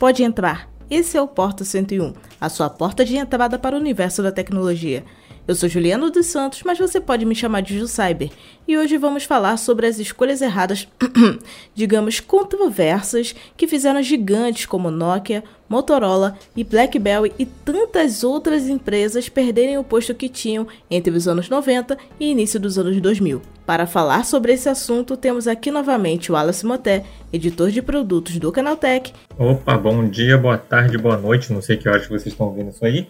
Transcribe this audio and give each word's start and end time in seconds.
pode 0.00 0.24
entrar. 0.24 0.66
Esse 0.90 1.18
é 1.18 1.20
o 1.20 1.28
Porta 1.28 1.62
101, 1.62 2.14
a 2.40 2.48
sua 2.48 2.70
porta 2.70 3.04
de 3.04 3.16
entrada 3.16 3.58
para 3.58 3.76
o 3.76 3.78
universo 3.78 4.22
da 4.22 4.32
tecnologia. 4.32 5.04
Eu 5.50 5.56
sou 5.56 5.68
Juliano 5.68 6.12
dos 6.12 6.26
Santos, 6.26 6.62
mas 6.64 6.78
você 6.78 7.00
pode 7.00 7.24
me 7.24 7.34
chamar 7.34 7.62
de 7.62 7.76
Ju 7.76 7.88
Cyber. 7.88 8.30
E 8.68 8.78
hoje 8.78 8.96
vamos 8.96 9.24
falar 9.24 9.56
sobre 9.56 9.84
as 9.84 9.98
escolhas 9.98 10.40
erradas, 10.40 10.86
digamos, 11.74 12.20
controversas, 12.20 13.34
que 13.56 13.66
fizeram 13.66 14.00
gigantes 14.00 14.64
como 14.64 14.92
Nokia, 14.92 15.42
Motorola 15.68 16.38
e 16.56 16.62
BlackBerry 16.62 17.32
e 17.36 17.44
tantas 17.44 18.22
outras 18.22 18.68
empresas 18.68 19.28
perderem 19.28 19.76
o 19.76 19.82
posto 19.82 20.14
que 20.14 20.28
tinham 20.28 20.68
entre 20.88 21.12
os 21.12 21.26
anos 21.26 21.48
90 21.48 21.98
e 22.20 22.30
início 22.30 22.60
dos 22.60 22.78
anos 22.78 23.00
2000. 23.00 23.42
Para 23.66 23.88
falar 23.88 24.24
sobre 24.24 24.52
esse 24.52 24.68
assunto, 24.68 25.16
temos 25.16 25.48
aqui 25.48 25.72
novamente 25.72 26.30
o 26.30 26.36
Wallace 26.36 26.64
Moté, 26.64 27.04
editor 27.32 27.72
de 27.72 27.82
produtos 27.82 28.38
do 28.38 28.52
Canaltech. 28.52 29.12
Opa, 29.36 29.76
bom 29.76 30.08
dia, 30.08 30.38
boa 30.38 30.58
tarde, 30.58 30.96
boa 30.96 31.16
noite, 31.16 31.52
não 31.52 31.60
sei 31.60 31.76
que 31.76 31.88
horas 31.88 32.06
vocês 32.06 32.26
estão 32.26 32.46
ouvindo 32.46 32.70
isso 32.70 32.84
aí. 32.84 33.08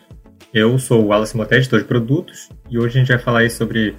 Eu 0.52 0.80
sou 0.80 1.04
o 1.04 1.06
Wallace 1.06 1.36
Moté, 1.36 1.58
editor 1.58 1.78
de 1.78 1.84
produtos, 1.84 2.48
e 2.68 2.76
hoje 2.76 2.96
a 2.96 3.00
gente 3.00 3.08
vai 3.08 3.18
falar 3.18 3.38
aí 3.40 3.50
sobre 3.50 3.94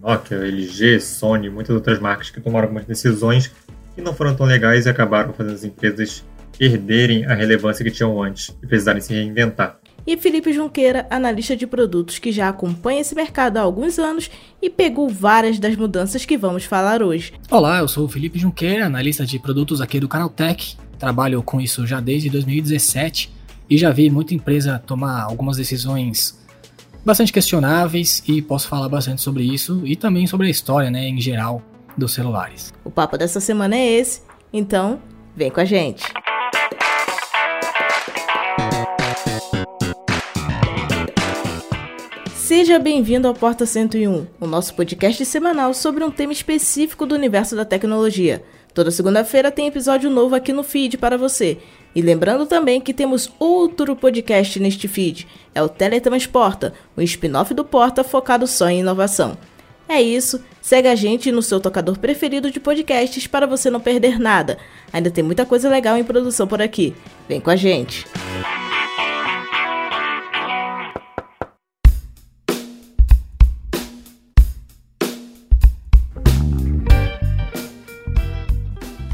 Nokia, 0.00 0.36
LG, 0.36 1.00
Sony, 1.00 1.50
muitas 1.50 1.74
outras 1.74 1.98
marcas 1.98 2.30
que 2.30 2.40
tomaram 2.40 2.66
algumas 2.68 2.86
decisões 2.86 3.50
que 3.96 4.00
não 4.00 4.14
foram 4.14 4.32
tão 4.36 4.46
legais 4.46 4.86
e 4.86 4.88
acabaram 4.88 5.32
fazendo 5.32 5.54
as 5.54 5.64
empresas 5.64 6.24
perderem 6.56 7.24
a 7.26 7.34
relevância 7.34 7.84
que 7.84 7.90
tinham 7.90 8.22
antes 8.22 8.56
e 8.62 8.66
precisarem 8.68 9.00
se 9.00 9.12
reinventar. 9.12 9.80
E 10.06 10.16
Felipe 10.16 10.52
Junqueira, 10.52 11.04
analista 11.10 11.56
de 11.56 11.66
produtos 11.66 12.20
que 12.20 12.30
já 12.30 12.48
acompanha 12.48 13.00
esse 13.00 13.16
mercado 13.16 13.56
há 13.56 13.62
alguns 13.62 13.98
anos 13.98 14.30
e 14.62 14.70
pegou 14.70 15.08
várias 15.08 15.58
das 15.58 15.74
mudanças 15.74 16.24
que 16.24 16.38
vamos 16.38 16.62
falar 16.62 17.02
hoje. 17.02 17.32
Olá, 17.50 17.80
eu 17.80 17.88
sou 17.88 18.04
o 18.04 18.08
Felipe 18.08 18.38
Junqueira, 18.38 18.86
analista 18.86 19.26
de 19.26 19.36
produtos 19.40 19.80
aqui 19.80 19.98
do 19.98 20.06
Canaltech. 20.06 20.76
Trabalho 20.96 21.42
com 21.42 21.60
isso 21.60 21.84
já 21.84 21.98
desde 21.98 22.30
2017 22.30 23.37
e 23.70 23.76
já 23.76 23.90
vi 23.90 24.10
muita 24.10 24.34
empresa 24.34 24.82
tomar 24.86 25.22
algumas 25.22 25.56
decisões 25.56 26.38
bastante 27.04 27.32
questionáveis 27.32 28.22
e 28.26 28.40
posso 28.40 28.68
falar 28.68 28.88
bastante 28.88 29.22
sobre 29.22 29.42
isso 29.44 29.82
e 29.84 29.96
também 29.96 30.26
sobre 30.26 30.46
a 30.46 30.50
história, 30.50 30.90
né, 30.90 31.08
em 31.08 31.20
geral 31.20 31.62
dos 31.96 32.12
celulares. 32.12 32.72
O 32.84 32.90
papo 32.90 33.18
dessa 33.18 33.40
semana 33.40 33.76
é 33.76 33.92
esse, 33.92 34.22
então 34.52 35.00
vem 35.36 35.50
com 35.50 35.60
a 35.60 35.64
gente. 35.64 36.04
Seja 42.34 42.78
bem-vindo 42.78 43.28
ao 43.28 43.34
Porta 43.34 43.66
101, 43.66 44.26
o 44.40 44.46
nosso 44.46 44.74
podcast 44.74 45.22
semanal 45.26 45.74
sobre 45.74 46.02
um 46.02 46.10
tema 46.10 46.32
específico 46.32 47.04
do 47.04 47.14
universo 47.14 47.54
da 47.54 47.64
tecnologia. 47.64 48.42
Toda 48.72 48.90
segunda-feira 48.90 49.50
tem 49.50 49.66
episódio 49.66 50.08
novo 50.08 50.34
aqui 50.34 50.52
no 50.52 50.62
feed 50.62 50.96
para 50.96 51.18
você. 51.18 51.58
E 51.98 52.00
lembrando 52.00 52.46
também 52.46 52.80
que 52.80 52.94
temos 52.94 53.28
outro 53.40 53.96
podcast 53.96 54.60
neste 54.60 54.86
feed, 54.86 55.26
é 55.52 55.60
o 55.60 55.68
Teletransporta, 55.68 56.72
o 56.96 57.00
um 57.00 57.02
spin-off 57.02 57.52
do 57.52 57.64
Porta 57.64 58.04
focado 58.04 58.46
só 58.46 58.68
em 58.68 58.78
inovação. 58.78 59.36
É 59.88 60.00
isso, 60.00 60.40
segue 60.62 60.86
a 60.86 60.94
gente 60.94 61.32
no 61.32 61.42
seu 61.42 61.58
tocador 61.58 61.98
preferido 61.98 62.52
de 62.52 62.60
podcasts 62.60 63.26
para 63.26 63.48
você 63.48 63.68
não 63.68 63.80
perder 63.80 64.16
nada. 64.16 64.58
Ainda 64.92 65.10
tem 65.10 65.24
muita 65.24 65.44
coisa 65.44 65.68
legal 65.68 65.98
em 65.98 66.04
produção 66.04 66.46
por 66.46 66.62
aqui. 66.62 66.94
Vem 67.28 67.40
com 67.40 67.50
a 67.50 67.56
gente! 67.56 68.06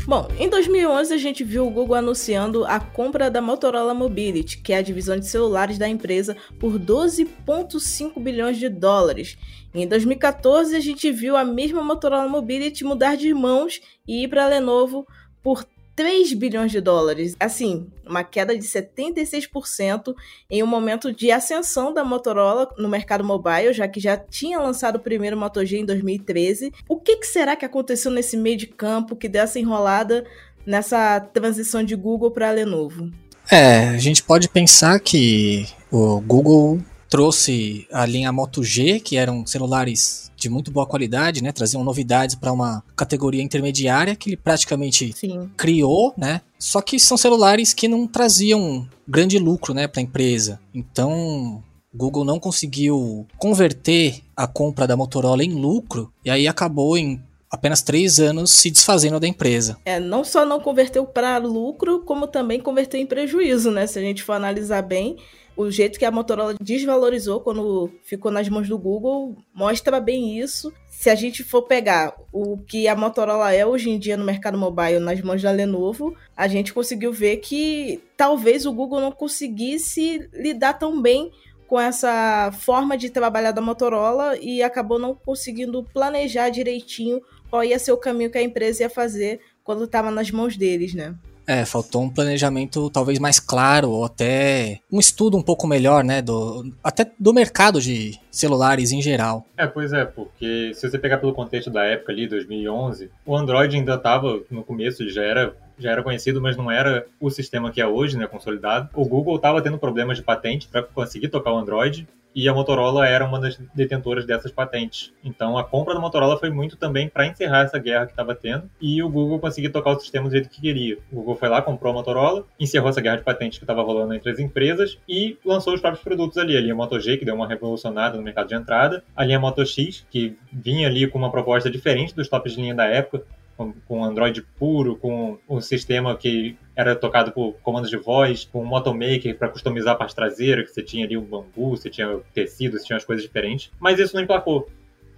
Bom, 0.07 0.29
em 0.39 0.51
2011 0.51 1.15
a 1.15 1.17
gente 1.17 1.43
viu 1.43 1.67
o 1.67 1.71
Google 1.71 1.97
anunciando 1.97 2.67
a 2.67 2.79
compra 2.79 3.31
da 3.31 3.41
Motorola 3.41 3.95
Mobility, 3.95 4.59
que 4.59 4.75
é 4.75 4.77
a 4.77 4.83
divisão 4.83 5.19
de 5.19 5.27
celulares 5.27 5.79
da 5.79 5.89
empresa, 5.89 6.37
por 6.61 6.79
12,5 6.79 8.23
bilhões 8.23 8.59
de 8.59 8.69
dólares. 8.69 9.39
Em 9.75 9.89
2014 9.89 10.77
a 10.77 10.81
gente 10.81 11.11
viu 11.11 11.39
a 11.39 11.45
mesma 11.45 11.83
Motorola 11.83 12.29
Mobility 12.29 12.85
mudar 12.85 13.17
de 13.17 13.33
mãos 13.33 13.81
e 14.07 14.25
ir 14.25 14.29
para 14.29 14.45
a 14.45 14.49
Lenovo 14.49 15.07
por 15.43 15.65
3 15.97 16.33
bilhões 16.35 16.73
de 16.73 16.81
dólares. 16.81 17.37
Assim, 17.39 17.87
uma 18.07 18.25
queda 18.25 18.57
de 18.57 18.65
76% 18.65 20.15
em 20.51 20.63
um 20.63 20.67
momento 20.67 21.13
de 21.13 21.31
ascensão 21.31 21.93
da 21.93 22.05
Motorola 22.05 22.69
no 22.77 22.89
mercado 22.89 23.25
mobile, 23.25 23.73
já 23.73 23.87
que 23.87 24.01
já 24.01 24.17
tinha 24.17 24.59
lançado 24.59 24.97
o 24.97 25.01
primeiro 25.01 25.37
Moto 25.37 25.65
G 25.65 25.79
em 25.79 25.85
2013. 25.85 26.73
O 26.89 26.97
que, 26.97 27.17
que 27.17 27.27
será 27.27 27.57
que 27.57 27.65
aconteceu 27.65 28.11
nesse 28.11 28.37
meio 28.37 28.57
de 28.57 28.67
campo 28.67 29.17
que 29.17 29.29
deu 29.29 29.43
essa 29.43 29.59
enrolada 29.59 30.25
nessa 30.67 31.21
transição 31.21 31.85
de 31.85 31.95
Google 31.95 32.31
para 32.31 32.51
Lenovo? 32.51 33.11
É, 33.51 33.89
a 33.91 33.99
gente 33.99 34.23
pode 34.23 34.49
pensar 34.49 34.99
que 35.01 35.67
o 35.91 36.21
Google 36.21 36.81
trouxe 37.15 37.87
a 37.93 38.05
linha 38.05 38.33
Moto 38.33 38.65
G, 38.65 38.99
que 38.99 39.17
eram 39.17 39.47
celulares 39.47 40.33
de 40.35 40.51
muito 40.51 40.73
boa 40.73 40.85
qualidade, 40.85 41.45
né? 41.45 41.53
Traziam 41.53 41.85
novidades 41.85 42.35
para 42.35 42.51
uma 42.53 42.83
categoria 42.97 43.41
intermediária 43.41 44.17
que 44.17 44.31
ele 44.31 44.37
praticamente 44.37 45.13
Sim. 45.13 45.49
criou, 45.57 46.13
né? 46.17 46.41
Só 46.59 46.83
que 46.83 46.99
são 46.99 47.17
celulares 47.17 47.73
que 47.73 47.87
não 47.87 48.05
traziam 48.09 48.89
grande 49.07 49.39
lucro, 49.39 49.73
né, 49.73 49.87
para 49.87 50.01
a 50.01 50.03
empresa. 50.03 50.59
Então, 50.75 51.63
Google 51.95 52.25
não 52.25 52.41
conseguiu 52.41 53.25
converter 53.39 54.21
a 54.37 54.49
compra 54.49 54.85
da 54.85 54.97
Motorola 54.97 55.45
em 55.45 55.53
lucro 55.53 56.13
e 56.25 56.31
aí 56.31 56.49
acabou 56.49 56.99
em 56.99 57.23
apenas 57.49 57.81
três 57.81 58.19
anos 58.19 58.51
se 58.51 58.73
desfazendo 58.73 59.21
da 59.21 59.29
empresa. 59.29 59.79
É, 59.85 60.01
não 60.01 60.25
só 60.25 60.45
não 60.45 60.59
converteu 60.59 61.07
para 61.07 61.39
lucro, 61.39 62.01
como 62.01 62.27
também 62.27 62.59
converteu 62.59 62.99
em 62.99 63.07
prejuízo, 63.07 63.71
né? 63.71 63.87
Se 63.87 64.01
a 64.01 64.03
gente 64.03 64.25
for 64.25 64.33
analisar 64.33 64.83
bem, 64.83 65.17
o 65.57 65.71
jeito 65.71 65.99
que 65.99 66.05
a 66.05 66.11
Motorola 66.11 66.55
desvalorizou 66.61 67.41
quando 67.41 67.91
ficou 68.03 68.31
nas 68.31 68.49
mãos 68.49 68.69
do 68.69 68.79
Google 68.79 69.37
mostra 69.55 70.01
bem 70.01 70.39
isso. 70.39 70.73
Se 70.91 71.09
a 71.11 71.15
gente 71.15 71.45
for 71.45 71.63
pegar 71.63 72.15
o 72.33 72.59
que 72.59 72.89
a 72.89 72.97
Motorola 72.97 73.53
é 73.53 73.65
hoje 73.65 73.91
em 73.91 73.99
dia 73.99 74.17
no 74.17 74.25
mercado 74.25 74.59
mobile 74.59 74.99
nas 74.99 75.21
mãos 75.21 75.43
da 75.43 75.51
Lenovo, 75.51 76.17
a 76.37 76.49
gente 76.49 76.73
conseguiu 76.73 77.13
ver 77.13 77.37
que 77.37 78.03
talvez 78.17 78.67
o 78.67 78.73
Google 78.73 79.01
não 79.01 79.13
conseguisse 79.13 80.29
lidar 80.33 80.75
tão 80.75 81.01
bem 81.01 81.31
com 81.67 81.81
essa 81.81 82.51
forma 82.53 82.97
de 82.97 83.11
trabalhar 83.11 83.53
da 83.53 83.61
Motorola 83.61 84.37
e 84.39 84.63
acabou 84.63 84.99
não 84.99 85.15
conseguindo 85.15 85.83
planejar 85.93 86.51
direitinho 86.51 87.23
qual 87.49 87.65
ia 87.65 87.79
ser 87.79 87.93
o 87.93 87.97
caminho 87.97 88.31
que 88.31 88.39
a 88.39 88.43
empresa 88.43 88.83
ia 88.83 88.91
fazer 88.91 89.41
quando 89.63 89.85
estava 89.85 90.11
nas 90.11 90.31
mãos 90.31 90.57
deles, 90.57 90.95
né? 90.95 91.15
É, 91.47 91.65
faltou 91.65 92.03
um 92.03 92.11
planejamento 92.11 92.89
talvez 92.91 93.19
mais 93.19 93.39
claro, 93.39 93.91
ou 93.91 94.05
até 94.05 94.81
um 94.91 94.99
estudo 94.99 95.37
um 95.37 95.43
pouco 95.43 95.67
melhor, 95.67 96.03
né? 96.03 96.23
Do, 96.23 96.73
até 96.83 97.11
do 97.19 97.35
mercado 97.35 97.81
de 97.81 98.19
celulares 98.31 98.93
em 98.93 99.03
geral. 99.03 99.47
É, 99.57 99.67
pois 99.67 99.93
é, 99.93 100.05
porque 100.05 100.73
se 100.75 100.89
você 100.89 100.99
pegar 100.99 101.19
pelo 101.19 101.35
contexto 101.35 101.71
da 101.71 101.85
época 101.85 102.13
ali, 102.13 102.27
2011, 102.27 103.11
o 103.27 103.37
Android 103.37 103.77
ainda 103.77 103.95
estava 103.95 104.41
no 104.51 104.65
começo, 104.65 105.03
ele 105.03 105.11
já 105.11 105.23
era 105.23 105.55
já 105.79 105.91
era 105.91 106.03
conhecido, 106.03 106.41
mas 106.41 106.57
não 106.57 106.71
era 106.71 107.07
o 107.21 107.31
sistema 107.31 107.71
que 107.71 107.81
é 107.81 107.87
hoje, 107.87 108.17
né, 108.17 108.27
consolidado. 108.27 108.89
O 108.95 109.05
Google 109.05 109.37
estava 109.37 109.63
tendo 109.63 109.79
problemas 109.79 110.17
de 110.17 110.23
patente 110.23 110.69
para 110.69 110.83
conseguir 110.83 111.29
tocar 111.29 111.53
o 111.53 111.59
Android 111.59 112.07
e 112.35 112.49
a 112.49 112.53
Motorola 112.53 113.07
era 113.07 113.25
uma 113.25 113.39
das 113.39 113.57
detentoras 113.73 114.27
dessas 114.27 114.51
patentes. 114.51 115.13
Então 115.23 115.57
a 115.57 115.63
compra 115.63 115.95
da 115.95 116.01
Motorola 116.01 116.37
foi 116.37 116.51
muito 116.51 116.77
também 116.77 117.09
para 117.09 117.27
encerrar 117.27 117.63
essa 117.63 117.79
guerra 117.79 118.07
que 118.07 118.13
estava 118.13 118.35
tendo 118.35 118.69
e 118.81 119.01
o 119.03 119.09
Google 119.09 119.39
conseguir 119.39 119.69
tocar 119.69 119.93
o 119.93 120.01
sistema 120.01 120.29
do 120.29 120.33
jeito 120.33 120.49
que 120.49 120.61
queria. 120.61 120.99
O 121.13 121.17
Google 121.17 121.37
foi 121.37 121.49
lá, 121.49 121.63
comprou 121.63 121.93
a 121.93 121.95
Motorola, 121.95 122.45
encerrou 122.59 122.91
essa 122.91 123.01
guerra 123.01 123.19
de 123.19 123.23
patentes 123.23 123.59
que 123.59 123.65
estava 123.65 123.83
rolando 123.83 124.15
entre 124.15 124.31
as 124.31 124.41
empresas 124.41 124.99
e 125.09 125.39
lançou 125.45 125.75
os 125.75 125.81
próprios 125.81 126.03
produtos 126.03 126.37
ali. 126.37 126.57
A 126.57 126.61
linha 126.61 126.75
Moto 126.75 126.99
G, 126.99 127.17
que 127.17 127.25
deu 127.25 127.37
uma 127.37 127.47
revolucionada 127.47 128.17
no 128.17 128.23
mercado 128.23 128.49
de 128.49 128.55
entrada, 128.55 129.05
a 129.15 129.25
linha 129.25 129.39
Moto 129.39 129.65
X, 129.65 130.05
que 130.11 130.37
vinha 130.53 130.89
ali 130.89 131.07
com 131.07 131.19
uma 131.19 131.31
proposta 131.31 131.71
diferente 131.71 132.15
dos 132.15 132.29
tops 132.29 132.55
de 132.55 132.61
linha 132.61 132.75
da 132.75 132.87
época, 132.87 133.23
com, 133.57 134.05
Android 134.05 134.43
puro, 134.59 134.97
com 134.97 135.39
um 135.49 135.61
sistema 135.61 136.17
que 136.17 136.57
era 136.75 136.97
tocado 136.97 137.33
por 137.33 137.55
comandos 137.63 137.91
de 137.91 137.97
voz, 137.97 138.45
com 138.45 138.63
um 138.63 138.67
Motomaker 138.67 139.37
para 139.37 139.49
customizar 139.49 139.95
a 139.95 139.97
parte 139.97 140.15
traseira, 140.15 140.63
que 140.63 140.71
você 140.71 140.83
tinha 140.83 141.05
ali 141.05 141.17
o 141.17 141.23
bambu, 141.23 141.71
você 141.71 141.89
tinha 141.89 142.19
tecido, 142.33 142.79
você 142.79 142.85
tinha 142.85 142.97
as 142.97 143.05
coisas 143.05 143.25
diferentes. 143.25 143.71
Mas 143.79 143.99
isso 143.99 144.15
não 144.15 144.23
emplacou, 144.23 144.69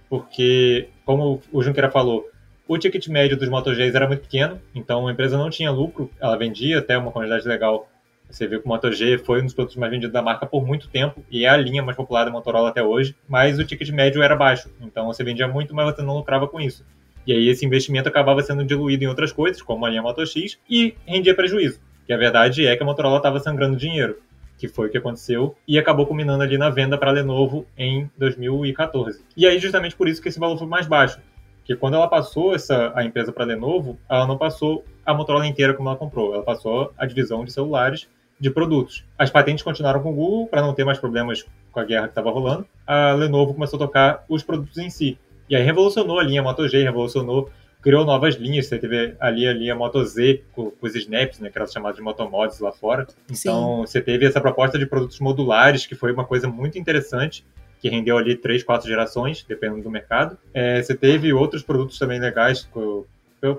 porque, 0.09 0.89
como 1.05 1.41
o 1.51 1.63
Junqueira 1.63 1.89
falou, 1.89 2.29
o 2.67 2.77
ticket 2.77 3.07
médio 3.07 3.37
dos 3.37 3.49
Moto 3.49 3.71
Gs 3.71 3.95
era 3.95 4.07
muito 4.07 4.21
pequeno, 4.21 4.61
então 4.75 5.07
a 5.07 5.11
empresa 5.11 5.37
não 5.37 5.49
tinha 5.49 5.71
lucro, 5.71 6.11
ela 6.19 6.37
vendia 6.37 6.79
até 6.79 6.97
uma 6.97 7.11
quantidade 7.11 7.47
legal. 7.47 7.89
Você 8.29 8.45
viu 8.45 8.59
que 8.59 8.65
o 8.65 8.69
Moto 8.69 8.91
G 8.91 9.17
foi 9.17 9.41
um 9.41 9.45
dos 9.45 9.53
produtos 9.53 9.77
mais 9.77 9.89
vendidos 9.89 10.11
da 10.11 10.21
marca 10.21 10.45
por 10.45 10.65
muito 10.65 10.89
tempo 10.89 11.23
e 11.31 11.45
é 11.45 11.49
a 11.49 11.55
linha 11.55 11.81
mais 11.81 11.95
popular 11.95 12.25
da 12.25 12.31
Motorola 12.31 12.69
até 12.69 12.83
hoje, 12.83 13.15
mas 13.27 13.57
o 13.57 13.63
ticket 13.63 13.89
médio 13.89 14.21
era 14.21 14.35
baixo, 14.35 14.69
então 14.81 15.05
você 15.05 15.23
vendia 15.23 15.47
muito, 15.47 15.73
mas 15.73 15.95
você 15.95 16.01
não 16.01 16.17
lucrava 16.17 16.45
com 16.45 16.59
isso. 16.59 16.85
E 17.27 17.33
aí 17.33 17.49
esse 17.49 17.65
investimento 17.65 18.07
acabava 18.07 18.41
sendo 18.41 18.63
diluído 18.63 19.03
em 19.03 19.07
outras 19.07 19.33
coisas, 19.33 19.61
como 19.61 19.85
a 19.85 19.89
linha 19.89 20.01
Moto 20.01 20.25
X, 20.25 20.57
e 20.69 20.95
rendia 21.05 21.35
prejuízo. 21.35 21.81
Que 22.05 22.13
a 22.13 22.17
verdade 22.17 22.65
é 22.65 22.73
que 22.73 22.81
a 22.81 22.85
Motorola 22.85 23.17
estava 23.17 23.37
sangrando 23.41 23.75
dinheiro, 23.75 24.17
que 24.57 24.69
foi 24.69 24.87
o 24.87 24.89
que 24.89 24.97
aconteceu, 24.97 25.53
e 25.67 25.77
acabou 25.77 26.07
culminando 26.07 26.41
ali 26.41 26.57
na 26.57 26.69
venda 26.69 26.97
para 26.97 27.11
a 27.11 27.13
Lenovo 27.13 27.67
em 27.77 28.09
2014. 28.17 29.21
E 29.35 29.45
aí 29.45 29.59
justamente 29.59 29.93
por 29.93 30.07
isso 30.07 30.21
que 30.21 30.29
esse 30.29 30.39
valor 30.39 30.57
foi 30.57 30.67
mais 30.67 30.87
baixo, 30.87 31.19
que 31.65 31.75
quando 31.75 31.95
ela 31.95 32.07
passou 32.07 32.55
essa, 32.55 32.93
a 32.95 33.03
empresa 33.03 33.33
para 33.33 33.43
a 33.43 33.47
Lenovo, 33.47 33.99
ela 34.09 34.25
não 34.25 34.37
passou 34.37 34.85
a 35.05 35.13
Motorola 35.13 35.45
inteira 35.45 35.73
como 35.73 35.89
ela 35.89 35.97
comprou, 35.97 36.33
ela 36.33 36.43
passou 36.43 36.93
a 36.97 37.05
divisão 37.05 37.43
de 37.43 37.51
celulares 37.51 38.07
de 38.39 38.49
produtos. 38.49 39.03
As 39.17 39.29
patentes 39.29 39.63
continuaram 39.63 40.01
com 40.01 40.11
o 40.11 40.15
Google 40.15 40.47
para 40.47 40.61
não 40.61 40.73
ter 40.73 40.85
mais 40.85 40.97
problemas 40.97 41.45
com 41.73 41.79
a 41.79 41.83
guerra 41.83 42.03
que 42.03 42.11
estava 42.11 42.31
rolando. 42.31 42.65
A 42.85 43.11
Lenovo 43.13 43.53
começou 43.53 43.77
a 43.77 43.85
tocar 43.85 44.25
os 44.29 44.43
produtos 44.43 44.77
em 44.77 44.89
si. 44.89 45.19
E 45.49 45.55
aí 45.55 45.63
revolucionou 45.63 46.19
a 46.19 46.23
linha 46.23 46.43
Moto 46.43 46.67
G, 46.67 46.83
revolucionou, 46.83 47.49
criou 47.81 48.05
novas 48.05 48.35
linhas. 48.35 48.67
Você 48.67 48.77
teve 48.77 49.15
ali 49.19 49.47
a 49.47 49.53
linha 49.53 49.75
Moto 49.75 50.03
Z 50.03 50.43
com, 50.53 50.71
com 50.71 50.87
os 50.87 50.95
snaps, 50.95 51.39
né, 51.39 51.49
que 51.49 51.57
era 51.57 51.67
chamado 51.67 51.95
de 51.95 52.01
Motomods 52.01 52.59
lá 52.59 52.71
fora. 52.71 53.07
Então 53.29 53.77
Sim. 53.77 53.81
você 53.81 54.01
teve 54.01 54.25
essa 54.25 54.41
proposta 54.41 54.77
de 54.77 54.85
produtos 54.85 55.19
modulares, 55.19 55.85
que 55.85 55.95
foi 55.95 56.11
uma 56.11 56.25
coisa 56.25 56.47
muito 56.47 56.77
interessante 56.77 57.45
que 57.79 57.89
rendeu 57.89 58.17
ali 58.17 58.35
três, 58.35 58.63
quatro 58.63 58.87
gerações, 58.87 59.45
dependendo 59.47 59.83
do 59.83 59.91
mercado. 59.91 60.37
É, 60.53 60.81
você 60.81 60.95
teve 60.95 61.31
outros 61.31 61.61
produtos 61.61 61.99
também 61.99 62.19
legais 62.19 62.63
por, 62.63 63.05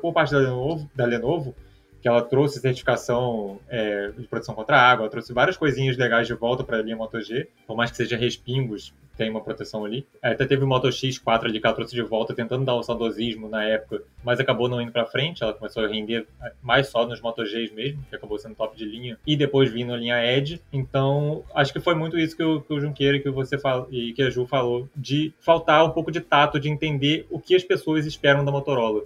por 0.01 0.13
parte 0.13 0.33
da 0.33 0.39
Lenovo, 0.39 0.91
da 0.95 1.07
Lenovo 1.07 1.55
que 2.01 2.09
ela 2.09 2.23
trouxe 2.23 2.61
certificação 2.61 3.59
é, 3.69 4.13
de 4.17 4.27
proteção 4.29 4.55
contra 4.55 4.77
a 4.77 4.91
água, 4.91 5.05
ela 5.05 5.11
trouxe 5.11 5.33
várias 5.33 5.57
coisinhas 5.57 5.97
legais 5.97 6.27
de 6.27 6.35
volta 6.35 6.63
para 6.63 6.79
a 6.79 6.83
linha 6.83 6.97
Moto 6.97 7.21
G, 7.21 7.49
por 7.67 7.77
mais 7.77 7.91
que 7.91 7.97
seja 7.97 8.17
respingos, 8.17 8.95
tem 9.19 9.29
uma 9.29 9.41
proteção 9.41 9.85
ali. 9.85 10.07
É, 10.23 10.31
até 10.31 10.47
teve 10.47 10.65
o 10.65 10.67
Moto 10.67 10.89
X4 10.89 11.45
ali 11.45 11.61
que 11.61 11.67
ela 11.67 11.75
trouxe 11.75 11.95
de 11.95 12.03
volta, 12.03 12.33
tentando 12.33 12.65
dar 12.65 12.77
o 12.77 12.83
saudosismo 12.83 13.49
na 13.49 13.65
época, 13.65 14.03
mas 14.25 14.39
acabou 14.39 14.69
não 14.69 14.81
indo 14.81 14.93
para 14.93 15.05
frente, 15.05 15.43
ela 15.43 15.53
começou 15.53 15.85
a 15.85 15.89
render 15.89 16.27
mais 16.63 16.87
só 16.89 17.05
nos 17.05 17.21
Moto 17.21 17.43
Gs 17.43 17.75
mesmo, 17.75 18.03
que 18.09 18.15
acabou 18.15 18.39
sendo 18.39 18.55
top 18.55 18.77
de 18.77 18.85
linha, 18.85 19.19
e 19.27 19.37
depois 19.37 19.71
vindo 19.71 19.93
a 19.93 19.97
linha 19.97 20.25
Edge. 20.25 20.63
Então, 20.73 21.43
acho 21.53 21.73
que 21.73 21.81
foi 21.81 21.95
muito 21.95 22.17
isso 22.17 22.37
que 22.37 22.43
o, 22.43 22.61
que 22.61 22.73
o 22.73 22.81
Junqueira 22.81 23.19
que 23.19 23.29
você 23.29 23.59
e 23.91 24.13
que 24.13 24.23
a 24.23 24.31
Ju 24.31 24.47
falou, 24.47 24.89
de 24.95 25.33
faltar 25.41 25.85
um 25.85 25.91
pouco 25.91 26.13
de 26.13 26.21
tato, 26.21 26.61
de 26.61 26.71
entender 26.71 27.27
o 27.29 27.41
que 27.41 27.57
as 27.57 27.65
pessoas 27.65 28.07
esperam 28.07 28.45
da 28.45 28.53
Motorola 28.53 29.03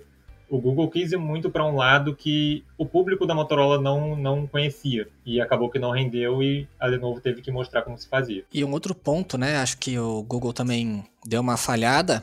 o 0.53 0.61
Google 0.61 0.91
quis 0.91 1.13
ir 1.13 1.17
muito 1.17 1.51
para 1.51 1.65
um 1.65 1.77
lado 1.77 2.15
que 2.15 2.63
o 2.77 2.85
público 2.85 3.27
da 3.27 3.35
Motorola 3.35 3.81
não, 3.81 4.15
não 4.15 4.47
conhecia. 4.47 5.09
E 5.25 5.41
acabou 5.41 5.71
que 5.71 5.79
não 5.79 5.93
rendeu 5.93 6.43
e 6.43 6.69
a 6.79 6.87
Lenovo 6.87 7.23
teve 7.23 7.41
que 7.41 7.51
mostrar 7.51 7.81
como 7.81 7.97
se 7.97 8.07
fazia. 8.07 8.45
E 8.53 8.63
um 8.63 8.71
outro 8.71 8.95
ponto, 8.95 9.39
né? 9.39 9.57
Acho 9.57 9.79
que 9.79 9.99
o 9.99 10.23
Google 10.23 10.53
também 10.53 11.05
deu 11.25 11.41
uma 11.41 11.57
falhada. 11.57 12.23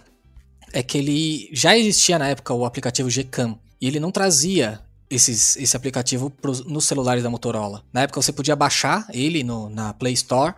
É 0.72 0.84
que 0.84 1.00
ele 1.00 1.50
já 1.52 1.76
existia 1.76 2.20
na 2.20 2.28
época 2.28 2.54
o 2.54 2.66
aplicativo 2.66 3.10
Gcam. 3.10 3.58
E 3.82 3.88
ele 3.88 4.00
não 4.00 4.12
trazia 4.12 4.80
esses, 5.10 5.56
esse 5.58 5.76
aplicativo 5.76 6.30
pros, 6.30 6.64
nos 6.64 6.86
celulares 6.86 7.24
da 7.24 7.32
Motorola. 7.32 7.84
Na 7.92 8.04
época 8.04 8.22
você 8.22 8.32
podia 8.32 8.56
baixar 8.56 9.08
ele 9.12 9.44
no, 9.44 9.72
na 9.72 9.92
Play 9.92 10.14
Store, 10.14 10.54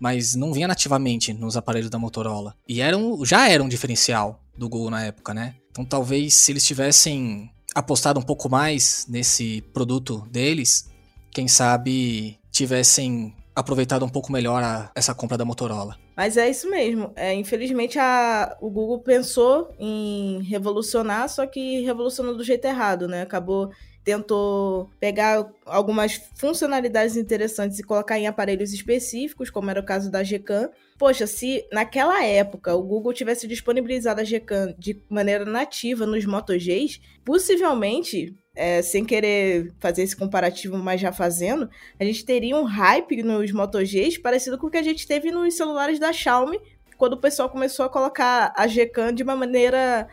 mas 0.00 0.34
não 0.34 0.52
vinha 0.52 0.66
nativamente 0.66 1.32
nos 1.32 1.56
aparelhos 1.56 1.90
da 1.90 1.98
Motorola. 1.98 2.54
E 2.66 2.80
era 2.80 2.96
um, 2.96 3.24
já 3.24 3.48
era 3.48 3.62
um 3.62 3.68
diferencial 3.68 4.42
do 4.56 4.68
Google 4.68 4.90
na 4.90 5.04
época, 5.04 5.32
né? 5.34 5.54
Então 5.70 5.84
talvez 5.84 6.34
se 6.34 6.50
eles 6.50 6.64
tivessem 6.64 7.50
apostado 7.74 8.18
um 8.18 8.22
pouco 8.22 8.48
mais 8.48 9.06
nesse 9.08 9.62
produto 9.72 10.26
deles, 10.30 10.90
quem 11.30 11.46
sabe 11.46 12.38
tivessem 12.50 13.34
aproveitado 13.54 14.04
um 14.04 14.08
pouco 14.08 14.32
melhor 14.32 14.62
a, 14.62 14.90
essa 14.94 15.14
compra 15.14 15.36
da 15.36 15.44
Motorola. 15.44 15.96
Mas 16.16 16.36
é 16.36 16.48
isso 16.48 16.68
mesmo. 16.68 17.12
É, 17.16 17.32
infelizmente 17.34 17.98
a, 17.98 18.56
o 18.60 18.70
Google 18.70 19.00
pensou 19.00 19.74
em 19.78 20.42
revolucionar, 20.42 21.28
só 21.28 21.46
que 21.46 21.80
revolucionou 21.80 22.36
do 22.36 22.44
jeito 22.44 22.64
errado, 22.66 23.06
né? 23.06 23.22
Acabou 23.22 23.70
tentou 24.04 24.90
pegar 24.98 25.46
algumas 25.66 26.20
funcionalidades 26.34 27.16
interessantes 27.16 27.78
e 27.78 27.82
colocar 27.82 28.18
em 28.18 28.26
aparelhos 28.26 28.72
específicos, 28.72 29.50
como 29.50 29.70
era 29.70 29.80
o 29.80 29.84
caso 29.84 30.10
da 30.10 30.22
Gcam. 30.22 30.70
Poxa, 30.98 31.26
se 31.26 31.66
naquela 31.72 32.24
época 32.24 32.74
o 32.74 32.82
Google 32.82 33.12
tivesse 33.12 33.46
disponibilizado 33.46 34.20
a 34.20 34.24
Gcam 34.24 34.74
de 34.78 35.02
maneira 35.08 35.44
nativa 35.44 36.06
nos 36.06 36.24
Moto 36.24 36.52
Gs, 36.52 37.00
possivelmente, 37.24 38.34
é, 38.54 38.82
sem 38.82 39.04
querer 39.04 39.72
fazer 39.78 40.02
esse 40.02 40.16
comparativo, 40.16 40.76
mas 40.78 41.00
já 41.00 41.12
fazendo, 41.12 41.68
a 41.98 42.04
gente 42.04 42.24
teria 42.24 42.56
um 42.56 42.64
hype 42.64 43.22
nos 43.22 43.52
Moto 43.52 43.78
Gs 43.78 44.18
parecido 44.18 44.58
com 44.58 44.66
o 44.66 44.70
que 44.70 44.78
a 44.78 44.82
gente 44.82 45.06
teve 45.06 45.30
nos 45.30 45.54
celulares 45.54 45.98
da 45.98 46.12
Xiaomi, 46.12 46.58
quando 46.96 47.14
o 47.14 47.20
pessoal 47.20 47.48
começou 47.48 47.86
a 47.86 47.88
colocar 47.88 48.52
a 48.54 48.66
Gcam 48.66 49.12
de 49.12 49.22
uma 49.22 49.34
maneira 49.34 50.06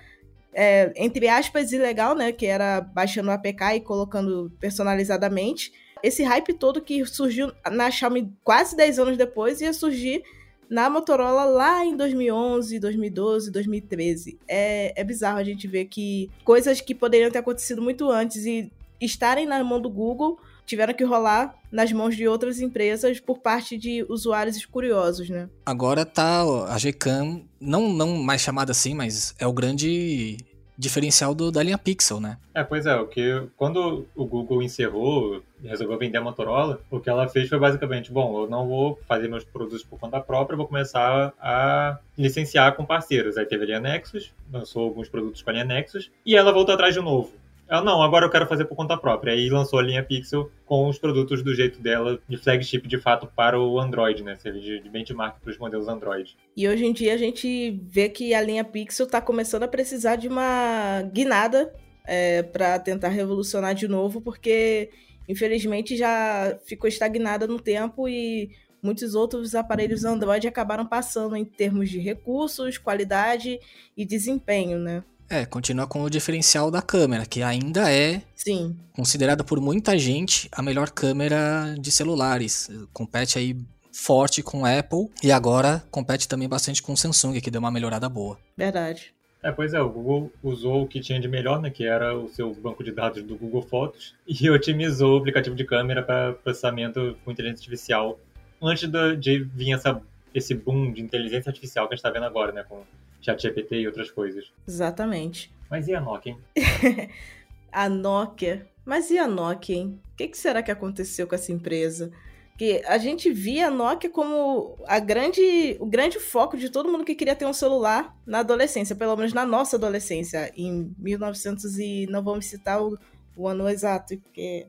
é, 0.59 0.91
entre 0.95 1.27
aspas, 1.27 1.71
ilegal, 1.71 2.15
né? 2.15 2.31
Que 2.31 2.47
era 2.47 2.81
baixando 2.81 3.29
o 3.29 3.31
APK 3.31 3.75
e 3.75 3.79
colocando 3.79 4.51
personalizadamente. 4.59 5.71
Esse 6.01 6.23
hype 6.23 6.51
todo 6.53 6.81
que 6.81 7.05
surgiu 7.05 7.51
na 7.71 7.91
Xiaomi 7.91 8.33
quase 8.43 8.75
10 8.75 8.97
anos 8.97 9.17
depois 9.17 9.61
ia 9.61 9.71
surgir 9.71 10.23
na 10.67 10.89
Motorola 10.89 11.43
lá 11.43 11.85
em 11.85 11.95
2011, 11.95 12.79
2012, 12.79 13.51
2013. 13.51 14.39
É, 14.47 14.99
é 14.99 15.03
bizarro 15.03 15.37
a 15.37 15.43
gente 15.43 15.67
ver 15.67 15.85
que 15.85 16.27
coisas 16.43 16.81
que 16.81 16.95
poderiam 16.95 17.29
ter 17.29 17.37
acontecido 17.37 17.79
muito 17.79 18.09
antes 18.09 18.43
e 18.47 18.71
estarem 18.99 19.45
na 19.45 19.63
mão 19.63 19.79
do 19.79 19.91
Google 19.91 20.39
tiveram 20.67 20.93
que 20.93 21.03
rolar 21.03 21.55
nas 21.71 21.91
mãos 21.91 22.15
de 22.15 22.27
outras 22.27 22.59
empresas 22.59 23.19
por 23.19 23.39
parte 23.39 23.77
de 23.77 24.05
usuários 24.07 24.63
curiosos, 24.65 25.29
né? 25.29 25.49
Agora 25.65 26.05
tá 26.05 26.43
a 26.67 26.77
Gcam, 26.77 27.41
não, 27.59 27.91
não 27.91 28.17
mais 28.17 28.41
chamada 28.41 28.71
assim, 28.71 28.93
mas 28.93 29.33
é 29.39 29.47
o 29.47 29.53
grande 29.53 30.37
diferencial 30.77 31.33
do, 31.33 31.51
da 31.51 31.63
linha 31.63 31.77
Pixel, 31.77 32.19
né? 32.19 32.37
É, 32.53 32.63
pois 32.63 32.85
é, 32.85 32.95
o 32.95 33.07
que 33.07 33.47
quando 33.55 34.05
o 34.15 34.25
Google 34.25 34.61
encerrou 34.61 35.41
e 35.63 35.67
resolveu 35.67 35.97
vender 35.97 36.19
a 36.19 36.21
Motorola, 36.21 36.79
o 36.91 36.99
que 36.99 37.09
ela 37.09 37.27
fez 37.27 37.49
foi 37.49 37.57
basicamente, 37.57 38.11
bom, 38.11 38.43
eu 38.43 38.49
não 38.49 38.67
vou 38.67 38.99
fazer 39.07 39.27
meus 39.27 39.43
produtos 39.43 39.83
por 39.83 39.99
conta 39.99 40.19
própria, 40.19 40.55
vou 40.55 40.67
começar 40.67 41.33
a 41.39 41.97
licenciar 42.15 42.75
com 42.75 42.85
parceiros. 42.85 43.37
Aí 43.37 43.45
teve 43.45 43.63
a 43.63 43.65
linha 43.67 43.79
Nexus, 43.79 44.31
lançou 44.51 44.83
alguns 44.83 45.09
produtos 45.09 45.41
com 45.41 45.49
a 45.49 45.53
linha 45.53 45.65
Nexus, 45.65 46.11
e 46.23 46.35
ela 46.35 46.53
voltou 46.53 46.75
atrás 46.75 46.93
de 46.93 47.01
novo. 47.01 47.31
Ela, 47.69 47.83
não, 47.83 48.01
agora 48.01 48.25
eu 48.25 48.29
quero 48.29 48.47
fazer 48.47 48.65
por 48.65 48.75
conta 48.75 48.97
própria. 48.97 49.33
Aí 49.33 49.49
lançou 49.49 49.79
a 49.79 49.81
linha 49.81 50.03
Pixel 50.03 50.49
com 50.65 50.87
os 50.87 50.97
produtos 50.97 51.43
do 51.43 51.53
jeito 51.53 51.79
dela, 51.79 52.19
de 52.27 52.37
flagship 52.37 52.87
de 52.87 52.97
fato 52.97 53.27
para 53.27 53.59
o 53.59 53.79
Android, 53.79 54.23
né? 54.23 54.35
Servir 54.35 54.81
de 54.81 54.89
benchmark 54.89 55.41
para 55.41 55.51
os 55.51 55.57
modelos 55.57 55.87
Android. 55.87 56.35
E 56.55 56.67
hoje 56.67 56.85
em 56.85 56.93
dia 56.93 57.13
a 57.13 57.17
gente 57.17 57.79
vê 57.83 58.07
que 58.07 58.33
a 58.33 58.41
linha 58.41 58.63
Pixel 58.63 59.05
está 59.05 59.19
começando 59.21 59.63
a 59.63 59.67
precisar 59.67 60.15
de 60.15 60.27
uma 60.27 61.01
guinada 61.13 61.73
é, 62.05 62.41
para 62.41 62.79
tentar 62.79 63.09
revolucionar 63.09 63.75
de 63.75 63.87
novo, 63.87 64.21
porque 64.21 64.89
infelizmente 65.27 65.97
já 65.97 66.57
ficou 66.65 66.87
estagnada 66.87 67.45
no 67.45 67.59
tempo 67.59 68.07
e 68.07 68.49
muitos 68.81 69.13
outros 69.13 69.53
aparelhos 69.53 70.05
Android 70.05 70.47
acabaram 70.47 70.85
passando 70.85 71.35
em 71.35 71.43
termos 71.43 71.89
de 71.89 71.99
recursos, 71.99 72.77
qualidade 72.77 73.59
e 73.95 74.05
desempenho, 74.05 74.79
né? 74.79 75.03
É, 75.29 75.45
continua 75.45 75.85
com 75.85 76.03
o 76.03 76.09
diferencial 76.09 76.71
da 76.71 76.81
câmera, 76.81 77.25
que 77.25 77.43
ainda 77.43 77.91
é 77.91 78.21
Sim. 78.35 78.77
considerada 78.93 79.43
por 79.43 79.59
muita 79.59 79.97
gente 79.97 80.47
a 80.51 80.61
melhor 80.61 80.89
câmera 80.89 81.75
de 81.77 81.91
celulares. 81.91 82.69
Compete 82.93 83.37
aí 83.37 83.57
forte 83.91 84.43
com 84.43 84.63
Apple 84.65 85.09
e 85.23 85.31
agora 85.31 85.83
compete 85.89 86.27
também 86.27 86.47
bastante 86.47 86.81
com 86.81 86.93
o 86.93 86.97
Samsung, 86.97 87.41
que 87.41 87.51
deu 87.51 87.59
uma 87.59 87.71
melhorada 87.71 88.07
boa. 88.07 88.37
Verdade. 88.55 89.13
É, 89.41 89.51
pois 89.51 89.73
é, 89.73 89.81
o 89.81 89.89
Google 89.89 90.31
usou 90.43 90.83
o 90.83 90.87
que 90.87 90.99
tinha 90.99 91.19
de 91.19 91.27
melhor, 91.27 91.61
né, 91.61 91.69
que 91.69 91.85
era 91.85 92.17
o 92.17 92.27
seu 92.27 92.53
banco 92.53 92.83
de 92.83 92.91
dados 92.91 93.23
do 93.23 93.35
Google 93.35 93.61
Fotos, 93.61 94.15
e 94.27 94.49
otimizou 94.49 95.15
o 95.15 95.17
aplicativo 95.17 95.55
de 95.55 95.65
câmera 95.65 96.01
para 96.01 96.33
processamento 96.33 97.17
com 97.23 97.31
inteligência 97.31 97.61
artificial, 97.61 98.19
antes 98.61 98.89
de 99.19 99.39
vir 99.39 99.73
essa, 99.73 100.01
esse 100.33 100.55
boom 100.55 100.91
de 100.91 101.01
inteligência 101.01 101.49
artificial 101.49 101.87
que 101.87 101.93
a 101.93 101.95
gente 101.95 102.05
está 102.05 102.09
vendo 102.09 102.25
agora, 102.25 102.51
né, 102.51 102.63
com 102.67 102.81
ChatGPT 103.21 103.81
e 103.81 103.87
outras 103.87 104.11
coisas. 104.11 104.51
Exatamente. 104.67 105.51
Mas 105.69 105.87
e 105.87 105.95
a 105.95 106.01
Nokia, 106.01 106.33
hein? 106.33 107.09
a 107.71 107.89
Nokia. 107.89 108.67
Mas 108.85 109.11
e 109.11 109.17
a 109.17 109.27
Nokia, 109.27 109.75
hein? 109.75 110.01
O 110.13 110.15
que, 110.15 110.27
que 110.27 110.37
será 110.37 110.63
que 110.63 110.71
aconteceu 110.71 111.27
com 111.27 111.35
essa 111.35 111.51
empresa? 111.51 112.11
Que 112.57 112.81
a 112.87 112.97
gente 112.97 113.31
via 113.31 113.67
a 113.67 113.71
Nokia 113.71 114.09
como 114.09 114.77
a 114.87 114.99
grande, 114.99 115.77
o 115.79 115.85
grande 115.85 116.19
foco 116.19 116.57
de 116.57 116.69
todo 116.69 116.89
mundo 116.89 117.05
que 117.05 117.15
queria 117.15 117.35
ter 117.35 117.45
um 117.45 117.53
celular 117.53 118.17
na 118.25 118.39
adolescência, 118.39 118.95
pelo 118.95 119.15
menos 119.15 119.33
na 119.33 119.45
nossa 119.45 119.75
adolescência, 119.75 120.51
em 120.55 120.93
1900 120.97 121.77
e 121.77 122.07
não 122.09 122.23
vamos 122.23 122.45
citar 122.45 122.81
o, 122.81 122.97
o 123.35 123.47
ano 123.47 123.69
exato, 123.69 124.17
porque, 124.17 124.67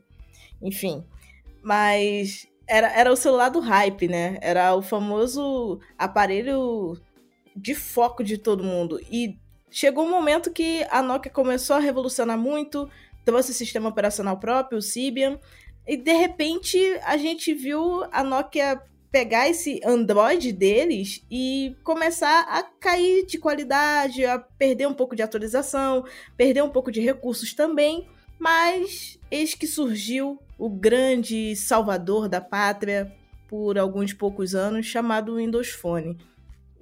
enfim. 0.61 1.03
Mas 1.63 2.47
era, 2.67 2.91
era 2.91 3.11
o 3.11 3.15
celular 3.15 3.49
do 3.49 3.59
hype, 3.59 4.07
né? 4.07 4.37
Era 4.41 4.75
o 4.75 4.81
famoso 4.81 5.79
aparelho 5.97 6.95
de 7.59 7.75
foco 7.75 8.23
de 8.23 8.37
todo 8.37 8.63
mundo. 8.63 8.99
E 9.11 9.37
chegou 9.69 10.05
um 10.05 10.09
momento 10.09 10.51
que 10.51 10.85
a 10.89 11.01
Nokia 11.01 11.31
começou 11.31 11.75
a 11.75 11.79
revolucionar 11.79 12.37
muito, 12.37 12.89
trouxe 13.25 13.51
o 13.51 13.55
sistema 13.55 13.89
operacional 13.89 14.37
próprio, 14.37 14.79
o 14.79 14.81
Symbian, 14.81 15.39
e 15.87 15.97
de 15.97 16.13
repente 16.13 16.77
a 17.03 17.17
gente 17.17 17.53
viu 17.53 18.03
a 18.11 18.23
Nokia 18.23 18.81
pegar 19.11 19.49
esse 19.49 19.81
Android 19.83 20.51
deles 20.51 21.25
e 21.31 21.75
começar 21.83 22.41
a 22.47 22.61
cair 22.63 23.25
de 23.25 23.39
qualidade, 23.39 24.23
a 24.25 24.37
perder 24.37 24.87
um 24.87 24.93
pouco 24.93 25.15
de 25.15 25.23
atualização, 25.23 26.05
perder 26.37 26.63
um 26.63 26.69
pouco 26.69 26.91
de 26.91 27.01
recursos 27.01 27.53
também, 27.53 28.07
mas 28.37 29.19
eis 29.31 29.55
que 29.55 29.65
surgiu 29.65 30.39
o 30.57 30.69
grande 30.69 31.55
salvador 31.55 32.29
da 32.29 32.39
pátria 32.39 33.11
por 33.47 33.79
alguns 33.79 34.13
poucos 34.13 34.53
anos, 34.53 34.85
chamado 34.85 35.37
Windows 35.37 35.69
Phone. 35.69 36.15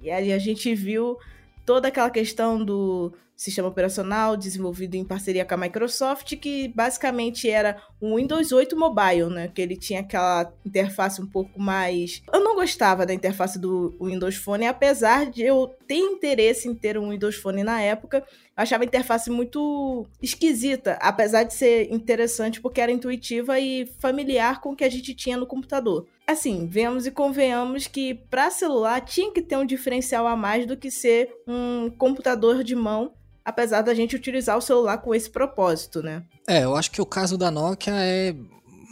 E 0.00 0.10
aí 0.10 0.32
a 0.32 0.38
gente 0.38 0.74
viu 0.74 1.16
toda 1.64 1.88
aquela 1.88 2.10
questão 2.10 2.64
do 2.64 3.12
sistema 3.38 3.68
operacional 3.68 4.36
desenvolvido 4.36 4.96
em 4.96 5.04
parceria 5.04 5.44
com 5.44 5.54
a 5.54 5.56
Microsoft, 5.56 6.36
que 6.38 6.66
basicamente 6.74 7.48
era 7.48 7.80
um 8.02 8.16
Windows 8.16 8.50
8 8.50 8.76
Mobile, 8.76 9.30
né? 9.30 9.46
Que 9.46 9.62
ele 9.62 9.76
tinha 9.76 10.00
aquela 10.00 10.52
interface 10.66 11.22
um 11.22 11.26
pouco 11.26 11.60
mais. 11.60 12.20
Eu 12.32 12.42
não 12.42 12.56
gostava 12.56 13.06
da 13.06 13.14
interface 13.14 13.56
do 13.56 13.96
Windows 14.00 14.34
Phone, 14.34 14.66
apesar 14.66 15.30
de 15.30 15.42
eu 15.42 15.68
ter 15.86 15.98
interesse 15.98 16.68
em 16.68 16.74
ter 16.74 16.98
um 16.98 17.10
Windows 17.10 17.36
Phone 17.36 17.62
na 17.62 17.80
época. 17.80 18.24
Eu 18.58 18.62
achava 18.62 18.82
a 18.82 18.86
interface 18.86 19.30
muito 19.30 20.04
esquisita, 20.20 20.98
apesar 21.00 21.44
de 21.44 21.54
ser 21.54 21.92
interessante 21.92 22.60
porque 22.60 22.80
era 22.80 22.90
intuitiva 22.90 23.60
e 23.60 23.86
familiar 24.00 24.60
com 24.60 24.72
o 24.72 24.76
que 24.76 24.82
a 24.82 24.90
gente 24.90 25.14
tinha 25.14 25.36
no 25.36 25.46
computador. 25.46 26.08
Assim, 26.26 26.66
vemos 26.66 27.06
e 27.06 27.12
convenhamos 27.12 27.86
que 27.86 28.14
para 28.14 28.50
celular 28.50 29.00
tinha 29.00 29.32
que 29.32 29.40
ter 29.40 29.56
um 29.56 29.64
diferencial 29.64 30.26
a 30.26 30.34
mais 30.34 30.66
do 30.66 30.76
que 30.76 30.90
ser 30.90 31.32
um 31.46 31.88
computador 31.96 32.64
de 32.64 32.74
mão 32.74 33.12
apesar 33.44 33.80
da 33.80 33.94
gente 33.94 34.14
utilizar 34.14 34.58
o 34.58 34.60
celular 34.60 34.98
com 34.98 35.14
esse 35.14 35.30
propósito, 35.30 36.02
né? 36.02 36.22
É, 36.46 36.64
eu 36.64 36.76
acho 36.76 36.90
que 36.90 37.00
o 37.00 37.06
caso 37.06 37.38
da 37.38 37.50
Nokia 37.50 37.94
é 37.94 38.34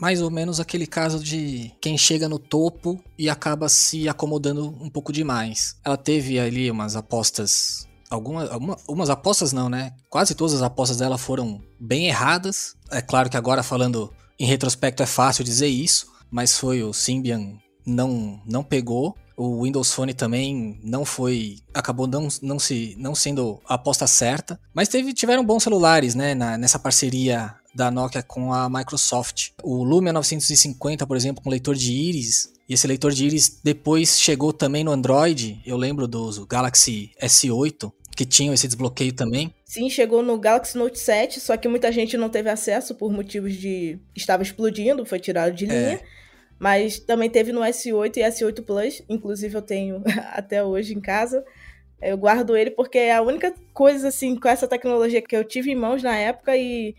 mais 0.01 0.23
ou 0.23 0.31
menos 0.31 0.61
aquele 0.61 0.87
caso 0.87 1.23
de 1.23 1.73
quem 1.79 1.99
chega 1.99 2.27
no 2.27 2.39
topo 2.39 2.99
e 3.19 3.29
acaba 3.29 3.69
se 3.69 4.09
acomodando 4.09 4.69
um 4.81 4.89
pouco 4.89 5.13
demais. 5.13 5.77
Ela 5.85 5.97
teve 5.97 6.39
ali 6.39 6.71
umas 6.71 6.97
apostas. 6.97 7.87
Algumas, 8.09 8.51
algumas 8.51 9.11
apostas 9.11 9.53
não, 9.53 9.69
né? 9.69 9.93
Quase 10.09 10.35
todas 10.35 10.55
as 10.55 10.63
apostas 10.63 10.99
dela 10.99 11.19
foram 11.19 11.61
bem 11.81 12.07
erradas. 12.07 12.75
É 12.91 13.01
claro 13.01 13.29
que 13.29 13.37
agora 13.37 13.63
falando 13.63 14.13
em 14.39 14.47
retrospecto 14.47 15.03
é 15.03 15.07
fácil 15.07 15.45
dizer 15.45 15.67
isso, 15.67 16.13
mas 16.31 16.57
foi 16.59 16.83
o 16.83 16.93
Symbian 16.93 17.59
não 17.87 18.41
não 18.45 18.63
pegou. 18.65 19.17
O 19.37 19.65
Windows 19.65 19.93
Phone 19.93 20.15
também 20.15 20.81
não 20.83 21.05
foi. 21.05 21.59
acabou 21.75 22.07
não, 22.07 22.27
não, 22.41 22.59
se, 22.59 22.97
não 22.99 23.15
sendo 23.15 23.61
a 23.69 23.75
aposta 23.75 24.07
certa. 24.07 24.59
Mas 24.73 24.89
teve, 24.89 25.13
tiveram 25.13 25.45
bons 25.45 25.63
celulares, 25.63 26.15
né? 26.15 26.35
Na, 26.35 26.57
nessa 26.57 26.79
parceria 26.79 27.55
da 27.77 27.91
Nokia 27.91 28.23
com 28.23 28.53
a 28.53 28.69
Microsoft. 28.71 29.51
O 29.63 29.85
Lumia 29.85 30.13
950, 30.13 31.07
por 31.07 31.17
exemplo, 31.17 31.43
com 31.43 31.51
leitor 31.51 31.75
de 31.75 31.93
íris. 31.93 32.53
E 32.69 32.75
esse 32.75 32.87
leitor 32.87 33.13
de 33.13 33.27
íris 33.27 33.61
depois 33.63 34.19
chegou 34.19 34.53
também 34.53 34.83
no 34.83 34.91
Android. 34.91 35.61
Eu 35.65 35.77
lembro 35.77 36.09
do 36.09 36.47
Galaxy 36.47 37.13
S8, 37.23 37.93
que 38.17 38.25
tinham 38.25 38.55
esse 38.55 38.67
desbloqueio 38.67 39.13
também. 39.13 39.55
Sim, 39.65 39.91
chegou 39.91 40.23
no 40.23 40.39
Galaxy 40.39 40.77
Note 40.77 40.99
7, 40.99 41.39
só 41.39 41.57
que 41.57 41.69
muita 41.69 41.93
gente 41.93 42.17
não 42.17 42.31
teve 42.31 42.49
acesso 42.49 42.95
por 42.95 43.13
motivos 43.13 43.55
de. 43.55 44.01
estava 44.17 44.43
explodindo, 44.43 45.05
foi 45.05 45.21
tirado 45.21 45.55
de 45.55 45.67
linha. 45.67 46.01
É. 46.01 46.01
Mas 46.59 46.99
também 46.99 47.29
teve 47.29 47.53
no 47.53 47.61
S8 47.61 48.17
e 48.17 48.21
S8 48.21 48.65
Plus, 48.65 49.03
inclusive 49.09 49.55
eu 49.55 49.63
tenho 49.63 50.03
até 50.33 50.65
hoje 50.65 50.95
em 50.95 51.01
casa. 51.01 51.45
Eu 52.01 52.17
guardo 52.17 52.57
ele 52.57 52.71
porque 52.71 52.99
é 52.99 53.15
a 53.15 53.23
única 53.23 53.55
coisa 53.73 54.09
assim 54.09 54.35
com 54.35 54.49
essa 54.49 54.67
tecnologia 54.67 55.21
que 55.23 55.37
eu 55.37 55.45
tive 55.45 55.71
em 55.71 55.77
mãos 55.77 56.03
na 56.03 56.17
época 56.17 56.57
e 56.57 56.95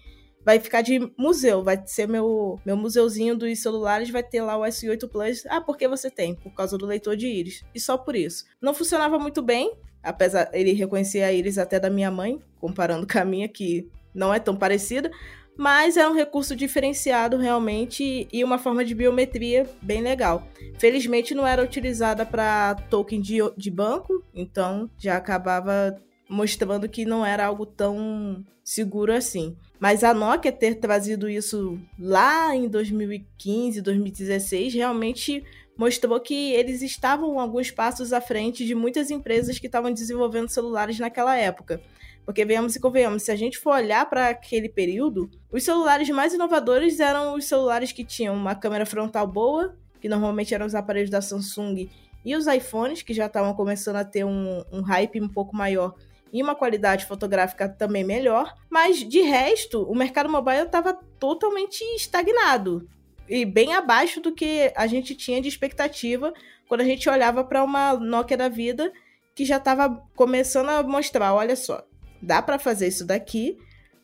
vai 0.48 0.62
ficar 0.62 0.82
de 0.82 1.12
museu, 1.18 1.62
vai 1.62 1.84
ser 1.86 2.08
meu 2.08 2.58
meu 2.66 2.78
museuzinho 2.78 3.36
dos 3.36 3.60
celulares, 3.60 4.10
vai 4.10 4.24
ter 4.24 4.42
lá 4.42 4.58
o 4.58 4.62
S8 4.62 5.10
Plus. 5.10 5.46
Ah, 5.48 5.60
por 5.60 5.76
que 5.76 5.90
você 5.90 6.10
tem? 6.10 6.36
Por 6.36 6.54
causa 6.54 6.78
do 6.78 6.86
leitor 6.86 7.18
de 7.18 7.28
íris. 7.28 7.66
E 7.76 7.82
só 7.82 7.98
por 7.98 8.16
isso. 8.16 8.46
Não 8.62 8.74
funcionava 8.74 9.20
muito 9.20 9.42
bem, 9.42 9.74
apesar 10.02 10.50
ele 10.54 10.72
reconhecer 10.72 11.22
a 11.22 11.34
íris 11.34 11.58
até 11.58 11.82
da 11.82 11.90
minha 11.90 12.10
mãe, 12.10 12.42
comparando 12.62 13.06
com 13.06 13.20
a 13.20 13.26
minha 13.26 13.50
que 13.50 13.90
não 14.16 14.34
é 14.34 14.40
tão 14.40 14.56
parecida, 14.56 15.12
mas 15.58 15.98
é 15.98 16.08
um 16.08 16.14
recurso 16.14 16.56
diferenciado 16.56 17.36
realmente 17.36 18.26
e 18.32 18.42
uma 18.42 18.58
forma 18.58 18.86
de 18.86 18.96
biometria 18.96 19.70
bem 19.82 20.00
legal. 20.00 20.48
Felizmente 20.80 21.36
não 21.36 21.46
era 21.46 21.62
utilizada 21.62 22.26
para 22.26 22.76
token 22.90 23.20
de, 23.20 23.40
de 23.58 23.70
banco, 23.70 24.24
então 24.34 24.90
já 24.98 25.18
acabava 25.18 26.02
mostrando 26.30 26.90
que 26.90 27.06
não 27.06 27.26
era 27.26 27.46
algo 27.46 27.66
tão 27.66 28.44
seguro 28.64 29.14
assim. 29.14 29.56
Mas 29.80 30.04
a 30.04 30.14
Nokia 30.14 30.52
ter 30.52 30.76
trazido 30.76 31.30
isso 31.30 31.80
lá 31.98 32.56
em 32.56 32.68
2015, 32.68 33.82
2016, 33.82 34.74
realmente 34.74 35.44
mostrou 35.78 36.20
que 36.20 36.52
eles 36.54 36.82
estavam 36.82 37.40
alguns 37.40 37.70
passos 37.70 38.12
à 38.12 38.20
frente 38.20 38.66
de 38.66 38.74
muitas 38.74 39.12
empresas 39.12 39.60
que 39.60 39.68
estavam 39.68 39.94
desenvolvendo 39.94 40.50
celulares 40.50 41.00
naquela 41.00 41.38
época. 41.38 41.80
Porque 42.26 42.44
venhamos 42.44 42.76
e 42.76 42.80
convenhamos, 42.80 43.24
se 43.24 43.32
a 43.32 43.36
gente 43.38 43.58
for 43.58 43.76
olhar 43.76 44.10
para 44.10 44.28
aquele 44.30 44.68
período, 44.68 45.30
os 45.50 45.64
celulares 45.64 46.10
mais 46.10 46.34
inovadores 46.34 47.00
eram 47.00 47.36
os 47.36 47.46
celulares 47.46 47.94
que 47.94 48.04
tinham 48.04 48.36
uma 48.36 48.54
câmera 48.54 48.86
frontal 48.86 49.26
boa, 49.26 49.78
que 50.02 50.10
normalmente 50.10 50.54
eram 50.54 50.66
os 50.66 50.76
aparelhos 50.76 51.10
da 51.10 51.22
Samsung, 51.22 51.90
e 52.26 52.36
os 52.36 52.46
iPhones, 52.48 53.02
que 53.02 53.14
já 53.14 53.28
estavam 53.28 53.54
começando 53.54 53.96
a 53.96 54.04
ter 54.04 54.26
um, 54.26 54.62
um 54.74 54.82
hype 54.82 55.22
um 55.22 55.30
pouco 55.30 55.56
maior 55.56 55.96
e 56.32 56.42
uma 56.42 56.56
qualidade 56.56 57.06
fotográfica 57.06 57.70
também 57.70 58.04
melhor. 58.04 58.54
Mas 58.70 58.98
de 58.98 59.22
resto, 59.22 59.84
o 59.84 59.96
mercado 59.96 60.30
mobile 60.30 60.64
estava 60.64 60.94
totalmente 61.20 61.82
estagnado 61.96 62.88
e 63.30 63.46
bem 63.46 63.74
abaixo 63.74 64.22
do 64.22 64.34
que 64.34 64.72
a 64.76 64.88
gente 64.88 65.16
tinha 65.16 65.42
de 65.42 65.48
expectativa 65.48 66.34
quando 66.68 66.82
a 66.82 66.86
gente 66.86 67.10
olhava 67.10 67.44
para 67.44 67.64
uma 67.64 67.94
Nokia 67.94 68.38
da 68.38 68.50
vida 68.50 68.92
que 69.36 69.46
já 69.46 69.58
estava 69.58 70.04
começando 70.16 70.70
a 70.70 70.82
mostrar, 70.82 71.34
olha 71.34 71.56
só, 71.56 71.86
dá 72.22 72.42
para 72.42 72.58
fazer 72.58 72.88
isso 72.88 73.06
daqui, 73.06 73.58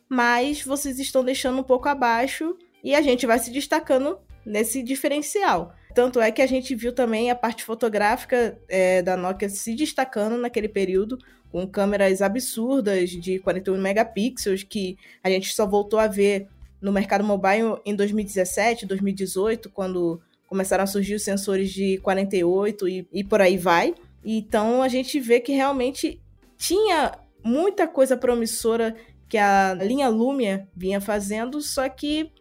mas 0.08 0.62
vocês 0.62 0.98
estão 0.98 1.24
deixando 1.24 1.58
um 1.58 1.64
pouco 1.64 1.88
abaixo 1.88 2.56
e 2.82 2.94
a 2.94 3.02
gente 3.02 3.26
vai 3.26 3.38
se 3.38 3.50
destacando 3.50 4.18
nesse 4.46 4.82
diferencial. 4.82 5.74
Tanto 5.94 6.20
é 6.20 6.30
que 6.30 6.42
a 6.42 6.46
gente 6.46 6.74
viu 6.74 6.92
também 6.92 7.30
a 7.30 7.34
parte 7.34 7.64
fotográfica 7.64 8.58
é, 8.68 9.02
da 9.02 9.16
Nokia 9.16 9.48
se 9.48 9.74
destacando 9.74 10.36
naquele 10.36 10.68
período, 10.68 11.18
com 11.54 11.68
câmeras 11.68 12.20
absurdas 12.20 13.10
de 13.10 13.38
41 13.38 13.80
megapixels, 13.80 14.64
que 14.64 14.98
a 15.22 15.30
gente 15.30 15.54
só 15.54 15.64
voltou 15.64 16.00
a 16.00 16.08
ver 16.08 16.48
no 16.80 16.90
mercado 16.90 17.22
mobile 17.22 17.76
em 17.86 17.94
2017, 17.94 18.84
2018, 18.84 19.70
quando 19.70 20.20
começaram 20.48 20.82
a 20.82 20.86
surgir 20.88 21.14
os 21.14 21.22
sensores 21.22 21.70
de 21.70 21.98
48 21.98 22.88
e, 22.88 23.08
e 23.12 23.22
por 23.22 23.40
aí 23.40 23.56
vai. 23.56 23.94
Então 24.24 24.82
a 24.82 24.88
gente 24.88 25.20
vê 25.20 25.38
que 25.38 25.52
realmente 25.52 26.20
tinha 26.58 27.12
muita 27.44 27.86
coisa 27.86 28.16
promissora 28.16 28.96
que 29.28 29.38
a 29.38 29.74
linha 29.74 30.08
Lumia 30.08 30.66
vinha 30.74 31.00
fazendo, 31.00 31.60
só 31.60 31.88
que 31.88 32.32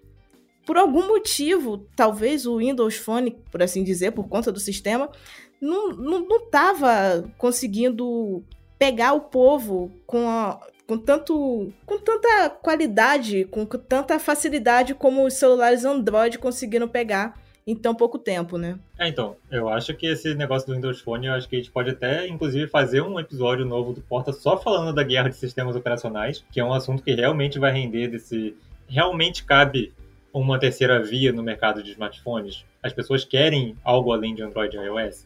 por 0.66 0.76
algum 0.76 1.08
motivo, 1.08 1.88
talvez 1.96 2.48
o 2.48 2.58
Windows 2.58 2.96
Phone, 2.96 3.38
por 3.52 3.62
assim 3.62 3.84
dizer, 3.84 4.14
por 4.14 4.28
conta 4.28 4.52
do 4.52 4.60
sistema, 4.60 5.08
não 5.62 5.92
estava 6.46 7.18
não, 7.18 7.22
não 7.22 7.32
conseguindo 7.38 8.44
pegar 8.84 9.14
o 9.14 9.22
povo 9.22 9.90
com, 10.06 10.28
a, 10.28 10.60
com, 10.86 10.98
tanto, 10.98 11.72
com 11.86 11.98
tanta 11.98 12.50
qualidade, 12.50 13.46
com 13.46 13.66
tanta 13.66 14.20
facilidade 14.20 14.94
como 14.94 15.26
os 15.26 15.36
celulares 15.36 15.86
Android 15.86 16.38
conseguiram 16.38 16.86
pegar 16.86 17.42
em 17.66 17.74
tão 17.74 17.96
pouco 17.96 18.20
tempo, 18.20 18.58
né? 18.58 18.78
É, 19.00 19.08
então, 19.08 19.38
eu 19.50 19.70
acho 19.70 19.94
que 19.94 20.06
esse 20.06 20.36
negócio 20.36 20.68
do 20.68 20.76
Windows 20.76 21.00
Phone, 21.00 21.28
eu 21.28 21.34
acho 21.34 21.48
que 21.48 21.56
a 21.56 21.60
gente 21.60 21.72
pode 21.72 21.92
até, 21.92 22.28
inclusive, 22.28 22.68
fazer 22.68 23.00
um 23.00 23.18
episódio 23.18 23.66
novo 23.66 23.94
do 23.94 24.02
Porta 24.02 24.34
só 24.34 24.58
falando 24.58 24.94
da 24.94 25.02
guerra 25.02 25.30
de 25.30 25.38
sistemas 25.38 25.78
operacionais, 25.78 26.44
que 26.52 26.60
é 26.60 26.66
um 26.66 26.74
assunto 26.74 27.02
que 27.02 27.14
realmente 27.14 27.58
vai 27.58 27.72
render 27.72 28.10
desse... 28.10 28.54
Realmente 28.86 29.46
cabe 29.46 29.94
uma 30.34 30.60
terceira 30.60 31.02
via 31.02 31.32
no 31.32 31.42
mercado 31.42 31.82
de 31.82 31.92
smartphones. 31.92 32.66
As 32.84 32.92
pessoas 32.92 33.24
querem 33.24 33.78
algo 33.82 34.12
além 34.12 34.36
de 34.36 34.44
Android 34.44 34.76
e 34.76 34.80
iOS. 34.82 35.26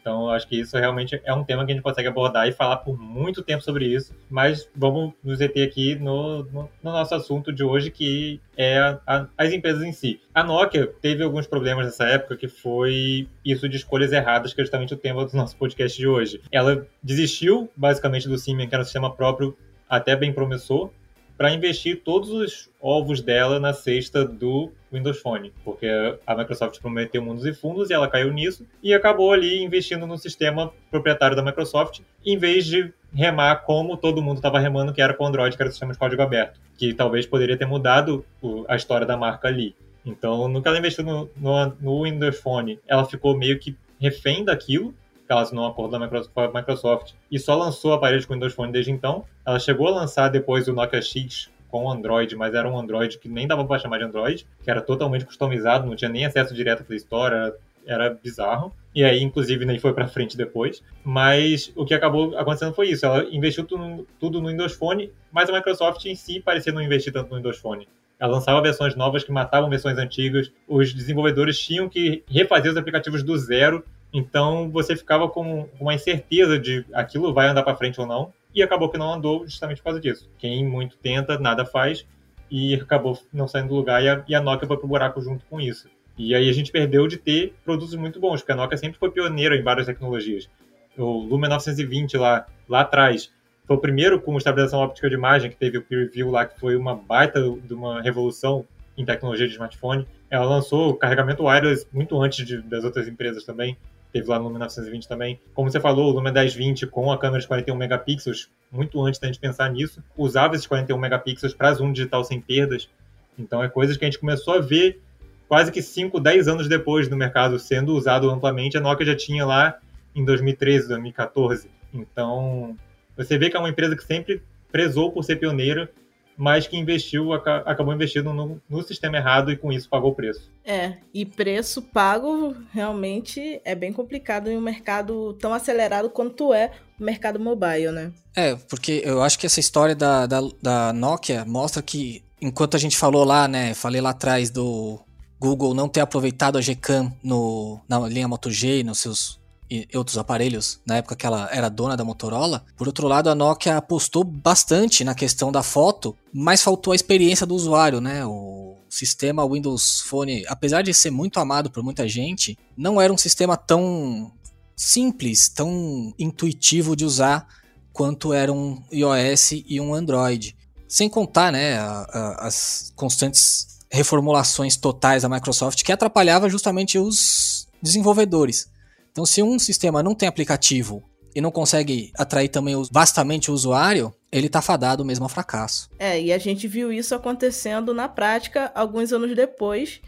Então, 0.00 0.28
acho 0.28 0.46
que 0.48 0.60
isso 0.60 0.76
realmente 0.76 1.20
é 1.24 1.32
um 1.32 1.44
tema 1.44 1.64
que 1.64 1.72
a 1.72 1.74
gente 1.74 1.82
consegue 1.82 2.08
abordar 2.08 2.48
e 2.48 2.52
falar 2.52 2.78
por 2.78 3.00
muito 3.00 3.42
tempo 3.42 3.62
sobre 3.62 3.86
isso. 3.86 4.14
Mas 4.28 4.68
vamos 4.74 5.12
nos 5.22 5.38
deter 5.38 5.66
aqui 5.66 5.94
no, 5.94 6.44
no, 6.44 6.70
no 6.82 6.92
nosso 6.92 7.14
assunto 7.14 7.52
de 7.52 7.62
hoje, 7.62 7.90
que 7.90 8.40
é 8.56 8.78
a, 8.78 9.00
a, 9.06 9.26
as 9.38 9.52
empresas 9.52 9.82
em 9.82 9.92
si. 9.92 10.20
A 10.34 10.42
Nokia 10.42 10.86
teve 11.00 11.22
alguns 11.22 11.46
problemas 11.46 11.86
nessa 11.86 12.04
época, 12.04 12.36
que 12.36 12.48
foi 12.48 13.28
isso 13.44 13.68
de 13.68 13.76
escolhas 13.76 14.12
erradas, 14.12 14.52
que 14.52 14.60
é 14.60 14.64
justamente 14.64 14.94
o 14.94 14.96
tema 14.98 15.24
do 15.24 15.36
nosso 15.36 15.56
podcast 15.56 15.96
de 15.96 16.06
hoje. 16.06 16.40
Ela 16.50 16.86
desistiu, 17.02 17.70
basicamente, 17.76 18.28
do 18.28 18.36
Symbian, 18.36 18.66
que 18.66 18.74
era 18.74 18.82
um 18.82 18.84
sistema 18.84 19.14
próprio 19.14 19.56
até 19.88 20.16
bem 20.16 20.32
promissor, 20.32 20.90
para 21.36 21.52
investir 21.52 22.02
todos 22.04 22.30
os 22.30 22.70
ovos 22.80 23.20
dela 23.20 23.58
na 23.58 23.72
cesta 23.72 24.24
do 24.24 24.70
Windows 24.94 25.20
Phone, 25.20 25.52
porque 25.64 25.86
a 26.26 26.34
Microsoft 26.34 26.80
prometeu 26.80 27.20
mundos 27.20 27.44
e 27.44 27.52
fundos 27.52 27.90
e 27.90 27.92
ela 27.92 28.08
caiu 28.08 28.32
nisso 28.32 28.66
e 28.82 28.94
acabou 28.94 29.32
ali 29.32 29.62
investindo 29.62 30.06
no 30.06 30.16
sistema 30.16 30.72
proprietário 30.90 31.36
da 31.36 31.42
Microsoft, 31.42 32.00
em 32.24 32.38
vez 32.38 32.64
de 32.64 32.92
remar 33.12 33.56
como 33.64 33.96
todo 33.96 34.22
mundo 34.22 34.36
estava 34.36 34.58
remando, 34.58 34.92
que 34.92 35.02
era 35.02 35.14
com 35.14 35.24
o 35.24 35.26
Android, 35.26 35.56
que 35.56 35.62
era 35.62 35.68
o 35.68 35.72
sistema 35.72 35.92
de 35.92 35.98
código 35.98 36.22
aberto, 36.22 36.60
que 36.78 36.94
talvez 36.94 37.26
poderia 37.26 37.56
ter 37.56 37.66
mudado 37.66 38.24
a 38.68 38.76
história 38.76 39.06
da 39.06 39.16
marca 39.16 39.48
ali. 39.48 39.74
Então, 40.06 40.48
no 40.48 40.62
que 40.62 40.68
ela 40.68 40.78
investiu 40.78 41.04
no, 41.04 41.30
no, 41.36 41.76
no 41.80 42.02
Windows 42.02 42.38
Phone, 42.38 42.78
ela 42.86 43.04
ficou 43.04 43.36
meio 43.36 43.58
que 43.58 43.76
refém 44.00 44.44
daquilo, 44.44 44.94
ela 45.28 45.40
assinou 45.40 45.64
um 45.64 45.68
acordo 45.68 45.96
com 46.34 46.40
a 46.40 46.52
Microsoft 46.52 47.12
e 47.30 47.38
só 47.38 47.54
lançou 47.54 47.94
aparelhos 47.94 48.26
com 48.26 48.34
Windows 48.34 48.52
Phone 48.52 48.70
desde 48.70 48.90
então. 48.90 49.24
Ela 49.46 49.58
chegou 49.58 49.88
a 49.88 49.90
lançar 49.90 50.28
depois 50.28 50.68
o 50.68 50.72
Nokia 50.72 51.00
X 51.00 51.50
com 51.74 51.90
Android, 51.90 52.36
mas 52.36 52.54
era 52.54 52.70
um 52.70 52.78
Android 52.78 53.18
que 53.18 53.28
nem 53.28 53.48
dava 53.48 53.64
para 53.64 53.80
chamar 53.80 53.98
de 53.98 54.04
Android, 54.04 54.46
que 54.62 54.70
era 54.70 54.80
totalmente 54.80 55.24
customizado, 55.24 55.88
não 55.88 55.96
tinha 55.96 56.08
nem 56.08 56.24
acesso 56.24 56.54
direto 56.54 56.82
à 56.82 56.84
Play 56.84 56.98
Store, 56.98 57.34
era, 57.34 57.56
era 57.84 58.10
bizarro. 58.10 58.72
E 58.94 59.02
aí, 59.02 59.20
inclusive, 59.20 59.64
nem 59.64 59.76
foi 59.80 59.92
para 59.92 60.06
frente 60.06 60.36
depois. 60.36 60.84
Mas 61.02 61.72
o 61.74 61.84
que 61.84 61.92
acabou 61.92 62.38
acontecendo 62.38 62.72
foi 62.72 62.90
isso. 62.90 63.04
Ela 63.04 63.24
investiu 63.24 63.64
tudo, 63.64 64.06
tudo 64.20 64.40
no 64.40 64.50
Windows 64.50 64.74
Phone, 64.74 65.10
mas 65.32 65.50
a 65.50 65.52
Microsoft 65.52 66.04
em 66.04 66.14
si 66.14 66.38
parecia 66.38 66.72
não 66.72 66.80
investir 66.80 67.12
tanto 67.12 67.30
no 67.30 67.38
Windows 67.38 67.58
Phone. 67.58 67.88
Ela 68.20 68.34
lançava 68.34 68.62
versões 68.62 68.94
novas 68.94 69.24
que 69.24 69.32
matavam 69.32 69.68
versões 69.68 69.98
antigas. 69.98 70.52
Os 70.68 70.94
desenvolvedores 70.94 71.58
tinham 71.58 71.88
que 71.88 72.22
refazer 72.28 72.70
os 72.70 72.76
aplicativos 72.76 73.24
do 73.24 73.36
zero. 73.36 73.84
Então 74.12 74.70
você 74.70 74.94
ficava 74.94 75.28
com 75.28 75.68
uma 75.80 75.92
incerteza 75.92 76.56
de 76.56 76.86
aquilo 76.94 77.34
vai 77.34 77.48
andar 77.48 77.64
para 77.64 77.74
frente 77.74 78.00
ou 78.00 78.06
não. 78.06 78.32
E 78.54 78.62
acabou 78.62 78.88
que 78.88 78.98
não 78.98 79.12
andou 79.12 79.44
justamente 79.44 79.78
por 79.78 79.84
causa 79.84 80.00
disso. 80.00 80.30
Quem 80.38 80.66
muito 80.66 80.96
tenta, 80.96 81.38
nada 81.38 81.64
faz. 81.66 82.06
E 82.50 82.74
acabou 82.74 83.18
não 83.32 83.48
saindo 83.48 83.68
do 83.68 83.74
lugar 83.74 84.02
e 84.02 84.08
a, 84.08 84.24
e 84.28 84.34
a 84.34 84.40
Nokia 84.40 84.68
foi 84.68 84.76
pro 84.76 84.86
buraco 84.86 85.20
junto 85.20 85.44
com 85.46 85.60
isso. 85.60 85.88
E 86.16 86.34
aí 86.34 86.48
a 86.48 86.52
gente 86.52 86.70
perdeu 86.70 87.08
de 87.08 87.16
ter 87.16 87.54
produtos 87.64 87.94
muito 87.96 88.20
bons, 88.20 88.40
porque 88.40 88.52
a 88.52 88.56
Nokia 88.56 88.78
sempre 88.78 88.98
foi 88.98 89.10
pioneira 89.10 89.56
em 89.56 89.62
várias 89.62 89.86
tecnologias. 89.86 90.48
O 90.96 91.18
Lumia 91.18 91.48
920 91.48 92.16
lá, 92.16 92.46
lá 92.68 92.82
atrás 92.82 93.32
foi 93.66 93.76
o 93.76 93.80
primeiro 93.80 94.20
com 94.20 94.36
estabilização 94.36 94.80
óptica 94.80 95.08
de 95.08 95.14
imagem, 95.16 95.50
que 95.50 95.56
teve 95.56 95.78
o 95.78 95.82
peer 95.82 96.04
review 96.04 96.30
lá, 96.30 96.44
que 96.46 96.60
foi 96.60 96.76
uma 96.76 96.94
baita 96.94 97.40
de 97.40 97.74
uma 97.74 98.00
revolução 98.00 98.64
em 98.96 99.04
tecnologia 99.04 99.46
de 99.46 99.54
smartphone. 99.54 100.06
Ela 100.30 100.44
lançou 100.44 100.90
o 100.90 100.94
carregamento 100.94 101.44
wireless 101.44 101.86
muito 101.92 102.20
antes 102.20 102.46
de, 102.46 102.60
das 102.62 102.84
outras 102.84 103.08
empresas 103.08 103.42
também. 103.44 103.76
Teve 104.14 104.28
lá 104.28 104.38
no 104.38 104.44
Lumia 104.44 104.60
920 104.60 105.08
também. 105.08 105.40
Como 105.52 105.68
você 105.68 105.80
falou, 105.80 106.12
o 106.12 106.14
Lumia 106.14 106.30
1020 106.30 106.86
com 106.86 107.10
a 107.10 107.18
câmera 107.18 107.40
de 107.40 107.48
41 107.48 107.74
megapixels, 107.74 108.48
muito 108.70 109.02
antes 109.04 109.18
da 109.18 109.26
gente 109.26 109.40
pensar 109.40 109.68
nisso, 109.72 110.00
usava 110.16 110.54
esses 110.54 110.68
41 110.68 110.96
megapixels 110.96 111.52
para 111.52 111.74
zoom 111.74 111.92
digital 111.92 112.22
sem 112.22 112.40
perdas. 112.40 112.88
Então 113.36 113.60
é 113.60 113.68
coisas 113.68 113.96
que 113.96 114.04
a 114.04 114.06
gente 114.06 114.20
começou 114.20 114.54
a 114.54 114.60
ver 114.60 115.02
quase 115.48 115.72
que 115.72 115.82
5, 115.82 116.20
10 116.20 116.46
anos 116.46 116.68
depois 116.68 117.08
do 117.08 117.16
mercado 117.16 117.58
sendo 117.58 117.92
usado 117.96 118.30
amplamente, 118.30 118.76
a 118.76 118.80
Nokia 118.80 119.04
já 119.04 119.16
tinha 119.16 119.44
lá 119.44 119.80
em 120.14 120.24
2013, 120.24 120.86
2014. 120.86 121.68
Então, 121.92 122.76
você 123.16 123.36
vê 123.36 123.50
que 123.50 123.56
é 123.56 123.58
uma 123.58 123.68
empresa 123.68 123.96
que 123.96 124.04
sempre 124.04 124.40
prezou 124.70 125.10
por 125.10 125.24
ser 125.24 125.40
pioneira, 125.40 125.90
mas 126.36 126.66
que 126.66 126.76
investiu, 126.76 127.32
acabou 127.32 127.94
investindo 127.94 128.32
no, 128.32 128.60
no, 128.68 128.82
sistema 128.82 129.16
errado 129.16 129.52
e 129.52 129.56
com 129.56 129.72
isso 129.72 129.88
pagou 129.88 130.10
o 130.10 130.14
preço. 130.14 130.50
É, 130.64 130.94
e 131.12 131.24
preço 131.24 131.80
pago 131.80 132.56
realmente 132.72 133.60
é 133.64 133.74
bem 133.74 133.92
complicado 133.92 134.50
em 134.50 134.56
um 134.56 134.60
mercado 134.60 135.34
tão 135.34 135.54
acelerado 135.54 136.10
quanto 136.10 136.52
é 136.52 136.72
o 136.98 137.04
mercado 137.04 137.38
mobile, 137.38 137.90
né? 137.92 138.12
É, 138.36 138.56
porque 138.68 139.02
eu 139.04 139.22
acho 139.22 139.38
que 139.38 139.46
essa 139.46 139.60
história 139.60 139.94
da, 139.94 140.26
da, 140.26 140.40
da 140.60 140.92
Nokia 140.92 141.44
mostra 141.44 141.82
que, 141.82 142.24
enquanto 142.40 142.76
a 142.76 142.80
gente 142.80 142.96
falou 142.96 143.24
lá, 143.24 143.46
né, 143.46 143.74
falei 143.74 144.00
lá 144.00 144.10
atrás 144.10 144.50
do 144.50 145.00
Google 145.38 145.74
não 145.74 145.88
ter 145.88 146.00
aproveitado 146.00 146.58
a 146.58 146.60
Gcam 146.60 147.12
no, 147.22 147.80
na 147.88 147.98
linha 148.08 148.26
Moto 148.26 148.50
G 148.50 148.82
nos 148.82 149.00
seus 149.00 149.40
e 149.70 149.88
outros 149.94 150.18
aparelhos, 150.18 150.80
na 150.86 150.96
época 150.96 151.16
que 151.16 151.26
ela 151.26 151.48
era 151.50 151.68
dona 151.68 151.96
da 151.96 152.04
Motorola. 152.04 152.64
Por 152.76 152.86
outro 152.86 153.08
lado, 153.08 153.30
a 153.30 153.34
Nokia 153.34 153.76
apostou 153.76 154.22
bastante 154.22 155.04
na 155.04 155.14
questão 155.14 155.50
da 155.50 155.62
foto, 155.62 156.16
mas 156.32 156.62
faltou 156.62 156.92
a 156.92 156.96
experiência 156.96 157.46
do 157.46 157.54
usuário, 157.54 158.00
né? 158.00 158.24
O 158.24 158.76
sistema 158.88 159.46
Windows 159.48 160.02
Phone, 160.06 160.44
apesar 160.46 160.82
de 160.82 160.92
ser 160.94 161.10
muito 161.10 161.40
amado 161.40 161.70
por 161.70 161.82
muita 161.82 162.06
gente, 162.06 162.56
não 162.76 163.00
era 163.00 163.12
um 163.12 163.18
sistema 163.18 163.56
tão 163.56 164.32
simples, 164.76 165.48
tão 165.48 166.12
intuitivo 166.18 166.94
de 166.94 167.04
usar 167.04 167.46
quanto 167.92 168.32
era 168.32 168.52
um 168.52 168.82
iOS 168.92 169.52
e 169.66 169.80
um 169.80 169.94
Android. 169.94 170.56
Sem 170.88 171.08
contar, 171.08 171.50
né, 171.50 171.78
a, 171.78 172.06
a, 172.12 172.46
as 172.46 172.92
constantes 172.94 173.74
reformulações 173.90 174.76
totais 174.76 175.22
da 175.22 175.28
Microsoft 175.28 175.82
que 175.82 175.92
atrapalhava 175.92 176.50
justamente 176.50 176.98
os 176.98 177.68
desenvolvedores. 177.80 178.68
Então, 179.14 179.24
se 179.24 179.40
um 179.44 179.60
sistema 179.60 180.02
não 180.02 180.12
tem 180.12 180.28
aplicativo 180.28 181.00
e 181.36 181.40
não 181.40 181.52
consegue 181.52 182.10
atrair 182.18 182.48
também 182.48 182.74
vastamente 182.90 183.48
o 183.48 183.54
usuário, 183.54 184.12
ele 184.32 184.48
está 184.48 184.60
fadado 184.60 185.04
mesmo 185.04 185.24
ao 185.24 185.28
fracasso. 185.28 185.88
É, 186.00 186.20
e 186.20 186.32
a 186.32 186.38
gente 186.38 186.66
viu 186.66 186.92
isso 186.92 187.14
acontecendo 187.14 187.94
na 187.94 188.08
prática 188.08 188.72
alguns 188.74 189.12
anos 189.12 189.32
depois, 189.36 190.00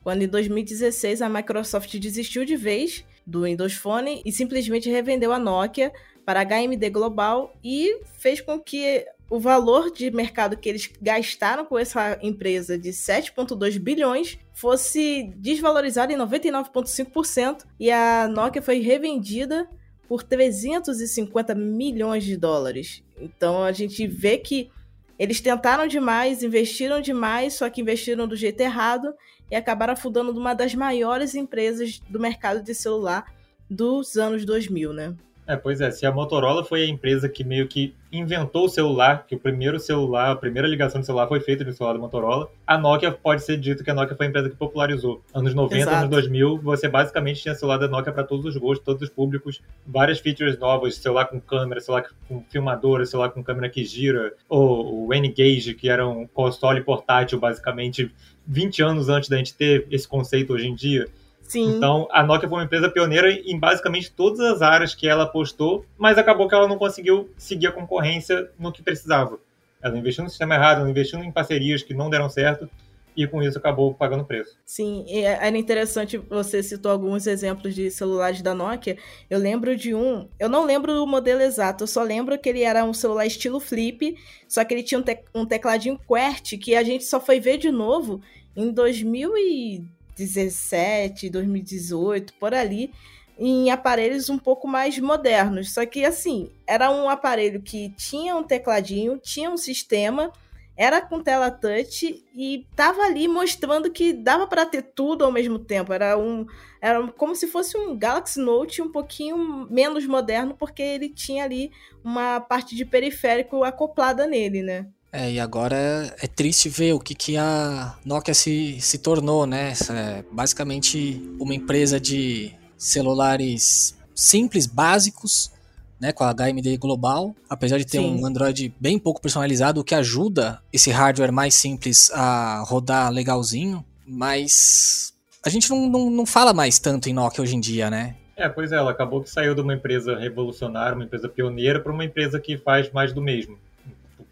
quando 0.00 0.22
em 0.22 0.28
2016 0.28 1.22
a 1.22 1.28
Microsoft 1.28 1.92
desistiu 1.98 2.44
de 2.44 2.54
vez 2.54 3.04
do 3.26 3.42
Windows 3.42 3.74
Phone 3.74 4.22
e 4.24 4.30
simplesmente 4.30 4.88
revendeu 4.88 5.32
a 5.32 5.40
Nokia 5.40 5.92
para 6.24 6.42
a 6.42 6.44
HMD 6.44 6.88
Global 6.88 7.52
e 7.64 8.00
fez 8.16 8.40
com 8.40 8.60
que 8.60 9.04
o 9.32 9.40
valor 9.40 9.90
de 9.90 10.10
mercado 10.10 10.58
que 10.58 10.68
eles 10.68 10.92
gastaram 11.00 11.64
com 11.64 11.78
essa 11.78 12.18
empresa 12.20 12.76
de 12.76 12.90
7,2 12.90 13.78
bilhões 13.78 14.38
fosse 14.52 15.32
desvalorizado 15.38 16.12
em 16.12 16.18
99,5% 16.18 17.64
e 17.80 17.90
a 17.90 18.28
Nokia 18.28 18.60
foi 18.60 18.80
revendida 18.80 19.66
por 20.06 20.22
350 20.22 21.54
milhões 21.54 22.24
de 22.24 22.36
dólares. 22.36 23.02
Então 23.18 23.64
a 23.64 23.72
gente 23.72 24.06
vê 24.06 24.36
que 24.36 24.70
eles 25.18 25.40
tentaram 25.40 25.86
demais, 25.86 26.42
investiram 26.42 27.00
demais, 27.00 27.54
só 27.54 27.70
que 27.70 27.80
investiram 27.80 28.28
do 28.28 28.36
jeito 28.36 28.60
errado 28.60 29.14
e 29.50 29.56
acabaram 29.56 29.94
afundando 29.94 30.38
uma 30.38 30.52
das 30.52 30.74
maiores 30.74 31.34
empresas 31.34 32.02
do 32.06 32.20
mercado 32.20 32.62
de 32.62 32.74
celular 32.74 33.32
dos 33.70 34.14
anos 34.18 34.44
2000, 34.44 34.92
né? 34.92 35.16
É, 35.46 35.56
pois 35.56 35.80
é, 35.80 35.90
se 35.90 36.06
a 36.06 36.12
Motorola 36.12 36.64
foi 36.64 36.84
a 36.84 36.86
empresa 36.86 37.28
que 37.28 37.42
meio 37.42 37.66
que 37.66 37.94
inventou 38.12 38.66
o 38.66 38.68
celular, 38.68 39.26
que 39.26 39.34
o 39.34 39.38
primeiro 39.38 39.80
celular, 39.80 40.30
a 40.30 40.36
primeira 40.36 40.68
ligação 40.68 41.00
de 41.00 41.06
celular 41.06 41.26
foi 41.26 41.40
feita 41.40 41.64
no 41.64 41.72
celular 41.72 41.94
da 41.94 41.98
Motorola, 41.98 42.48
a 42.64 42.78
Nokia 42.78 43.10
pode 43.10 43.42
ser 43.42 43.56
dito 43.56 43.82
que 43.82 43.90
a 43.90 43.94
Nokia 43.94 44.16
foi 44.16 44.26
a 44.26 44.28
empresa 44.28 44.50
que 44.50 44.56
popularizou. 44.56 45.20
Anos 45.34 45.52
90, 45.52 45.82
Exato. 45.82 45.96
anos 45.96 46.10
2000, 46.10 46.58
você 46.58 46.88
basicamente 46.88 47.42
tinha 47.42 47.54
celular 47.54 47.78
da 47.78 47.88
Nokia 47.88 48.12
para 48.12 48.22
todos 48.22 48.46
os 48.46 48.56
gostos, 48.56 48.84
todos 48.84 49.02
os 49.02 49.08
públicos, 49.08 49.60
várias 49.84 50.20
features 50.20 50.56
novas, 50.58 50.94
celular 50.96 51.24
com 51.24 51.40
câmera, 51.40 51.80
celular 51.80 52.04
com 52.28 52.44
filmadora, 52.48 53.04
celular 53.04 53.30
com 53.30 53.42
câmera 53.42 53.68
que 53.68 53.84
gira, 53.84 54.34
ou 54.48 55.06
o 55.06 55.14
N-Gage, 55.14 55.74
que 55.74 55.88
era 55.88 56.06
um 56.06 56.26
console 56.26 56.82
portátil, 56.82 57.40
basicamente 57.40 58.12
20 58.46 58.82
anos 58.82 59.08
antes 59.08 59.28
da 59.28 59.36
gente 59.36 59.54
ter 59.54 59.86
esse 59.90 60.06
conceito 60.06 60.52
hoje 60.52 60.68
em 60.68 60.74
dia. 60.74 61.08
Sim. 61.52 61.76
Então, 61.76 62.08
a 62.10 62.22
Nokia 62.22 62.48
foi 62.48 62.56
uma 62.56 62.64
empresa 62.64 62.88
pioneira 62.88 63.30
em 63.30 63.58
basicamente 63.58 64.10
todas 64.10 64.40
as 64.40 64.62
áreas 64.62 64.94
que 64.94 65.06
ela 65.06 65.24
apostou, 65.24 65.84
mas 65.98 66.16
acabou 66.16 66.48
que 66.48 66.54
ela 66.54 66.66
não 66.66 66.78
conseguiu 66.78 67.28
seguir 67.36 67.66
a 67.66 67.72
concorrência 67.72 68.48
no 68.58 68.72
que 68.72 68.82
precisava. 68.82 69.38
Ela 69.82 69.98
investiu 69.98 70.24
no 70.24 70.30
sistema 70.30 70.54
errado, 70.54 70.80
ela 70.80 70.88
investiu 70.88 71.22
em 71.22 71.30
parcerias 71.30 71.82
que 71.82 71.92
não 71.92 72.08
deram 72.08 72.30
certo, 72.30 72.70
e 73.14 73.26
com 73.26 73.42
isso 73.42 73.58
acabou 73.58 73.92
pagando 73.92 74.24
preço. 74.24 74.56
Sim, 74.64 75.04
é, 75.06 75.46
era 75.46 75.58
interessante, 75.58 76.16
você 76.16 76.62
citou 76.62 76.90
alguns 76.90 77.26
exemplos 77.26 77.74
de 77.74 77.90
celulares 77.90 78.40
da 78.40 78.54
Nokia. 78.54 78.96
Eu 79.28 79.38
lembro 79.38 79.76
de 79.76 79.94
um, 79.94 80.26
eu 80.40 80.48
não 80.48 80.64
lembro 80.64 81.04
o 81.04 81.06
modelo 81.06 81.42
exato, 81.42 81.84
eu 81.84 81.88
só 81.88 82.02
lembro 82.02 82.38
que 82.38 82.48
ele 82.48 82.62
era 82.62 82.82
um 82.82 82.94
celular 82.94 83.26
estilo 83.26 83.60
flip, 83.60 84.16
só 84.48 84.64
que 84.64 84.72
ele 84.72 84.82
tinha 84.82 84.98
um, 84.98 85.02
te, 85.02 85.18
um 85.34 85.44
tecladinho 85.44 86.00
QWERTY 86.08 86.56
que 86.56 86.74
a 86.74 86.82
gente 86.82 87.04
só 87.04 87.20
foi 87.20 87.38
ver 87.38 87.58
de 87.58 87.70
novo 87.70 88.22
em 88.56 88.72
2000 88.72 89.36
e 89.36 89.84
2017, 90.22 91.30
2018, 91.30 92.34
por 92.34 92.54
ali, 92.54 92.92
em 93.38 93.70
aparelhos 93.70 94.28
um 94.28 94.38
pouco 94.38 94.66
mais 94.68 94.98
modernos. 94.98 95.72
Só 95.72 95.84
que 95.86 96.04
assim, 96.04 96.50
era 96.66 96.90
um 96.90 97.08
aparelho 97.08 97.60
que 97.60 97.90
tinha 97.90 98.36
um 98.36 98.42
tecladinho, 98.42 99.18
tinha 99.18 99.50
um 99.50 99.56
sistema, 99.56 100.32
era 100.76 101.00
com 101.00 101.22
tela 101.22 101.50
touch 101.50 102.24
e 102.34 102.66
tava 102.74 103.02
ali 103.02 103.28
mostrando 103.28 103.90
que 103.90 104.12
dava 104.12 104.46
para 104.46 104.64
ter 104.64 104.82
tudo 104.82 105.24
ao 105.24 105.32
mesmo 105.32 105.58
tempo. 105.58 105.92
Era 105.92 106.16
um 106.16 106.46
era 106.80 107.06
como 107.12 107.36
se 107.36 107.46
fosse 107.46 107.76
um 107.76 107.96
Galaxy 107.96 108.40
Note 108.40 108.82
um 108.82 108.90
pouquinho 108.90 109.68
menos 109.70 110.06
moderno 110.06 110.56
porque 110.58 110.82
ele 110.82 111.08
tinha 111.08 111.44
ali 111.44 111.70
uma 112.02 112.40
parte 112.40 112.74
de 112.74 112.84
periférico 112.84 113.62
acoplada 113.62 114.26
nele, 114.26 114.62
né? 114.62 114.86
É, 115.12 115.30
e 115.30 115.38
agora 115.38 115.76
é, 116.22 116.26
triste 116.26 116.70
ver 116.70 116.94
o 116.94 116.98
que, 116.98 117.14
que 117.14 117.36
a 117.36 117.94
Nokia 118.02 118.32
se, 118.32 118.80
se 118.80 118.96
tornou, 118.96 119.44
né? 119.44 119.74
É 119.90 120.24
basicamente 120.32 121.22
uma 121.38 121.54
empresa 121.54 122.00
de 122.00 122.50
celulares 122.78 123.94
simples, 124.14 124.66
básicos, 124.66 125.52
né? 126.00 126.12
Com 126.12 126.24
a 126.24 126.32
HMD 126.32 126.78
Global, 126.78 127.36
apesar 127.48 127.76
de 127.76 127.84
ter 127.84 127.98
Sim. 127.98 128.22
um 128.22 128.24
Android 128.24 128.74
bem 128.80 128.98
pouco 128.98 129.20
personalizado, 129.20 129.82
o 129.82 129.84
que 129.84 129.94
ajuda 129.94 130.62
esse 130.72 130.90
hardware 130.90 131.30
mais 131.30 131.54
simples 131.54 132.10
a 132.12 132.64
rodar 132.66 133.12
legalzinho, 133.12 133.84
mas 134.06 135.12
a 135.44 135.50
gente 135.50 135.68
não, 135.68 135.90
não, 135.90 136.10
não 136.10 136.24
fala 136.24 136.54
mais 136.54 136.78
tanto 136.78 137.10
em 137.10 137.12
Nokia 137.12 137.42
hoje 137.42 137.54
em 137.54 137.60
dia, 137.60 137.90
né? 137.90 138.16
É, 138.34 138.48
pois 138.48 138.72
é, 138.72 138.76
ela 138.76 138.92
acabou 138.92 139.22
que 139.22 139.28
saiu 139.28 139.54
de 139.54 139.60
uma 139.60 139.74
empresa 139.74 140.16
revolucionária, 140.16 140.94
uma 140.94 141.04
empresa 141.04 141.28
pioneira, 141.28 141.80
para 141.80 141.92
uma 141.92 142.04
empresa 142.04 142.40
que 142.40 142.56
faz 142.56 142.90
mais 142.90 143.12
do 143.12 143.20
mesmo. 143.20 143.58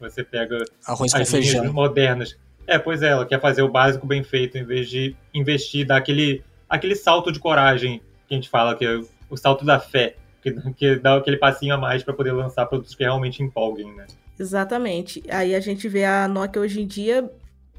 Você 0.00 0.24
pega 0.24 0.64
Arroz 0.86 1.14
as 1.14 1.30
feijão. 1.30 1.72
modernas. 1.72 2.36
É, 2.66 2.78
pois 2.78 3.02
é, 3.02 3.08
ela 3.08 3.26
quer 3.26 3.40
fazer 3.40 3.62
o 3.62 3.68
básico 3.68 4.06
bem 4.06 4.22
feito 4.22 4.56
em 4.56 4.64
vez 4.64 4.88
de 4.88 5.14
investir, 5.34 5.86
dar 5.86 5.96
aquele, 5.96 6.42
aquele 6.68 6.94
salto 6.94 7.32
de 7.32 7.38
coragem 7.38 8.00
que 8.26 8.34
a 8.34 8.36
gente 8.36 8.48
fala, 8.48 8.76
que 8.76 8.84
é 8.84 9.00
o 9.28 9.36
salto 9.36 9.64
da 9.64 9.78
fé, 9.78 10.14
que, 10.42 10.52
que 10.72 10.96
dá 10.96 11.16
aquele 11.16 11.36
passinho 11.36 11.74
a 11.74 11.78
mais 11.78 12.02
para 12.02 12.14
poder 12.14 12.32
lançar 12.32 12.66
produtos 12.66 12.94
que 12.94 13.02
realmente 13.02 13.42
empolguem, 13.42 13.92
né? 13.94 14.06
Exatamente. 14.38 15.22
Aí 15.28 15.54
a 15.54 15.60
gente 15.60 15.88
vê 15.88 16.04
a 16.04 16.26
Nokia 16.26 16.62
hoje 16.62 16.80
em 16.80 16.86
dia, 16.86 17.30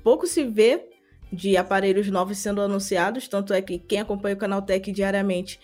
pouco 0.04 0.28
se 0.28 0.44
vê 0.44 0.86
de 1.32 1.56
aparelhos 1.56 2.10
novos 2.10 2.38
sendo 2.38 2.62
anunciados, 2.62 3.28
tanto 3.28 3.54
é 3.54 3.62
que 3.62 3.80
quem 3.80 4.00
acompanha 4.00 4.36
o 4.36 4.40
canal 4.40 4.62
Tech 4.62 4.92
diariamente 4.92 5.60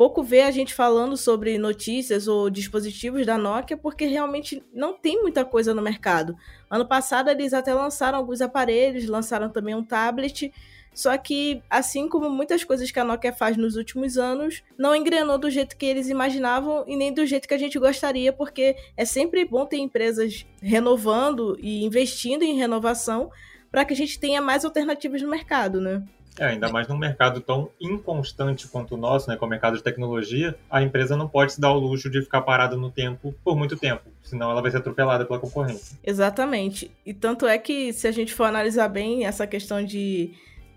pouco 0.00 0.22
vê 0.22 0.40
a 0.40 0.50
gente 0.50 0.72
falando 0.72 1.14
sobre 1.14 1.58
notícias 1.58 2.26
ou 2.26 2.48
dispositivos 2.48 3.26
da 3.26 3.36
Nokia, 3.36 3.76
porque 3.76 4.06
realmente 4.06 4.64
não 4.72 4.94
tem 4.94 5.20
muita 5.20 5.44
coisa 5.44 5.74
no 5.74 5.82
mercado. 5.82 6.34
Ano 6.70 6.88
passado 6.88 7.28
eles 7.28 7.52
até 7.52 7.74
lançaram 7.74 8.16
alguns 8.16 8.40
aparelhos, 8.40 9.04
lançaram 9.04 9.50
também 9.50 9.74
um 9.74 9.84
tablet, 9.84 10.54
só 10.94 11.18
que, 11.18 11.62
assim 11.68 12.08
como 12.08 12.30
muitas 12.30 12.64
coisas 12.64 12.90
que 12.90 12.98
a 12.98 13.04
Nokia 13.04 13.30
faz 13.30 13.58
nos 13.58 13.76
últimos 13.76 14.16
anos, 14.16 14.62
não 14.78 14.96
engrenou 14.96 15.36
do 15.36 15.50
jeito 15.50 15.76
que 15.76 15.84
eles 15.84 16.08
imaginavam 16.08 16.82
e 16.86 16.96
nem 16.96 17.12
do 17.12 17.26
jeito 17.26 17.46
que 17.46 17.52
a 17.52 17.58
gente 17.58 17.78
gostaria, 17.78 18.32
porque 18.32 18.76
é 18.96 19.04
sempre 19.04 19.44
bom 19.44 19.66
ter 19.66 19.76
empresas 19.76 20.46
renovando 20.62 21.58
e 21.60 21.84
investindo 21.84 22.42
em 22.42 22.56
renovação 22.56 23.30
para 23.70 23.84
que 23.84 23.92
a 23.92 23.96
gente 23.96 24.18
tenha 24.18 24.40
mais 24.40 24.64
alternativas 24.64 25.20
no 25.20 25.28
mercado, 25.28 25.78
né? 25.78 26.02
É, 26.38 26.46
ainda 26.46 26.70
mais 26.70 26.88
num 26.88 26.96
mercado 26.96 27.40
tão 27.40 27.70
inconstante 27.80 28.66
quanto 28.68 28.94
o 28.94 28.96
nosso, 28.96 29.28
né, 29.28 29.36
com 29.36 29.46
o 29.46 29.48
mercado 29.48 29.76
de 29.76 29.82
tecnologia, 29.82 30.56
a 30.70 30.82
empresa 30.82 31.16
não 31.16 31.28
pode 31.28 31.52
se 31.52 31.60
dar 31.60 31.72
o 31.72 31.78
luxo 31.78 32.08
de 32.08 32.22
ficar 32.22 32.40
parada 32.42 32.76
no 32.76 32.90
tempo 32.90 33.34
por 33.44 33.56
muito 33.56 33.76
tempo, 33.76 34.02
senão 34.22 34.50
ela 34.50 34.62
vai 34.62 34.70
ser 34.70 34.78
atropelada 34.78 35.24
pela 35.24 35.38
concorrência. 35.38 35.98
Exatamente. 36.04 36.90
E 37.04 37.12
tanto 37.12 37.46
é 37.46 37.58
que, 37.58 37.92
se 37.92 38.06
a 38.06 38.12
gente 38.12 38.32
for 38.32 38.44
analisar 38.44 38.88
bem 38.88 39.26
essa 39.26 39.46
questão 39.46 39.84
de 39.84 40.32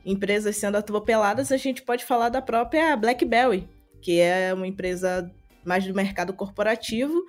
empresas 0.05 0.57
sendo 0.57 0.75
atropeladas, 0.75 1.51
a 1.51 1.57
gente 1.57 1.81
pode 1.81 2.03
falar 2.03 2.29
da 2.29 2.41
própria 2.41 2.95
BlackBerry, 2.97 3.67
que 4.01 4.19
é 4.19 4.53
uma 4.53 4.67
empresa 4.67 5.31
mais 5.63 5.85
do 5.85 5.93
mercado 5.93 6.33
corporativo, 6.33 7.23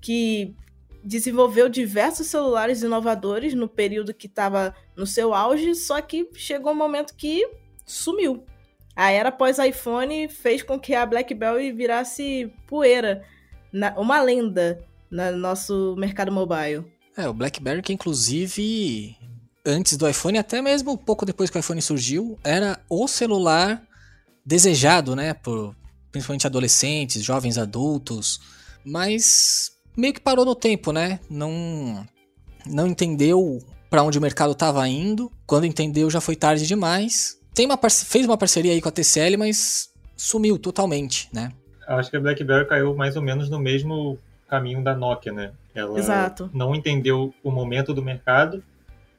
que 0.00 0.54
desenvolveu 1.02 1.68
diversos 1.68 2.26
celulares 2.26 2.82
inovadores 2.82 3.54
no 3.54 3.66
período 3.68 4.14
que 4.14 4.26
estava 4.26 4.74
no 4.96 5.06
seu 5.06 5.34
auge, 5.34 5.74
só 5.74 6.00
que 6.00 6.28
chegou 6.34 6.72
um 6.72 6.76
momento 6.76 7.14
que 7.16 7.48
sumiu. 7.90 8.44
A 8.94 9.10
era 9.10 9.32
pós-iPhone 9.32 10.28
fez 10.28 10.62
com 10.62 10.78
que 10.78 10.94
a 10.94 11.06
BlackBerry 11.06 11.72
virasse 11.72 12.52
poeira, 12.66 13.24
na, 13.72 13.98
uma 13.98 14.20
lenda 14.20 14.84
no 15.10 15.36
nosso 15.36 15.94
mercado 15.98 16.30
mobile. 16.30 16.84
É, 17.16 17.28
o 17.28 17.32
BlackBerry 17.32 17.82
que 17.82 17.92
inclusive 17.92 19.16
antes 19.64 19.96
do 19.96 20.08
iPhone, 20.08 20.38
até 20.38 20.60
mesmo 20.62 20.96
pouco 20.96 21.26
depois 21.26 21.50
que 21.50 21.58
o 21.58 21.60
iPhone 21.60 21.80
surgiu, 21.82 22.38
era 22.42 22.80
o 22.88 23.06
celular 23.06 23.82
desejado, 24.44 25.14
né, 25.14 25.34
por 25.34 25.74
principalmente 26.10 26.46
adolescentes, 26.46 27.22
jovens 27.22 27.58
adultos, 27.58 28.40
mas 28.84 29.72
meio 29.96 30.14
que 30.14 30.20
parou 30.20 30.44
no 30.44 30.54
tempo, 30.54 30.92
né? 30.92 31.20
Não 31.28 32.06
não 32.66 32.86
entendeu 32.86 33.62
para 33.88 34.02
onde 34.02 34.18
o 34.18 34.20
mercado 34.20 34.52
estava 34.52 34.86
indo. 34.88 35.30
Quando 35.46 35.66
entendeu 35.66 36.10
já 36.10 36.20
foi 36.20 36.36
tarde 36.36 36.66
demais 36.66 37.39
tem 37.60 37.66
uma 37.66 37.78
fez 37.90 38.24
uma 38.24 38.38
parceria 38.38 38.72
aí 38.72 38.80
com 38.80 38.88
a 38.88 38.92
TCL, 38.92 39.36
mas 39.36 39.90
sumiu 40.16 40.58
totalmente, 40.58 41.28
né? 41.30 41.52
Acho 41.86 42.10
que 42.10 42.16
a 42.16 42.20
BlackBerry 42.20 42.66
caiu 42.66 42.94
mais 42.94 43.16
ou 43.16 43.22
menos 43.22 43.50
no 43.50 43.58
mesmo 43.58 44.18
caminho 44.48 44.82
da 44.82 44.96
Nokia, 44.96 45.30
né? 45.30 45.52
Ela 45.74 45.98
Exato. 45.98 46.48
não 46.54 46.74
entendeu 46.74 47.34
o 47.44 47.50
momento 47.50 47.92
do 47.92 48.02
mercado. 48.02 48.64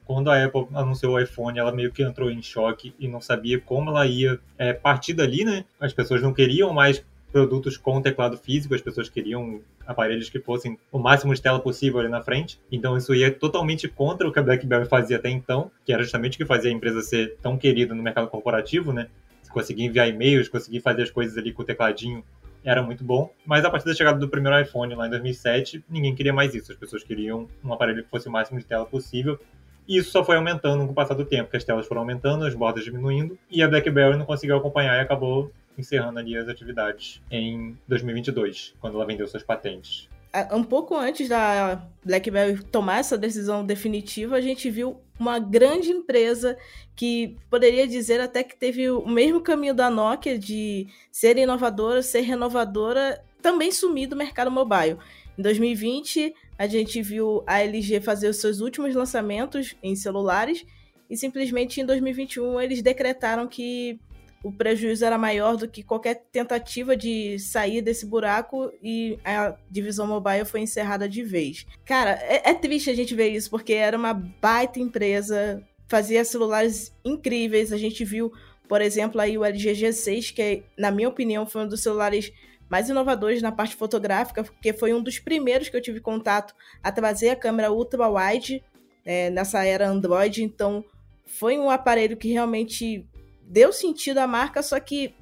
Quando 0.04 0.28
a 0.28 0.44
Apple 0.44 0.66
anunciou 0.74 1.14
o 1.14 1.20
iPhone, 1.20 1.56
ela 1.56 1.70
meio 1.70 1.92
que 1.92 2.02
entrou 2.02 2.32
em 2.32 2.42
choque 2.42 2.92
e 2.98 3.06
não 3.06 3.20
sabia 3.20 3.60
como 3.60 3.90
ela 3.90 4.04
ia 4.06 4.40
é, 4.58 4.72
partir 4.72 5.14
dali, 5.14 5.44
né? 5.44 5.64
As 5.78 5.92
pessoas 5.92 6.20
não 6.20 6.34
queriam 6.34 6.72
mais 6.72 7.04
produtos 7.32 7.76
com 7.76 8.00
teclado 8.00 8.36
físico, 8.36 8.74
as 8.74 8.80
pessoas 8.80 9.08
queriam 9.08 9.60
aparelhos 9.86 10.28
que 10.28 10.38
fossem 10.38 10.78
o 10.92 10.98
máximo 10.98 11.34
de 11.34 11.42
tela 11.42 11.58
possível 11.58 11.98
ali 11.98 12.08
na 12.08 12.20
frente. 12.20 12.60
Então 12.70 12.96
isso 12.96 13.14
ia 13.14 13.32
totalmente 13.32 13.88
contra 13.88 14.28
o 14.28 14.32
que 14.32 14.38
a 14.38 14.42
BlackBerry 14.42 14.86
fazia 14.86 15.16
até 15.16 15.30
então, 15.30 15.70
que 15.84 15.92
era 15.92 16.02
justamente 16.02 16.34
o 16.34 16.38
que 16.38 16.44
fazia 16.44 16.70
a 16.70 16.74
empresa 16.74 17.00
ser 17.00 17.36
tão 17.42 17.56
querida 17.56 17.94
no 17.94 18.02
mercado 18.02 18.28
corporativo, 18.28 18.92
né? 18.92 19.08
Conseguir 19.50 19.84
enviar 19.84 20.08
e-mails, 20.08 20.48
conseguir 20.48 20.80
fazer 20.80 21.02
as 21.02 21.10
coisas 21.10 21.36
ali 21.36 21.52
com 21.52 21.62
o 21.62 21.64
tecladinho 21.64 22.24
era 22.64 22.82
muito 22.82 23.04
bom. 23.04 23.30
Mas 23.44 23.64
a 23.64 23.70
partir 23.70 23.86
da 23.86 23.94
chegada 23.94 24.18
do 24.18 24.28
primeiro 24.28 24.58
iPhone 24.60 24.94
lá 24.94 25.06
em 25.06 25.10
2007, 25.10 25.84
ninguém 25.90 26.14
queria 26.14 26.32
mais 26.32 26.54
isso. 26.54 26.72
As 26.72 26.78
pessoas 26.78 27.02
queriam 27.02 27.48
um 27.64 27.72
aparelho 27.72 28.04
que 28.04 28.08
fosse 28.08 28.28
o 28.28 28.30
máximo 28.30 28.58
de 28.58 28.64
tela 28.64 28.86
possível. 28.86 29.38
E 29.86 29.98
isso 29.98 30.10
só 30.10 30.24
foi 30.24 30.36
aumentando 30.36 30.84
com 30.86 30.92
o 30.92 30.94
passar 30.94 31.14
do 31.14 31.24
tempo, 31.24 31.50
que 31.50 31.56
as 31.56 31.64
telas 31.64 31.86
foram 31.86 32.02
aumentando, 32.02 32.44
as 32.44 32.54
bordas 32.54 32.84
diminuindo, 32.84 33.36
e 33.50 33.62
a 33.62 33.68
BlackBerry 33.68 34.16
não 34.16 34.24
conseguiu 34.24 34.56
acompanhar 34.56 34.96
e 34.96 35.00
acabou 35.00 35.50
encerrando 35.76 36.18
ali 36.18 36.36
as 36.36 36.48
atividades 36.48 37.22
em 37.30 37.76
2022, 37.88 38.74
quando 38.80 38.96
ela 38.96 39.06
vendeu 39.06 39.26
suas 39.26 39.42
patentes. 39.42 40.08
Um 40.50 40.64
pouco 40.64 40.96
antes 40.96 41.28
da 41.28 41.86
BlackBerry 42.02 42.64
tomar 42.64 43.00
essa 43.00 43.18
decisão 43.18 43.66
definitiva, 43.66 44.36
a 44.36 44.40
gente 44.40 44.70
viu 44.70 44.98
uma 45.18 45.38
grande 45.38 45.90
empresa 45.90 46.56
que 46.96 47.36
poderia 47.50 47.86
dizer 47.86 48.18
até 48.18 48.42
que 48.42 48.56
teve 48.56 48.90
o 48.90 49.06
mesmo 49.06 49.42
caminho 49.42 49.74
da 49.74 49.90
Nokia 49.90 50.38
de 50.38 50.86
ser 51.10 51.36
inovadora, 51.36 52.00
ser 52.00 52.22
renovadora, 52.22 53.22
também 53.42 53.70
sumir 53.70 54.08
do 54.08 54.16
mercado 54.16 54.50
mobile. 54.50 54.96
Em 55.36 55.42
2020, 55.42 56.34
a 56.58 56.66
gente 56.66 57.02
viu 57.02 57.42
a 57.46 57.60
LG 57.60 58.00
fazer 58.00 58.28
os 58.28 58.38
seus 58.38 58.60
últimos 58.60 58.94
lançamentos 58.94 59.76
em 59.82 59.94
celulares 59.94 60.64
e 61.10 61.16
simplesmente 61.16 61.78
em 61.78 61.84
2021 61.84 62.58
eles 62.58 62.80
decretaram 62.80 63.46
que 63.46 64.00
o 64.42 64.50
prejuízo 64.50 65.04
era 65.04 65.16
maior 65.16 65.56
do 65.56 65.68
que 65.68 65.82
qualquer 65.82 66.24
tentativa 66.32 66.96
de 66.96 67.38
sair 67.38 67.80
desse 67.80 68.04
buraco 68.04 68.72
e 68.82 69.18
a 69.24 69.54
divisão 69.70 70.06
mobile 70.06 70.44
foi 70.44 70.60
encerrada 70.60 71.08
de 71.08 71.22
vez. 71.22 71.66
Cara, 71.84 72.18
é, 72.22 72.50
é 72.50 72.54
triste 72.54 72.90
a 72.90 72.94
gente 72.94 73.14
ver 73.14 73.28
isso, 73.28 73.48
porque 73.48 73.72
era 73.72 73.96
uma 73.96 74.12
baita 74.12 74.80
empresa, 74.80 75.62
fazia 75.86 76.24
celulares 76.24 76.92
incríveis. 77.04 77.72
A 77.72 77.76
gente 77.76 78.04
viu, 78.04 78.32
por 78.68 78.80
exemplo, 78.80 79.20
aí 79.20 79.38
o 79.38 79.44
LG 79.44 79.72
G6, 79.72 80.34
que 80.34 80.64
na 80.76 80.90
minha 80.90 81.08
opinião 81.08 81.46
foi 81.46 81.62
um 81.62 81.68
dos 81.68 81.80
celulares 81.80 82.32
mais 82.68 82.88
inovadores 82.88 83.42
na 83.42 83.52
parte 83.52 83.76
fotográfica, 83.76 84.42
porque 84.42 84.72
foi 84.72 84.94
um 84.94 85.02
dos 85.02 85.18
primeiros 85.18 85.68
que 85.68 85.76
eu 85.76 85.82
tive 85.82 86.00
contato 86.00 86.54
a 86.82 86.90
trazer 86.90 87.28
a 87.28 87.36
câmera 87.36 87.70
ultra 87.70 88.08
wide 88.08 88.64
é, 89.04 89.30
nessa 89.30 89.62
era 89.64 89.88
Android. 89.88 90.42
Então, 90.42 90.84
foi 91.26 91.58
um 91.58 91.68
aparelho 91.68 92.16
que 92.16 92.32
realmente 92.32 93.06
deu 93.46 93.72
sentido 93.72 94.18
à 94.18 94.26
marca, 94.26 94.62
só 94.62 94.78
que 94.80 95.14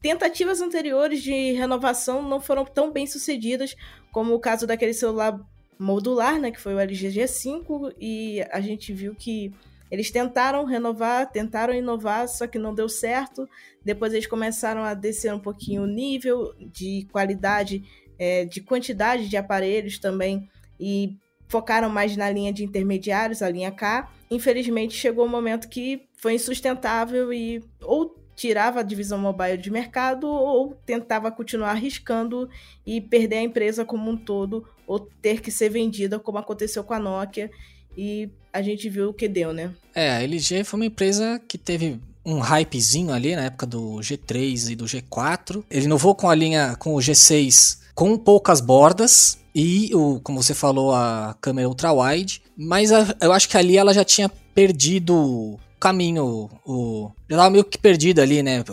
tentativas 0.00 0.60
anteriores 0.60 1.22
de 1.22 1.52
renovação 1.52 2.22
não 2.22 2.40
foram 2.40 2.64
tão 2.64 2.92
bem 2.92 3.06
sucedidas, 3.06 3.76
como 4.12 4.34
o 4.34 4.40
caso 4.40 4.66
daquele 4.66 4.94
celular 4.94 5.38
modular, 5.78 6.40
né, 6.40 6.50
que 6.50 6.60
foi 6.60 6.74
o 6.74 6.78
LG 6.78 7.08
G5, 7.08 7.94
e 8.00 8.44
a 8.50 8.60
gente 8.60 8.92
viu 8.92 9.14
que 9.14 9.52
eles 9.90 10.10
tentaram 10.10 10.64
renovar, 10.64 11.30
tentaram 11.30 11.74
inovar, 11.74 12.28
só 12.28 12.46
que 12.46 12.58
não 12.58 12.74
deu 12.74 12.88
certo. 12.88 13.48
Depois 13.82 14.12
eles 14.12 14.26
começaram 14.26 14.82
a 14.82 14.92
descer 14.92 15.32
um 15.32 15.38
pouquinho 15.38 15.82
o 15.82 15.86
nível 15.86 16.52
de 16.58 17.06
qualidade, 17.10 17.82
é, 18.18 18.44
de 18.44 18.60
quantidade 18.60 19.28
de 19.28 19.36
aparelhos 19.36 19.98
também, 19.98 20.48
e 20.78 21.16
focaram 21.48 21.88
mais 21.88 22.16
na 22.16 22.30
linha 22.30 22.52
de 22.52 22.64
intermediários, 22.64 23.40
a 23.40 23.48
linha 23.48 23.70
K. 23.70 24.10
Infelizmente, 24.30 24.94
chegou 24.94 25.24
um 25.24 25.28
momento 25.28 25.68
que 25.68 26.07
foi 26.18 26.34
insustentável 26.34 27.32
e 27.32 27.62
ou 27.80 28.14
tirava 28.36 28.80
a 28.80 28.84
divisão 28.84 29.18
mobile 29.18 29.58
de 29.58 29.70
mercado 29.70 30.28
ou 30.28 30.74
tentava 30.86 31.30
continuar 31.32 31.70
arriscando 31.70 32.48
e 32.86 33.00
perder 33.00 33.38
a 33.38 33.42
empresa 33.42 33.84
como 33.84 34.08
um 34.10 34.16
todo 34.16 34.64
ou 34.86 35.00
ter 35.00 35.40
que 35.40 35.50
ser 35.50 35.70
vendida, 35.70 36.20
como 36.20 36.38
aconteceu 36.38 36.84
com 36.84 36.94
a 36.94 37.00
Nokia. 37.00 37.50
E 37.96 38.30
a 38.52 38.62
gente 38.62 38.88
viu 38.88 39.08
o 39.08 39.14
que 39.14 39.26
deu, 39.26 39.52
né? 39.52 39.74
É, 39.92 40.10
a 40.10 40.22
LG 40.22 40.62
foi 40.62 40.78
uma 40.78 40.86
empresa 40.86 41.40
que 41.48 41.58
teve 41.58 42.00
um 42.24 42.38
hypezinho 42.38 43.12
ali 43.12 43.34
na 43.34 43.46
época 43.46 43.66
do 43.66 43.96
G3 43.96 44.70
e 44.70 44.76
do 44.76 44.84
G4. 44.84 45.64
Ele 45.68 45.86
inovou 45.86 46.14
com 46.14 46.30
a 46.30 46.34
linha 46.34 46.76
com 46.76 46.94
o 46.94 46.98
G6 46.98 47.78
com 47.98 48.16
poucas 48.16 48.60
bordas 48.60 49.38
e 49.52 49.90
o, 49.92 50.20
como 50.20 50.40
você 50.40 50.54
falou, 50.54 50.94
a 50.94 51.36
câmera 51.40 51.68
ultra 51.68 51.92
wide, 51.92 52.40
mas 52.56 52.92
a, 52.92 53.16
eu 53.20 53.32
acho 53.32 53.48
que 53.48 53.56
ali 53.56 53.76
ela 53.76 53.92
já 53.92 54.04
tinha 54.04 54.28
perdido 54.28 55.58
caminho, 55.78 56.50
o 56.66 57.10
já 57.28 57.36
tava 57.36 57.50
meio 57.50 57.64
que 57.64 57.78
perdida 57.78 58.22
ali, 58.22 58.42
né? 58.42 58.64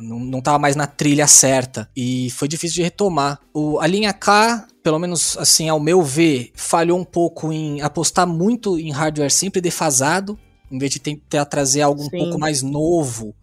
Não, 0.00 0.20
não 0.20 0.40
tava 0.40 0.58
mais 0.58 0.76
na 0.76 0.86
trilha 0.86 1.26
certa 1.26 1.88
e 1.96 2.30
foi 2.30 2.48
difícil 2.48 2.76
de 2.76 2.82
retomar. 2.82 3.40
O, 3.52 3.78
a 3.80 3.86
linha 3.86 4.12
K, 4.12 4.66
pelo 4.82 4.98
menos 4.98 5.36
assim, 5.38 5.68
ao 5.68 5.80
meu 5.80 6.02
ver, 6.02 6.50
falhou 6.54 6.98
um 6.98 7.04
pouco 7.04 7.52
em 7.52 7.82
apostar 7.82 8.26
muito 8.26 8.78
em 8.78 8.92
hardware 8.92 9.30
sempre 9.30 9.60
defasado, 9.60 10.38
em 10.70 10.78
vez 10.78 10.92
de 10.92 11.00
tentar 11.00 11.44
trazer 11.44 11.82
algo 11.82 12.02
Sim. 12.02 12.08
um 12.08 12.18
pouco 12.18 12.38
mais 12.38 12.62
novo, 12.62 13.34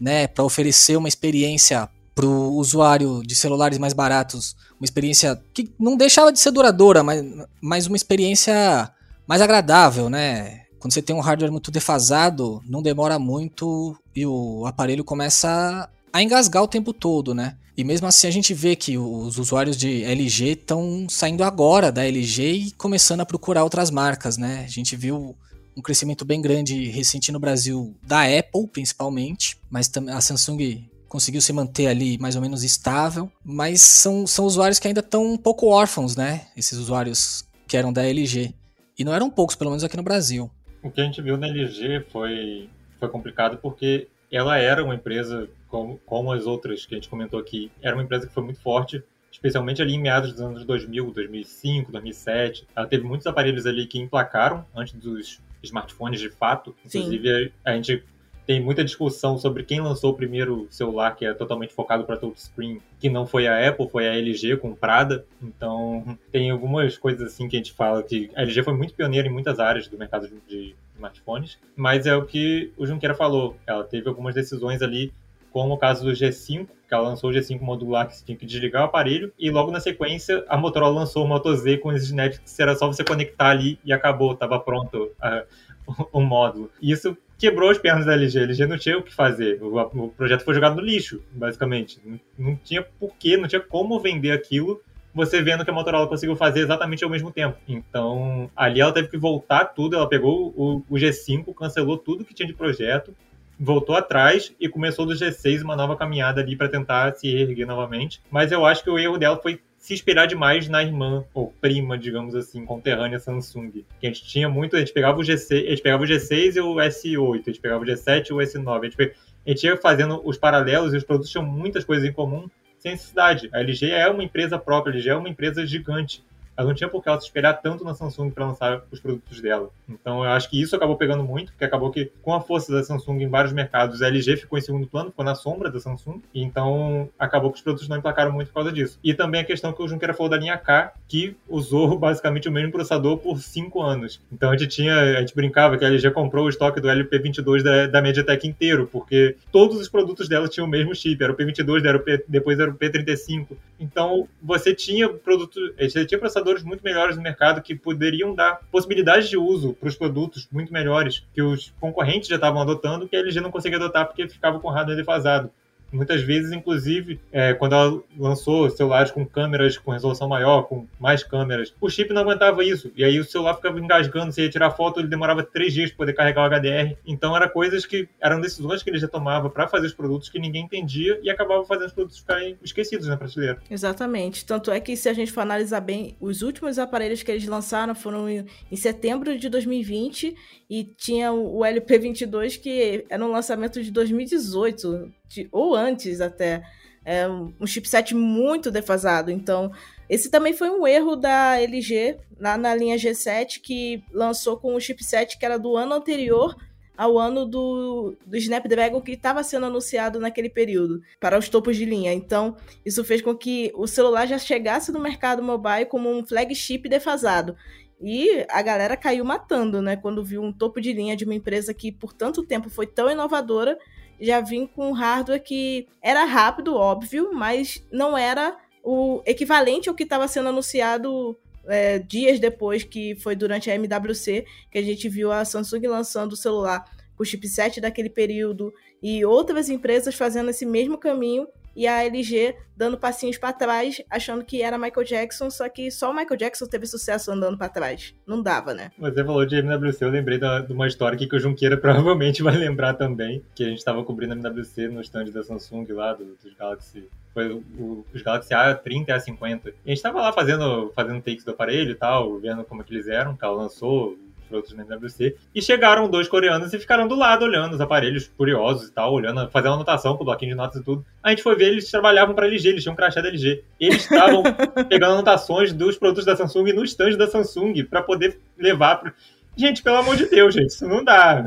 né, 0.00 0.26
para 0.26 0.44
oferecer 0.44 0.96
uma 0.96 1.08
experiência 1.08 1.88
para 2.14 2.26
o 2.26 2.54
usuário 2.54 3.22
de 3.24 3.34
celulares 3.34 3.78
mais 3.78 3.92
baratos, 3.92 4.56
uma 4.78 4.84
experiência 4.84 5.40
que 5.54 5.72
não 5.78 5.96
deixava 5.96 6.32
de 6.32 6.40
ser 6.40 6.50
duradoura, 6.50 7.02
mas, 7.02 7.24
mas 7.60 7.86
uma 7.86 7.96
experiência 7.96 8.90
mais 9.26 9.40
agradável, 9.40 10.10
né? 10.10 10.62
Quando 10.78 10.92
você 10.92 11.02
tem 11.02 11.14
um 11.14 11.20
hardware 11.20 11.52
muito 11.52 11.70
defasado, 11.70 12.62
não 12.66 12.82
demora 12.82 13.18
muito 13.18 13.96
e 14.14 14.24
o 14.24 14.64
aparelho 14.66 15.04
começa 15.04 15.88
a 16.12 16.22
engasgar 16.22 16.62
o 16.62 16.68
tempo 16.68 16.92
todo, 16.92 17.34
né? 17.34 17.56
E 17.76 17.84
mesmo 17.84 18.06
assim 18.06 18.26
a 18.26 18.30
gente 18.30 18.52
vê 18.54 18.74
que 18.74 18.98
os 18.98 19.38
usuários 19.38 19.76
de 19.76 20.02
LG 20.02 20.50
estão 20.50 21.06
saindo 21.08 21.44
agora 21.44 21.92
da 21.92 22.04
LG 22.04 22.52
e 22.52 22.70
começando 22.72 23.20
a 23.20 23.26
procurar 23.26 23.62
outras 23.62 23.90
marcas, 23.90 24.36
né? 24.36 24.64
A 24.64 24.68
gente 24.68 24.96
viu 24.96 25.36
um 25.76 25.80
crescimento 25.80 26.24
bem 26.24 26.40
grande 26.40 26.88
recente 26.90 27.30
no 27.30 27.38
Brasil 27.38 27.96
da 28.02 28.22
Apple, 28.22 28.66
principalmente, 28.72 29.56
mas 29.70 29.88
a 30.08 30.20
Samsung 30.20 30.88
conseguiu 31.08 31.40
se 31.40 31.52
manter 31.52 31.86
ali 31.86 32.18
mais 32.18 32.34
ou 32.34 32.42
menos 32.42 32.64
estável, 32.64 33.30
mas 33.44 33.80
são, 33.80 34.26
são 34.26 34.44
usuários 34.44 34.80
que 34.80 34.88
ainda 34.88 35.00
estão 35.00 35.24
um 35.24 35.36
pouco 35.36 35.66
órfãos, 35.68 36.16
né? 36.16 36.46
Esses 36.56 36.78
usuários 36.78 37.44
que 37.68 37.76
eram 37.76 37.92
da 37.92 38.04
LG. 38.04 38.52
E 38.98 39.04
não 39.04 39.14
eram 39.14 39.30
poucos, 39.30 39.54
pelo 39.54 39.70
menos 39.70 39.84
aqui 39.84 39.96
no 39.96 40.02
Brasil. 40.02 40.50
O 40.82 40.90
que 40.90 41.00
a 41.00 41.04
gente 41.04 41.20
viu 41.20 41.36
na 41.36 41.48
LG 41.48 42.06
foi, 42.10 42.68
foi 42.98 43.08
complicado 43.08 43.58
porque 43.58 44.08
ela 44.30 44.58
era 44.58 44.84
uma 44.84 44.94
empresa, 44.94 45.48
como, 45.68 45.98
como 46.04 46.32
as 46.32 46.46
outras 46.46 46.84
que 46.86 46.94
a 46.94 46.98
gente 46.98 47.08
comentou 47.08 47.40
aqui, 47.40 47.70
era 47.82 47.96
uma 47.96 48.02
empresa 48.02 48.26
que 48.26 48.32
foi 48.32 48.44
muito 48.44 48.60
forte, 48.60 49.02
especialmente 49.30 49.80
ali 49.82 49.94
em 49.94 50.00
meados 50.00 50.32
dos 50.32 50.40
anos 50.40 50.64
2000, 50.64 51.10
2005, 51.10 51.92
2007. 51.92 52.66
Ela 52.74 52.86
teve 52.86 53.04
muitos 53.04 53.26
aparelhos 53.26 53.66
ali 53.66 53.86
que 53.86 53.98
emplacaram 53.98 54.64
antes 54.74 54.94
dos 54.94 55.40
smartphones 55.62 56.20
de 56.20 56.30
fato. 56.30 56.74
Inclusive, 56.84 57.52
a, 57.64 57.70
a 57.70 57.76
gente 57.76 58.04
tem 58.48 58.62
muita 58.62 58.82
discussão 58.82 59.36
sobre 59.36 59.62
quem 59.62 59.78
lançou 59.78 60.10
o 60.10 60.14
primeiro 60.14 60.66
celular 60.70 61.14
que 61.14 61.26
é 61.26 61.34
totalmente 61.34 61.74
focado 61.74 62.04
para 62.04 62.16
touchscreen, 62.16 62.80
que 62.98 63.10
não 63.10 63.26
foi 63.26 63.46
a 63.46 63.68
Apple, 63.68 63.90
foi 63.90 64.08
a 64.08 64.16
LG 64.16 64.56
comprada. 64.56 65.26
Então, 65.42 66.18
tem 66.32 66.50
algumas 66.50 66.96
coisas 66.96 67.30
assim 67.30 67.46
que 67.46 67.56
a 67.56 67.58
gente 67.58 67.74
fala 67.74 68.02
que 68.02 68.30
a 68.34 68.40
LG 68.40 68.62
foi 68.62 68.72
muito 68.72 68.94
pioneira 68.94 69.28
em 69.28 69.30
muitas 69.30 69.60
áreas 69.60 69.86
do 69.86 69.98
mercado 69.98 70.30
de 70.48 70.74
smartphones, 70.94 71.58
mas 71.76 72.06
é 72.06 72.16
o 72.16 72.24
que 72.24 72.72
o 72.78 72.86
Junqueira 72.86 73.14
falou. 73.14 73.54
Ela 73.66 73.84
teve 73.84 74.08
algumas 74.08 74.34
decisões 74.34 74.80
ali 74.80 75.12
como 75.52 75.74
o 75.74 75.78
caso 75.78 76.02
do 76.02 76.12
G5, 76.12 76.68
que 76.88 76.94
ela 76.94 77.06
lançou 77.06 77.28
o 77.28 77.32
G5 77.34 77.60
modular 77.60 78.06
que 78.06 78.16
você 78.16 78.24
tinha 78.24 78.38
que 78.38 78.46
desligar 78.46 78.80
o 78.80 78.86
aparelho, 78.86 79.30
e 79.38 79.50
logo 79.50 79.70
na 79.70 79.78
sequência 79.78 80.42
a 80.48 80.56
Motorola 80.56 81.00
lançou 81.00 81.22
o 81.22 81.28
Moto 81.28 81.54
Z 81.54 81.76
com 81.78 81.92
esses 81.92 82.12
net 82.12 82.40
que 82.40 82.62
era 82.62 82.74
só 82.74 82.86
você 82.86 83.04
conectar 83.04 83.50
ali 83.50 83.78
e 83.84 83.92
acabou, 83.92 84.32
estava 84.32 84.58
pronto 84.58 85.10
uh, 85.20 86.06
o 86.10 86.22
módulo. 86.22 86.70
Isso 86.80 87.14
quebrou 87.38 87.70
as 87.70 87.78
pernas 87.78 88.04
da 88.04 88.12
LG. 88.12 88.38
A 88.38 88.42
LG 88.42 88.66
não 88.66 88.76
tinha 88.76 88.98
o 88.98 89.02
que 89.02 89.14
fazer. 89.14 89.62
O, 89.62 89.78
o 89.78 90.08
projeto 90.10 90.44
foi 90.44 90.54
jogado 90.54 90.76
no 90.76 90.82
lixo, 90.82 91.22
basicamente. 91.32 92.00
Não, 92.04 92.20
não 92.38 92.56
tinha 92.56 92.82
porquê, 92.82 93.36
não 93.36 93.48
tinha 93.48 93.60
como 93.60 94.00
vender 94.00 94.32
aquilo 94.32 94.82
você 95.14 95.42
vendo 95.42 95.64
que 95.64 95.70
a 95.70 95.74
Motorola 95.74 96.06
conseguiu 96.06 96.36
fazer 96.36 96.60
exatamente 96.60 97.02
ao 97.02 97.10
mesmo 97.10 97.30
tempo. 97.30 97.58
Então, 97.66 98.48
ali 98.54 98.80
ela 98.80 98.92
teve 98.92 99.08
que 99.08 99.18
voltar 99.18 99.64
tudo, 99.64 99.96
ela 99.96 100.08
pegou 100.08 100.54
o, 100.56 100.84
o, 100.88 100.94
G5, 100.94 101.52
cancelou 101.54 101.98
tudo 101.98 102.24
que 102.24 102.34
tinha 102.34 102.46
de 102.46 102.54
projeto, 102.54 103.14
voltou 103.58 103.96
atrás 103.96 104.54
e 104.60 104.68
começou 104.68 105.04
do 105.04 105.14
G6 105.14 105.62
uma 105.62 105.74
nova 105.74 105.96
caminhada 105.96 106.40
ali 106.40 106.54
para 106.54 106.68
tentar 106.68 107.14
se 107.16 107.30
reerguer 107.30 107.66
novamente. 107.66 108.22
Mas 108.30 108.52
eu 108.52 108.64
acho 108.64 108.84
que 108.84 108.90
o 108.90 108.98
erro 108.98 109.18
dela 109.18 109.36
foi 109.36 109.60
se 109.88 109.94
inspirar 109.94 110.26
demais 110.26 110.68
na 110.68 110.82
irmã 110.82 111.24
ou 111.32 111.50
prima, 111.62 111.96
digamos 111.96 112.34
assim, 112.34 112.62
conterrânea 112.66 113.18
Samsung. 113.18 113.70
Que 113.98 114.06
a 114.06 114.10
gente 114.10 114.22
tinha 114.22 114.46
muito, 114.46 114.76
a 114.76 114.80
gente 114.80 114.92
pegava 114.92 115.18
o 115.18 115.22
G6, 115.22 115.66
a 115.66 115.70
gente 115.70 115.80
pegava 115.80 116.02
o 116.02 116.06
G6 116.06 116.56
e 116.56 116.60
o 116.60 116.74
S8, 116.74 117.40
a 117.40 117.50
gente 117.50 117.58
pegava 117.58 117.82
o 117.82 117.86
G7 117.86 118.26
e 118.28 118.32
o 118.34 118.36
S9, 118.36 118.80
a 118.80 118.84
gente, 118.84 119.14
a 119.46 119.48
gente 119.48 119.64
ia 119.64 119.78
fazendo 119.78 120.20
os 120.22 120.36
paralelos 120.36 120.92
e 120.92 120.98
os 120.98 121.04
produtos 121.04 121.30
tinham 121.30 121.46
muitas 121.46 121.86
coisas 121.86 122.06
em 122.06 122.12
comum 122.12 122.50
sem 122.78 122.92
necessidade. 122.92 123.48
A 123.50 123.60
LG 123.60 123.90
é 123.90 124.10
uma 124.10 124.22
empresa 124.22 124.58
própria, 124.58 124.92
a 124.92 124.94
LG 124.94 125.08
é 125.08 125.16
uma 125.16 125.28
empresa 125.30 125.64
gigante 125.64 126.22
ela 126.58 126.66
não 126.66 126.74
tinha 126.74 126.88
por 126.88 127.00
que 127.00 127.08
ela 127.08 127.20
se 127.20 127.26
esperar 127.26 127.54
tanto 127.54 127.84
na 127.84 127.94
Samsung 127.94 128.30
para 128.30 128.44
lançar 128.44 128.82
os 128.90 128.98
produtos 128.98 129.40
dela. 129.40 129.70
Então 129.88 130.24
eu 130.24 130.30
acho 130.30 130.50
que 130.50 130.60
isso 130.60 130.74
acabou 130.74 130.96
pegando 130.96 131.22
muito, 131.22 131.52
porque 131.52 131.64
acabou 131.64 131.92
que 131.92 132.10
com 132.20 132.34
a 132.34 132.40
força 132.40 132.72
da 132.72 132.82
Samsung 132.82 133.22
em 133.22 133.28
vários 133.28 133.52
mercados, 133.52 134.02
a 134.02 134.08
LG 134.08 134.38
ficou 134.38 134.58
em 134.58 134.62
segundo 134.62 134.88
plano, 134.88 135.10
ficou 135.10 135.24
na 135.24 135.36
sombra 135.36 135.70
da 135.70 135.78
Samsung, 135.78 136.20
e 136.34 136.42
então 136.42 137.08
acabou 137.16 137.52
que 137.52 137.58
os 137.58 137.62
produtos 137.62 137.88
não 137.88 137.98
emplacaram 137.98 138.32
muito 138.32 138.48
por 138.48 138.54
causa 138.54 138.72
disso. 138.72 138.98
E 139.04 139.14
também 139.14 139.40
a 139.40 139.44
questão 139.44 139.72
que 139.72 139.80
o 139.80 139.86
Junqueira 139.86 140.12
falou 140.12 140.28
da 140.28 140.36
linha 140.36 140.58
K, 140.58 140.92
que 141.06 141.36
usou 141.48 141.94
basicamente 141.96 142.48
o 142.48 142.52
mesmo 142.52 142.72
processador 142.72 143.18
por 143.18 143.38
cinco 143.38 143.80
anos. 143.80 144.20
Então 144.32 144.50
a 144.50 144.56
gente 144.56 144.70
tinha, 144.70 144.98
a 144.98 145.20
gente 145.20 145.36
brincava 145.36 145.78
que 145.78 145.84
a 145.84 145.88
LG 145.88 146.10
comprou 146.10 146.46
o 146.46 146.48
estoque 146.48 146.80
do 146.80 146.88
LP22 146.88 147.62
da, 147.62 147.86
da 147.86 148.02
MediaTek 148.02 148.48
inteiro, 148.48 148.88
porque 148.90 149.36
todos 149.52 149.78
os 149.78 149.88
produtos 149.88 150.28
dela 150.28 150.48
tinham 150.48 150.66
o 150.66 150.70
mesmo 150.70 150.92
chip, 150.92 151.22
era 151.22 151.32
o 151.32 151.36
P22, 151.36 151.84
era 151.84 151.96
o 151.96 152.00
P, 152.00 152.24
depois 152.26 152.58
era 152.58 152.68
o 152.68 152.74
P35. 152.74 153.56
Então 153.78 154.28
você 154.42 154.74
tinha 154.74 155.08
produto, 155.08 155.60
você 155.78 156.04
tinha 156.04 156.18
processador 156.18 156.47
muito 156.62 156.82
melhores 156.82 157.16
no 157.16 157.22
mercado 157.22 157.62
que 157.62 157.74
poderiam 157.74 158.34
dar 158.34 158.60
possibilidades 158.70 159.28
de 159.28 159.36
uso 159.36 159.74
para 159.74 159.88
os 159.88 159.96
produtos 159.96 160.48
muito 160.50 160.72
melhores 160.72 161.24
que 161.34 161.42
os 161.42 161.72
concorrentes 161.80 162.28
já 162.28 162.36
estavam 162.36 162.60
adotando, 162.60 163.08
que 163.08 163.16
a 163.16 163.20
LG 163.20 163.40
não 163.40 163.50
conseguia 163.50 163.78
adotar 163.78 164.06
porque 164.06 164.28
ficava 164.28 164.58
com 164.58 164.68
hardware 164.68 164.96
defasado. 164.96 165.50
Muitas 165.92 166.22
vezes, 166.22 166.52
inclusive, 166.52 167.20
é, 167.32 167.54
quando 167.54 167.74
ela 167.74 168.02
lançou 168.16 168.68
celulares 168.70 169.10
com 169.10 169.24
câmeras 169.24 169.78
com 169.78 169.90
resolução 169.90 170.28
maior, 170.28 170.62
com 170.62 170.86
mais 170.98 171.22
câmeras, 171.22 171.74
o 171.80 171.88
chip 171.88 172.12
não 172.12 172.22
aguentava 172.22 172.64
isso. 172.64 172.90
E 172.96 173.04
aí 173.04 173.18
o 173.18 173.24
celular 173.24 173.54
ficava 173.54 173.80
engasgando. 173.80 174.32
Você 174.32 174.42
ia 174.42 174.50
tirar 174.50 174.70
foto, 174.70 175.00
ele 175.00 175.08
demorava 175.08 175.42
três 175.42 175.72
dias 175.72 175.90
para 175.90 175.98
poder 175.98 176.12
carregar 176.12 176.42
o 176.42 176.50
HDR. 176.50 176.96
Então, 177.06 177.36
eram 177.36 177.48
coisas 177.48 177.86
que 177.86 178.08
eram 178.20 178.40
decisões 178.40 178.82
que 178.82 178.90
ele 178.90 178.98
já 178.98 179.08
tomava 179.08 179.48
para 179.48 179.66
fazer 179.66 179.86
os 179.86 179.94
produtos 179.94 180.28
que 180.28 180.38
ninguém 180.38 180.64
entendia 180.64 181.18
e 181.22 181.30
acabava 181.30 181.64
fazendo 181.64 181.86
os 181.88 181.92
produtos 181.92 182.18
ficarem 182.18 182.56
esquecidos 182.62 183.06
na 183.06 183.16
prateleira. 183.16 183.58
Exatamente. 183.70 184.44
Tanto 184.44 184.70
é 184.70 184.80
que, 184.80 184.96
se 184.96 185.08
a 185.08 185.12
gente 185.12 185.32
for 185.32 185.40
analisar 185.40 185.80
bem, 185.80 186.16
os 186.20 186.42
últimos 186.42 186.78
aparelhos 186.78 187.22
que 187.22 187.30
eles 187.30 187.46
lançaram 187.46 187.94
foram 187.94 188.28
em 188.28 188.76
setembro 188.76 189.38
de 189.38 189.48
2020 189.48 190.34
e 190.68 190.84
tinha 190.84 191.32
o 191.32 191.60
LP22 191.60 192.60
que 192.60 193.04
era 193.08 193.24
um 193.24 193.30
lançamento 193.30 193.82
de 193.82 193.90
2018 193.90 194.78
de, 194.78 195.10
ou 195.52 195.74
antes 195.74 196.20
até. 196.20 196.62
É 197.04 197.26
um 197.26 197.66
chipset 197.66 198.14
muito 198.14 198.70
defasado. 198.70 199.30
Então, 199.30 199.72
esse 200.08 200.30
também 200.30 200.52
foi 200.52 200.68
um 200.68 200.86
erro 200.86 201.16
da 201.16 201.58
LG 201.58 202.18
lá 202.38 202.58
na 202.58 202.74
linha 202.74 202.96
G7, 202.96 203.60
que 203.62 204.02
lançou 204.12 204.58
com 204.58 204.74
o 204.74 204.80
chipset 204.80 205.38
que 205.38 205.44
era 205.44 205.58
do 205.58 205.76
ano 205.76 205.94
anterior 205.94 206.54
ao 206.98 207.16
ano 207.16 207.46
do, 207.46 208.16
do 208.26 208.36
Snapdragon 208.36 209.00
que 209.00 209.12
estava 209.12 209.44
sendo 209.44 209.66
anunciado 209.66 210.18
naquele 210.18 210.50
período, 210.50 211.00
para 211.20 211.38
os 211.38 211.48
topos 211.48 211.76
de 211.76 211.84
linha. 211.84 212.12
Então, 212.12 212.56
isso 212.84 213.04
fez 213.04 213.22
com 213.22 213.36
que 213.36 213.70
o 213.76 213.86
celular 213.86 214.26
já 214.26 214.36
chegasse 214.36 214.90
no 214.90 214.98
mercado 214.98 215.40
mobile 215.40 215.86
como 215.86 216.10
um 216.10 216.26
flagship 216.26 216.88
defasado. 216.88 217.56
E 218.00 218.44
a 218.50 218.60
galera 218.62 218.96
caiu 218.96 219.24
matando, 219.24 219.80
né? 219.80 219.96
Quando 219.96 220.24
viu 220.24 220.42
um 220.42 220.52
topo 220.52 220.80
de 220.80 220.92
linha 220.92 221.16
de 221.16 221.24
uma 221.24 221.34
empresa 221.34 221.72
que 221.72 221.92
por 221.92 222.12
tanto 222.12 222.44
tempo 222.44 222.68
foi 222.68 222.86
tão 222.86 223.08
inovadora, 223.08 223.78
já 224.20 224.40
vim 224.40 224.66
com 224.66 224.90
um 224.90 224.92
hardware 224.92 225.42
que 225.42 225.86
era 226.02 226.24
rápido, 226.24 226.74
óbvio, 226.74 227.30
mas 227.32 227.84
não 227.92 228.16
era 228.16 228.56
o 228.82 229.22
equivalente 229.26 229.88
ao 229.88 229.94
que 229.94 230.02
estava 230.02 230.26
sendo 230.26 230.48
anunciado 230.48 231.36
é, 231.66 231.98
dias 231.98 232.40
depois, 232.40 232.82
que 232.82 233.14
foi 233.16 233.36
durante 233.36 233.70
a 233.70 233.74
MWC, 233.74 234.46
que 234.70 234.78
a 234.78 234.82
gente 234.82 235.08
viu 235.08 235.30
a 235.30 235.44
Samsung 235.44 235.86
lançando 235.86 236.32
o 236.32 236.36
celular 236.36 236.84
com 237.14 237.22
o 237.22 237.26
chipset 237.26 237.80
daquele 237.80 238.08
período 238.08 238.72
e 239.02 239.24
outras 239.24 239.68
empresas 239.68 240.14
fazendo 240.14 240.50
esse 240.50 240.64
mesmo 240.64 240.96
caminho 240.96 241.46
e 241.78 241.86
a 241.86 242.04
LG 242.04 242.56
dando 242.76 242.98
passinhos 242.98 243.38
para 243.38 243.52
trás, 243.52 244.02
achando 244.10 244.44
que 244.44 244.62
era 244.62 244.76
Michael 244.76 245.06
Jackson, 245.06 245.48
só 245.48 245.68
que 245.68 245.92
só 245.92 246.10
o 246.10 246.14
Michael 246.14 246.36
Jackson 246.36 246.66
teve 246.66 246.86
sucesso 246.86 247.30
andando 247.30 247.56
para 247.56 247.68
trás. 247.68 248.16
Não 248.26 248.42
dava, 248.42 248.74
né? 248.74 248.90
Você 248.98 249.24
falou 249.24 249.46
de 249.46 249.56
MWC, 249.56 250.04
eu 250.04 250.10
lembrei 250.10 250.38
de 250.38 250.72
uma 250.72 250.88
história 250.88 251.16
que 251.16 251.36
o 251.36 251.38
Junqueira 251.38 251.76
provavelmente 251.78 252.42
vai 252.42 252.56
lembrar 252.56 252.94
também, 252.94 253.44
que 253.54 253.62
a 253.62 253.68
gente 253.68 253.78
estava 253.78 254.02
cobrindo 254.02 254.32
a 254.32 254.36
MWC 254.36 254.88
no 254.88 255.00
stand 255.02 255.26
da 255.26 255.44
Samsung 255.44 255.86
lá, 255.92 256.14
do, 256.14 256.36
dos 256.42 256.52
Galaxy 256.54 257.08
foi 257.32 257.52
o, 257.52 258.04
os 258.12 258.22
Galaxy 258.22 258.52
A30 258.52 259.08
e 259.08 259.12
A50. 259.12 259.66
E 259.66 259.68
a 259.68 259.88
gente 259.88 259.98
estava 259.98 260.20
lá 260.20 260.32
fazendo, 260.32 260.90
fazendo 260.96 261.22
takes 261.22 261.44
do 261.44 261.52
aparelho 261.52 261.92
e 261.92 261.94
tal, 261.94 262.36
vendo 262.40 262.64
como 262.64 262.82
é 262.82 262.84
que 262.84 262.92
eles 262.92 263.06
eram, 263.06 263.36
que 263.36 263.44
ela 263.44 263.54
lançou 263.54 264.18
outros 264.56 264.74
na 264.74 264.82
MWC. 264.82 265.36
E 265.54 265.62
chegaram 265.62 266.08
dois 266.08 266.28
coreanos 266.28 266.72
e 266.72 266.78
ficaram 266.78 267.06
do 267.06 267.14
lado 267.14 267.44
olhando 267.44 267.74
os 267.74 267.80
aparelhos 267.80 268.30
curiosos 268.36 268.88
e 268.88 268.92
tal, 268.92 269.12
olhando, 269.12 269.48
fazendo 269.50 269.74
anotação 269.74 270.16
com 270.16 270.22
o 270.22 270.26
bloquinho 270.26 270.52
de 270.52 270.56
notas 270.56 270.80
e 270.80 270.84
tudo. 270.84 271.04
A 271.22 271.30
gente 271.30 271.42
foi 271.42 271.56
ver, 271.56 271.68
eles 271.68 271.90
trabalhavam 271.90 272.34
para 272.34 272.46
LG, 272.46 272.68
eles 272.68 272.82
tinham 272.82 272.92
um 272.92 272.96
crachá 272.96 273.20
da 273.20 273.28
LG. 273.28 273.62
Eles 273.80 274.02
estavam 274.02 274.42
pegando 274.88 275.14
anotações 275.14 275.72
dos 275.72 275.96
produtos 275.96 276.24
da 276.24 276.36
Samsung 276.36 276.72
no 276.72 276.84
stand 276.84 277.16
da 277.16 277.28
Samsung 277.28 277.84
para 277.84 278.02
poder 278.02 278.38
levar 278.58 278.96
pro... 278.96 279.12
Gente, 279.56 279.82
pelo 279.82 279.96
amor 279.96 280.16
de 280.16 280.26
Deus, 280.26 280.54
gente, 280.54 280.68
isso 280.68 280.86
não 280.86 281.02
dá. 281.02 281.44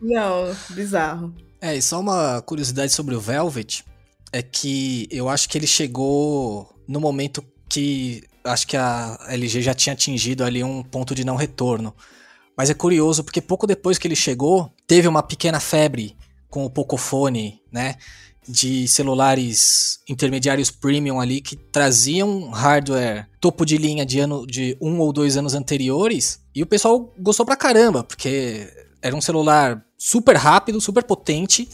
Não, 0.00 0.52
bizarro. 0.70 1.32
É, 1.60 1.76
e 1.76 1.80
só 1.80 2.00
uma 2.00 2.42
curiosidade 2.42 2.92
sobre 2.92 3.14
o 3.14 3.20
Velvet 3.20 3.84
é 4.32 4.42
que 4.42 5.06
eu 5.10 5.28
acho 5.28 5.48
que 5.48 5.56
ele 5.56 5.66
chegou 5.66 6.74
no 6.88 6.98
momento 6.98 7.44
que 7.68 8.24
acho 8.44 8.66
que 8.66 8.76
a 8.76 9.18
LG 9.28 9.62
já 9.62 9.74
tinha 9.74 9.92
atingido 9.92 10.44
ali 10.44 10.64
um 10.64 10.82
ponto 10.82 11.14
de 11.14 11.24
não 11.24 11.36
retorno. 11.36 11.94
Mas 12.56 12.70
é 12.70 12.74
curioso 12.74 13.24
porque 13.24 13.40
pouco 13.40 13.66
depois 13.66 13.98
que 13.98 14.06
ele 14.06 14.16
chegou, 14.16 14.72
teve 14.86 15.08
uma 15.08 15.22
pequena 15.22 15.60
febre 15.60 16.16
com 16.48 16.64
o 16.64 16.70
Pocophone, 16.70 17.60
né? 17.70 17.96
De 18.46 18.88
celulares 18.88 20.00
intermediários 20.08 20.70
premium 20.70 21.20
ali 21.20 21.40
que 21.40 21.56
traziam 21.56 22.50
hardware 22.50 23.28
topo 23.40 23.64
de 23.64 23.78
linha 23.78 24.04
de 24.04 24.18
ano 24.18 24.46
de 24.46 24.76
um 24.80 24.98
ou 24.98 25.12
dois 25.12 25.36
anos 25.36 25.54
anteriores. 25.54 26.40
E 26.54 26.62
o 26.62 26.66
pessoal 26.66 27.12
gostou 27.18 27.46
pra 27.46 27.56
caramba, 27.56 28.04
porque 28.04 28.68
era 29.00 29.16
um 29.16 29.20
celular 29.20 29.84
super 29.96 30.36
rápido, 30.36 30.80
super 30.80 31.04
potente 31.04 31.68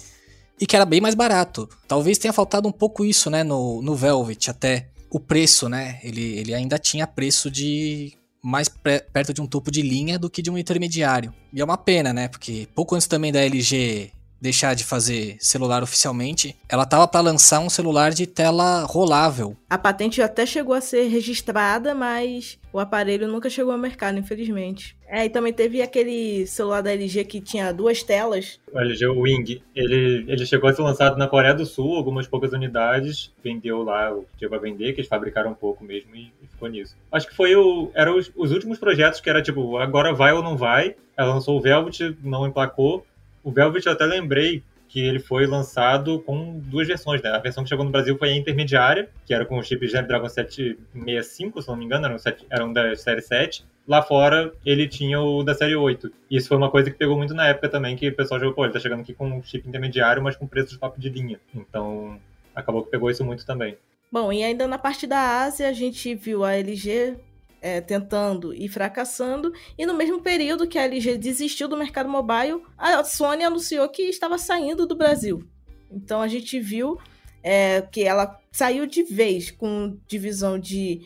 e 0.61 0.67
que 0.67 0.77
era 0.77 0.85
bem 0.85 1.01
mais 1.01 1.15
barato. 1.15 1.69
Talvez 1.87 2.19
tenha 2.19 2.33
faltado 2.33 2.69
um 2.69 2.73
pouco 2.73 3.05
isso, 3.05 3.31
né, 3.31 3.43
no, 3.43 3.81
no 3.83 3.95
Velvet, 3.95 4.51
até 4.51 4.91
o 5.11 5.19
preço, 5.19 5.69
né? 5.69 5.99
Ele, 6.03 6.39
ele 6.39 6.55
ainda 6.55 6.79
tinha 6.79 7.07
preço 7.07 7.51
de 7.51 8.13
mais 8.43 8.69
perto 8.69 9.35
de 9.35 9.41
um 9.41 9.47
topo 9.47 9.71
de 9.71 9.83
linha 9.83 10.19
do 10.19 10.31
que 10.31 10.43
de 10.43 10.51
um 10.51 10.59
intermediário. 10.59 11.35
E 11.53 11.61
é 11.61 11.65
uma 11.65 11.77
pena, 11.77 12.13
né? 12.13 12.29
Porque 12.29 12.69
pouco 12.75 12.95
antes 12.95 13.07
também 13.07 13.33
da 13.33 13.41
LG 13.41 14.13
deixar 14.41 14.75
de 14.75 14.85
fazer 14.85 15.37
celular 15.41 15.83
oficialmente, 15.83 16.57
ela 16.69 16.87
tava 16.87 17.07
para 17.09 17.21
lançar 17.21 17.61
um 17.61 17.71
celular 17.71 18.13
de 18.13 18.27
tela 18.27 18.85
rolável. 18.85 19.57
A 19.69 19.79
patente 19.79 20.23
até 20.23 20.47
chegou 20.47 20.75
a 20.75 20.81
ser 20.81 21.09
registrada, 21.09 21.95
mas 21.95 22.59
o 22.73 22.79
aparelho 22.79 23.27
nunca 23.27 23.51
chegou 23.51 23.73
ao 23.73 23.79
mercado, 23.79 24.19
infelizmente. 24.19 24.97
É, 25.07 25.25
e 25.25 25.31
também 25.31 25.53
teve 25.53 25.81
aquele 25.81 26.47
celular 26.47 26.83
da 26.83 26.93
LG 26.93 27.25
que 27.25 27.41
tinha 27.41 27.73
duas 27.73 28.03
telas. 28.03 28.61
O 28.71 28.79
LG 28.79 29.07
Wing, 29.07 29.63
ele, 29.75 30.25
ele 30.29 30.47
chegou 30.47 30.69
a 30.69 30.73
ser 30.73 30.83
lançado 30.83 31.17
na 31.17 31.27
Coreia 31.27 31.55
do 31.55 31.65
Sul, 31.65 31.97
algumas 31.97 32.27
poucas 32.27 32.53
unidades, 32.53 33.33
vendeu 33.43 33.83
lá 33.83 34.13
o 34.13 34.23
que 34.25 34.39
tinha 34.39 34.51
pra 34.51 34.59
vender, 34.59 34.93
que 34.93 35.01
eles 35.01 35.09
fabricaram 35.09 35.51
um 35.51 35.55
pouco 35.55 35.83
mesmo 35.83 36.15
e, 36.15 36.31
e 36.43 36.47
ficou 36.47 36.69
nisso. 36.69 36.95
Acho 37.11 37.27
que 37.27 37.35
foi 37.35 37.57
o, 37.57 37.91
eram 37.95 38.19
os, 38.19 38.31
os 38.37 38.53
últimos 38.53 38.79
projetos 38.79 39.21
que 39.21 39.31
era 39.31 39.41
tipo, 39.41 39.79
agora 39.79 40.13
vai 40.13 40.33
ou 40.33 40.43
não 40.43 40.57
vai. 40.57 40.95
Ela 41.17 41.35
lançou 41.35 41.57
o 41.57 41.61
Velvet, 41.61 42.17
não 42.23 42.47
emplacou, 42.47 43.05
o 43.49 43.51
Velvet 43.51 43.87
eu 43.87 43.93
até 43.93 44.05
lembrei 44.05 44.63
que 44.89 45.01
ele 45.01 45.19
foi 45.19 45.47
lançado 45.47 46.21
com 46.21 46.59
duas 46.59 46.87
versões, 46.87 47.23
né? 47.23 47.31
A 47.31 47.39
versão 47.39 47.63
que 47.63 47.69
chegou 47.71 47.85
no 47.85 47.91
Brasil 47.91 48.17
foi 48.19 48.31
a 48.31 48.37
intermediária, 48.37 49.09
que 49.25 49.33
era 49.33 49.47
com 49.47 49.59
o 49.59 49.63
chip 49.63 49.85
Snapdragon 49.87 50.29
765, 50.29 51.63
se 51.63 51.69
não 51.69 51.77
me 51.77 51.87
engano, 51.87 52.05
era 52.05 52.15
um, 52.15 52.19
7, 52.19 52.47
era 52.51 52.65
um 52.65 52.73
da 52.73 52.95
série 52.95 53.23
7. 53.23 53.65
Lá 53.87 54.03
fora, 54.03 54.53
ele 54.67 54.87
tinha 54.87 55.19
o 55.19 55.43
da 55.43 55.55
série 55.55 55.77
8. 55.77 56.13
E 56.31 56.37
isso 56.37 56.49
foi 56.49 56.59
uma 56.59 56.71
coisa 56.71 56.91
que 56.91 56.97
pegou 56.97 57.17
muito 57.17 57.33
na 57.33 57.47
época 57.47 57.71
também, 57.71 57.97
que 57.97 58.09
o 58.09 58.15
pessoal 58.15 58.39
jogou, 58.39 58.55
pô, 58.55 58.65
ele 58.65 58.73
tá 58.73 58.81
chegando 58.81 59.01
aqui 59.01 59.15
com 59.15 59.27
um 59.27 59.43
chip 59.43 59.67
intermediário, 59.67 60.23
mas 60.23 60.37
com 60.37 60.47
preço 60.47 60.73
de 60.73 60.79
papo 60.79 61.01
de 61.01 61.09
linha. 61.09 61.41
Então, 61.55 62.21
acabou 62.55 62.83
que 62.83 62.91
pegou 62.91 63.11
isso 63.11 63.25
muito 63.25 63.47
também. 63.47 63.79
Bom, 64.13 64.31
e 64.31 64.43
ainda 64.43 64.67
na 64.67 64.79
parte 64.79 65.07
da 65.07 65.43
Ásia, 65.43 65.69
a 65.69 65.73
gente 65.73 66.15
viu 66.15 66.45
a 66.45 66.55
LG 66.55 67.17
é, 67.61 67.81
tentando 67.81 68.55
e 68.55 68.69
fracassando. 68.69 69.53
E 69.77 69.85
no 69.87 69.95
mesmo 69.95 70.21
período 70.21 70.67
que 70.67 70.79
a 70.79 70.85
LG 70.85 71.19
desistiu 71.19 71.69
do 71.69 71.77
mercado 71.77 72.09
mobile, 72.09 72.63
a 72.77 73.03
Sony 73.05 73.45
anunciou 73.45 73.89
que 73.89 74.03
estava 74.03 74.39
saindo 74.39 74.87
do 74.87 74.97
Brasil. 74.97 75.43
Então 75.91 76.21
a 76.21 76.29
gente 76.29 76.61
viu 76.61 76.99
é, 77.43 77.83
que 77.83 78.05
ela 78.05 78.39
saiu 78.51 78.87
de 78.87 79.03
vez 79.03 79.51
com 79.51 79.97
divisão 80.07 80.59
de 80.59 81.01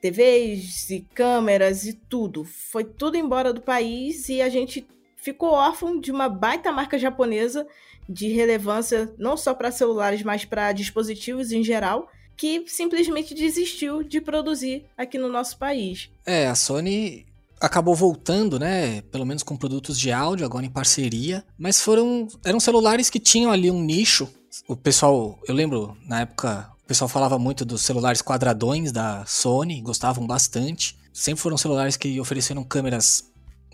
TVs 0.00 0.90
e 0.90 1.00
câmeras 1.14 1.86
e 1.86 1.94
tudo. 1.94 2.44
Foi 2.44 2.84
tudo 2.84 3.16
embora 3.16 3.52
do 3.52 3.62
país 3.62 4.28
e 4.28 4.42
a 4.42 4.48
gente 4.48 4.86
ficou 5.16 5.50
órfão 5.50 5.98
de 5.98 6.12
uma 6.12 6.28
baita 6.28 6.70
marca 6.70 6.98
japonesa 6.98 7.66
de 8.06 8.28
relevância 8.28 9.14
não 9.16 9.36
só 9.36 9.54
para 9.54 9.70
celulares, 9.70 10.22
mas 10.22 10.44
para 10.44 10.72
dispositivos 10.72 11.52
em 11.52 11.62
geral 11.62 12.10
que 12.36 12.64
simplesmente 12.66 13.34
desistiu 13.34 14.02
de 14.02 14.20
produzir 14.20 14.84
aqui 14.96 15.18
no 15.18 15.28
nosso 15.28 15.56
país. 15.58 16.10
É, 16.26 16.46
a 16.46 16.54
Sony 16.54 17.26
acabou 17.60 17.94
voltando, 17.94 18.58
né, 18.58 19.00
pelo 19.02 19.24
menos 19.24 19.42
com 19.42 19.56
produtos 19.56 19.98
de 19.98 20.12
áudio, 20.12 20.44
agora 20.44 20.66
em 20.66 20.70
parceria, 20.70 21.44
mas 21.58 21.80
foram 21.80 22.28
eram 22.44 22.60
celulares 22.60 23.08
que 23.08 23.18
tinham 23.18 23.50
ali 23.50 23.70
um 23.70 23.82
nicho. 23.82 24.28
O 24.68 24.76
pessoal, 24.76 25.38
eu 25.48 25.54
lembro 25.54 25.96
na 26.06 26.20
época, 26.20 26.70
o 26.82 26.86
pessoal 26.86 27.08
falava 27.08 27.38
muito 27.38 27.64
dos 27.64 27.82
celulares 27.82 28.20
quadradões 28.20 28.92
da 28.92 29.24
Sony, 29.26 29.80
gostavam 29.80 30.26
bastante. 30.26 30.96
Sempre 31.12 31.42
foram 31.42 31.56
celulares 31.56 31.96
que 31.96 32.20
ofereceram 32.20 32.62
câmeras 32.62 33.24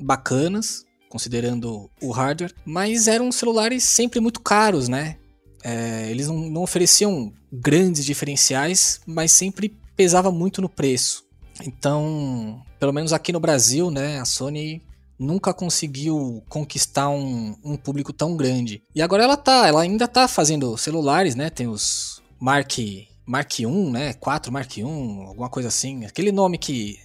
bacanas, 0.01 0.85
considerando 1.09 1.91
o 2.01 2.13
hardware, 2.13 2.55
mas 2.65 3.09
eram 3.09 3.33
celulares 3.33 3.83
sempre 3.85 4.21
muito 4.21 4.41
caros, 4.41 4.89
né? 4.89 5.17
É, 5.63 6.11
eles 6.11 6.29
não, 6.29 6.37
não, 6.37 6.63
ofereciam 6.63 7.33
grandes 7.53 8.05
diferenciais, 8.05 9.01
mas 9.07 9.33
sempre 9.33 9.77
pesava 9.97 10.31
muito 10.31 10.63
no 10.63 10.69
preço. 10.69 11.25
Então, 11.63 12.63
pelo 12.79 12.93
menos 12.93 13.13
aqui 13.13 13.33
no 13.33 13.41
Brasil, 13.41 13.91
né, 13.91 14.19
a 14.19 14.25
Sony 14.25 14.83
nunca 15.19 15.53
conseguiu 15.53 16.43
conquistar 16.49 17.11
um, 17.11 17.55
um, 17.63 17.77
público 17.77 18.13
tão 18.13 18.37
grande. 18.37 18.83
E 18.95 19.03
agora 19.03 19.23
ela 19.23 19.37
tá, 19.37 19.67
ela 19.67 19.83
ainda 19.83 20.09
tá 20.09 20.27
fazendo 20.27 20.77
celulares, 20.79 21.35
né? 21.35 21.51
Tem 21.51 21.69
os 21.69 22.23
Mark 22.41 22.79
Mark 23.27 23.53
1, 23.61 23.91
né? 23.91 24.15
4 24.15 24.51
Mark 24.51 24.73
1, 24.79 25.27
alguma 25.27 25.51
coisa 25.51 25.69
assim. 25.69 26.07
Aquele 26.07 26.33
nome 26.33 26.57
que 26.57 26.99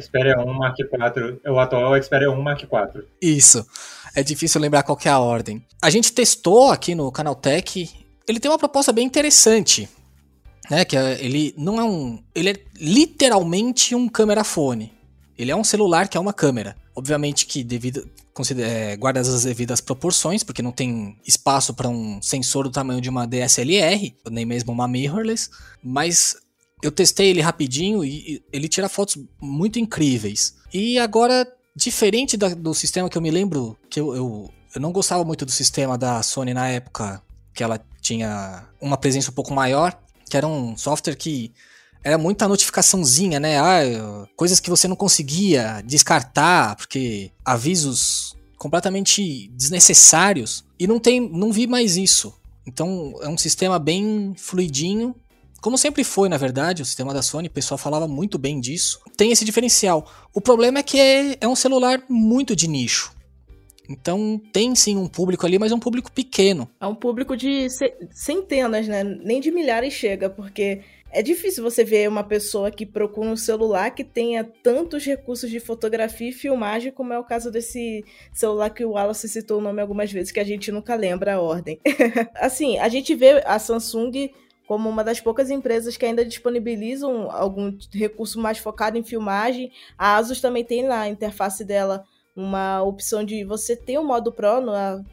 Xperia 0.00 0.38
1 0.38 0.52
Mark 0.54 0.76
4, 0.88 1.40
o 1.46 1.58
atual 1.58 2.02
Xperia 2.02 2.30
1 2.30 2.42
Mark 2.42 2.64
4. 2.66 3.04
Isso. 3.20 3.66
É 4.14 4.22
difícil 4.22 4.60
lembrar 4.60 4.82
qual 4.82 4.98
é 5.04 5.08
a 5.08 5.18
ordem. 5.18 5.64
A 5.80 5.90
gente 5.90 6.12
testou 6.12 6.70
aqui 6.70 6.94
no 6.94 7.10
Canaltech 7.10 8.01
ele 8.26 8.40
tem 8.40 8.50
uma 8.50 8.58
proposta 8.58 8.92
bem 8.92 9.06
interessante, 9.06 9.88
né? 10.70 10.84
Que 10.84 10.96
é, 10.96 11.24
ele 11.24 11.54
não 11.56 11.80
é 11.80 11.84
um, 11.84 12.22
ele 12.34 12.50
é 12.50 12.56
literalmente 12.76 13.94
um 13.94 14.08
fone. 14.44 14.92
Ele 15.36 15.50
é 15.50 15.56
um 15.56 15.64
celular 15.64 16.08
que 16.08 16.16
é 16.16 16.20
uma 16.20 16.32
câmera. 16.32 16.76
Obviamente 16.94 17.46
que 17.46 17.64
devido 17.64 18.08
é, 18.58 18.96
guarda 18.96 19.20
as 19.20 19.44
devidas 19.44 19.80
proporções, 19.80 20.42
porque 20.42 20.62
não 20.62 20.72
tem 20.72 21.18
espaço 21.26 21.74
para 21.74 21.88
um 21.88 22.20
sensor 22.22 22.64
do 22.64 22.70
tamanho 22.70 23.00
de 23.00 23.10
uma 23.10 23.26
DSLR, 23.26 24.14
nem 24.30 24.46
mesmo 24.46 24.72
uma 24.72 24.88
mirrorless, 24.88 25.50
mas 25.82 26.36
eu 26.82 26.90
testei 26.90 27.28
ele 27.28 27.40
rapidinho 27.40 28.04
e 28.04 28.42
ele 28.52 28.68
tira 28.68 28.88
fotos 28.88 29.18
muito 29.40 29.78
incríveis. 29.78 30.54
E 30.72 30.98
agora, 30.98 31.46
diferente 31.76 32.36
da, 32.36 32.48
do 32.48 32.74
sistema 32.74 33.08
que 33.08 33.16
eu 33.16 33.22
me 33.22 33.30
lembro, 33.30 33.76
que 33.90 34.00
eu, 34.00 34.14
eu, 34.14 34.50
eu 34.74 34.80
não 34.80 34.92
gostava 34.92 35.24
muito 35.24 35.44
do 35.44 35.52
sistema 35.52 35.98
da 35.98 36.22
Sony 36.22 36.54
na 36.54 36.68
época 36.68 37.22
que 37.54 37.62
ela 37.62 37.80
tinha 38.00 38.66
uma 38.80 38.96
presença 38.96 39.30
um 39.30 39.34
pouco 39.34 39.52
maior, 39.52 39.98
que 40.28 40.36
era 40.36 40.46
um 40.46 40.76
software 40.76 41.14
que 41.14 41.52
era 42.04 42.18
muita 42.18 42.48
notificaçãozinha, 42.48 43.38
né? 43.38 43.58
Ah, 43.60 44.26
coisas 44.36 44.58
que 44.58 44.70
você 44.70 44.88
não 44.88 44.96
conseguia 44.96 45.82
descartar, 45.86 46.74
porque 46.76 47.30
avisos 47.44 48.36
completamente 48.58 49.48
desnecessários. 49.48 50.64
E 50.78 50.86
não 50.86 50.98
tem, 50.98 51.20
não 51.20 51.52
vi 51.52 51.66
mais 51.66 51.96
isso. 51.96 52.34
Então 52.66 53.14
é 53.22 53.28
um 53.28 53.38
sistema 53.38 53.78
bem 53.78 54.34
fluidinho, 54.36 55.14
como 55.62 55.78
sempre 55.78 56.02
foi, 56.02 56.28
na 56.28 56.36
verdade, 56.36 56.82
o 56.82 56.84
sistema 56.84 57.14
da 57.14 57.22
Sony, 57.22 57.46
o 57.46 57.50
pessoal 57.50 57.78
falava 57.78 58.08
muito 58.08 58.36
bem 58.36 58.60
disso. 58.60 58.98
Tem 59.16 59.30
esse 59.30 59.44
diferencial. 59.44 60.10
O 60.34 60.40
problema 60.40 60.80
é 60.80 60.82
que 60.82 60.98
é, 60.98 61.36
é 61.40 61.46
um 61.46 61.54
celular 61.54 62.02
muito 62.08 62.56
de 62.56 62.66
nicho. 62.66 63.12
Então 63.92 64.40
tem 64.52 64.74
sim 64.74 64.96
um 64.96 65.08
público 65.08 65.46
ali, 65.46 65.58
mas 65.58 65.72
é 65.72 65.74
um 65.74 65.80
público 65.80 66.10
pequeno. 66.10 66.68
É 66.80 66.86
um 66.86 66.94
público 66.94 67.36
de 67.36 67.66
centenas, 68.10 68.88
né? 68.88 69.04
Nem 69.04 69.40
de 69.40 69.50
milhares 69.50 69.92
chega, 69.92 70.28
porque 70.28 70.80
é 71.12 71.22
difícil 71.22 71.62
você 71.62 71.84
ver 71.84 72.08
uma 72.08 72.24
pessoa 72.24 72.70
que 72.70 72.86
procura 72.86 73.28
um 73.28 73.36
celular 73.36 73.90
que 73.90 74.02
tenha 74.02 74.42
tantos 74.42 75.04
recursos 75.04 75.50
de 75.50 75.60
fotografia 75.60 76.30
e 76.30 76.32
filmagem, 76.32 76.90
como 76.90 77.12
é 77.12 77.18
o 77.18 77.24
caso 77.24 77.50
desse 77.50 78.02
celular 78.32 78.70
que 78.70 78.82
o 78.82 78.92
Wallace 78.92 79.28
citou 79.28 79.58
o 79.58 79.60
nome 79.60 79.82
algumas 79.82 80.10
vezes, 80.10 80.32
que 80.32 80.40
a 80.40 80.44
gente 80.44 80.72
nunca 80.72 80.94
lembra 80.94 81.34
a 81.34 81.40
ordem. 81.40 81.78
assim, 82.36 82.78
a 82.78 82.88
gente 82.88 83.14
vê 83.14 83.42
a 83.44 83.58
Samsung 83.58 84.30
como 84.66 84.88
uma 84.88 85.04
das 85.04 85.20
poucas 85.20 85.50
empresas 85.50 85.98
que 85.98 86.06
ainda 86.06 86.24
disponibilizam 86.24 87.30
algum 87.30 87.76
recurso 87.92 88.40
mais 88.40 88.56
focado 88.56 88.96
em 88.96 89.02
filmagem. 89.02 89.70
A 89.98 90.16
Asus 90.16 90.40
também 90.40 90.64
tem 90.64 90.82
na 90.82 91.06
interface 91.08 91.62
dela 91.62 92.04
uma 92.34 92.82
opção 92.82 93.24
de 93.24 93.44
você 93.44 93.76
ter 93.76 93.98
o 93.98 94.04
modo 94.04 94.32
Pro 94.32 94.62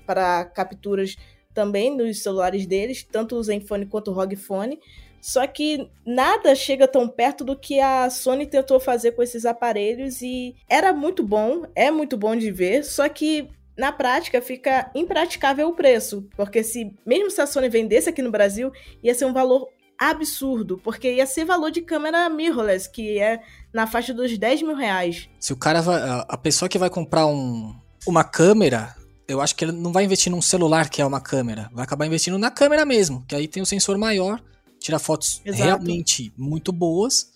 para 0.05 0.45
capturas 0.45 1.15
também 1.53 1.95
nos 1.95 2.23
celulares 2.23 2.65
deles, 2.65 3.03
tanto 3.03 3.35
o 3.35 3.43
Zenfone 3.43 3.85
quanto 3.85 4.11
o 4.11 4.13
ROG 4.13 4.35
Phone. 4.35 4.79
Só 5.21 5.45
que 5.45 5.89
nada 6.05 6.55
chega 6.55 6.87
tão 6.87 7.07
perto 7.07 7.43
do 7.43 7.57
que 7.57 7.79
a 7.79 8.09
Sony 8.09 8.45
tentou 8.45 8.79
fazer 8.79 9.11
com 9.11 9.21
esses 9.21 9.45
aparelhos 9.45 10.21
e 10.21 10.55
era 10.69 10.93
muito 10.93 11.23
bom, 11.23 11.63
é 11.75 11.91
muito 11.91 12.15
bom 12.17 12.35
de 12.35 12.49
ver, 12.51 12.85
só 12.85 13.09
que 13.09 13.49
na 13.77 13.91
prática 13.91 14.41
fica 14.41 14.89
impraticável 14.95 15.67
o 15.67 15.75
preço, 15.75 16.27
porque 16.35 16.63
se 16.63 16.93
mesmo 17.05 17.29
se 17.29 17.41
a 17.41 17.47
Sony 17.47 17.69
vendesse 17.69 18.09
aqui 18.09 18.21
no 18.21 18.31
Brasil, 18.31 18.71
ia 19.03 19.13
ser 19.13 19.25
um 19.25 19.33
valor 19.33 19.67
absurdo, 19.99 20.79
porque 20.81 21.15
ia 21.15 21.25
ser 21.25 21.43
valor 21.43 21.69
de 21.69 21.81
câmera 21.81 22.29
mirrorless, 22.29 22.89
que 22.89 23.19
é 23.19 23.41
na 23.73 23.85
faixa 23.85 24.13
dos 24.13 24.37
10 24.37 24.61
mil 24.61 24.75
reais. 24.75 25.29
Se 25.39 25.51
o 25.51 25.57
cara 25.57 25.81
vai. 25.81 26.01
A 26.27 26.37
pessoa 26.37 26.69
que 26.69 26.77
vai 26.77 26.89
comprar 26.89 27.27
um, 27.27 27.75
uma 28.07 28.23
câmera, 28.23 28.95
eu 29.27 29.41
acho 29.41 29.55
que 29.55 29.65
ele 29.65 29.73
não 29.73 29.91
vai 29.91 30.05
investir 30.05 30.31
num 30.31 30.41
celular 30.41 30.89
que 30.89 31.01
é 31.01 31.05
uma 31.05 31.19
câmera. 31.19 31.69
Vai 31.73 31.83
acabar 31.83 32.05
investindo 32.05 32.37
na 32.37 32.49
câmera 32.49 32.85
mesmo, 32.85 33.25
que 33.27 33.35
aí 33.35 33.47
tem 33.47 33.61
um 33.61 33.65
sensor 33.65 33.97
maior, 33.97 34.41
tira 34.79 34.97
fotos 34.97 35.41
Exato. 35.43 35.63
realmente 35.63 36.31
muito 36.37 36.71
boas 36.71 37.31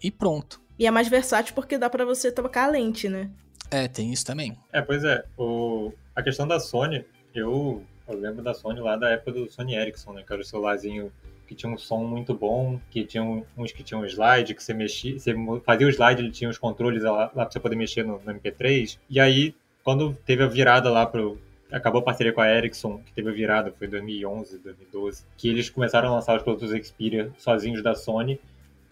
e 0.00 0.10
pronto. 0.10 0.60
E 0.78 0.86
é 0.86 0.90
mais 0.90 1.08
versátil 1.08 1.54
porque 1.54 1.76
dá 1.76 1.90
para 1.90 2.04
você 2.04 2.30
trocar 2.30 2.68
a 2.68 2.70
lente, 2.70 3.08
né? 3.08 3.30
É, 3.70 3.88
tem 3.88 4.12
isso 4.12 4.24
também. 4.24 4.56
É, 4.72 4.80
pois 4.80 5.02
é. 5.02 5.24
O... 5.36 5.92
A 6.14 6.22
questão 6.22 6.46
da 6.46 6.60
Sony, 6.60 7.04
eu, 7.34 7.82
eu 8.06 8.16
lembro 8.16 8.42
da 8.42 8.54
Sony 8.54 8.80
lá 8.80 8.96
da 8.96 9.10
época 9.10 9.32
do 9.32 9.50
Sony 9.50 9.74
Ericsson, 9.74 10.12
né? 10.12 10.22
Que 10.24 10.32
era 10.32 10.40
o 10.40 10.44
celularzinho 10.44 11.12
que 11.46 11.54
tinha 11.54 11.72
um 11.72 11.78
som 11.78 12.04
muito 12.04 12.34
bom, 12.34 12.80
que 12.90 13.04
tinha 13.04 13.22
uns 13.56 13.72
que 13.72 13.82
tinham 13.82 14.04
slide, 14.04 14.54
que 14.54 14.62
você 14.62 14.74
mexia, 14.74 15.18
você 15.18 15.34
fazia 15.64 15.86
o 15.86 15.90
slide, 15.90 16.22
ele 16.22 16.30
tinha 16.30 16.50
os 16.50 16.58
controles 16.58 17.02
lá, 17.02 17.10
lá 17.12 17.28
pra 17.28 17.50
você 17.50 17.60
poder 17.60 17.76
mexer 17.76 18.04
no, 18.04 18.20
no, 18.24 18.34
MP3. 18.34 18.98
E 19.08 19.20
aí, 19.20 19.54
quando 19.84 20.14
teve 20.26 20.42
a 20.42 20.46
virada 20.46 20.90
lá 20.90 21.06
pro. 21.06 21.38
Acabou 21.70 22.00
a 22.00 22.04
parceria 22.04 22.32
com 22.32 22.40
a 22.40 22.48
Ericsson, 22.48 22.98
que 23.04 23.12
teve 23.12 23.28
a 23.28 23.32
virada, 23.32 23.72
foi 23.76 23.88
2011, 23.88 24.58
2012, 24.58 25.24
que 25.36 25.48
eles 25.48 25.68
começaram 25.68 26.08
a 26.08 26.14
lançar 26.14 26.36
os 26.36 26.42
produtos 26.44 26.70
Xperia 26.70 27.32
sozinhos 27.36 27.82
da 27.82 27.92
Sony. 27.92 28.38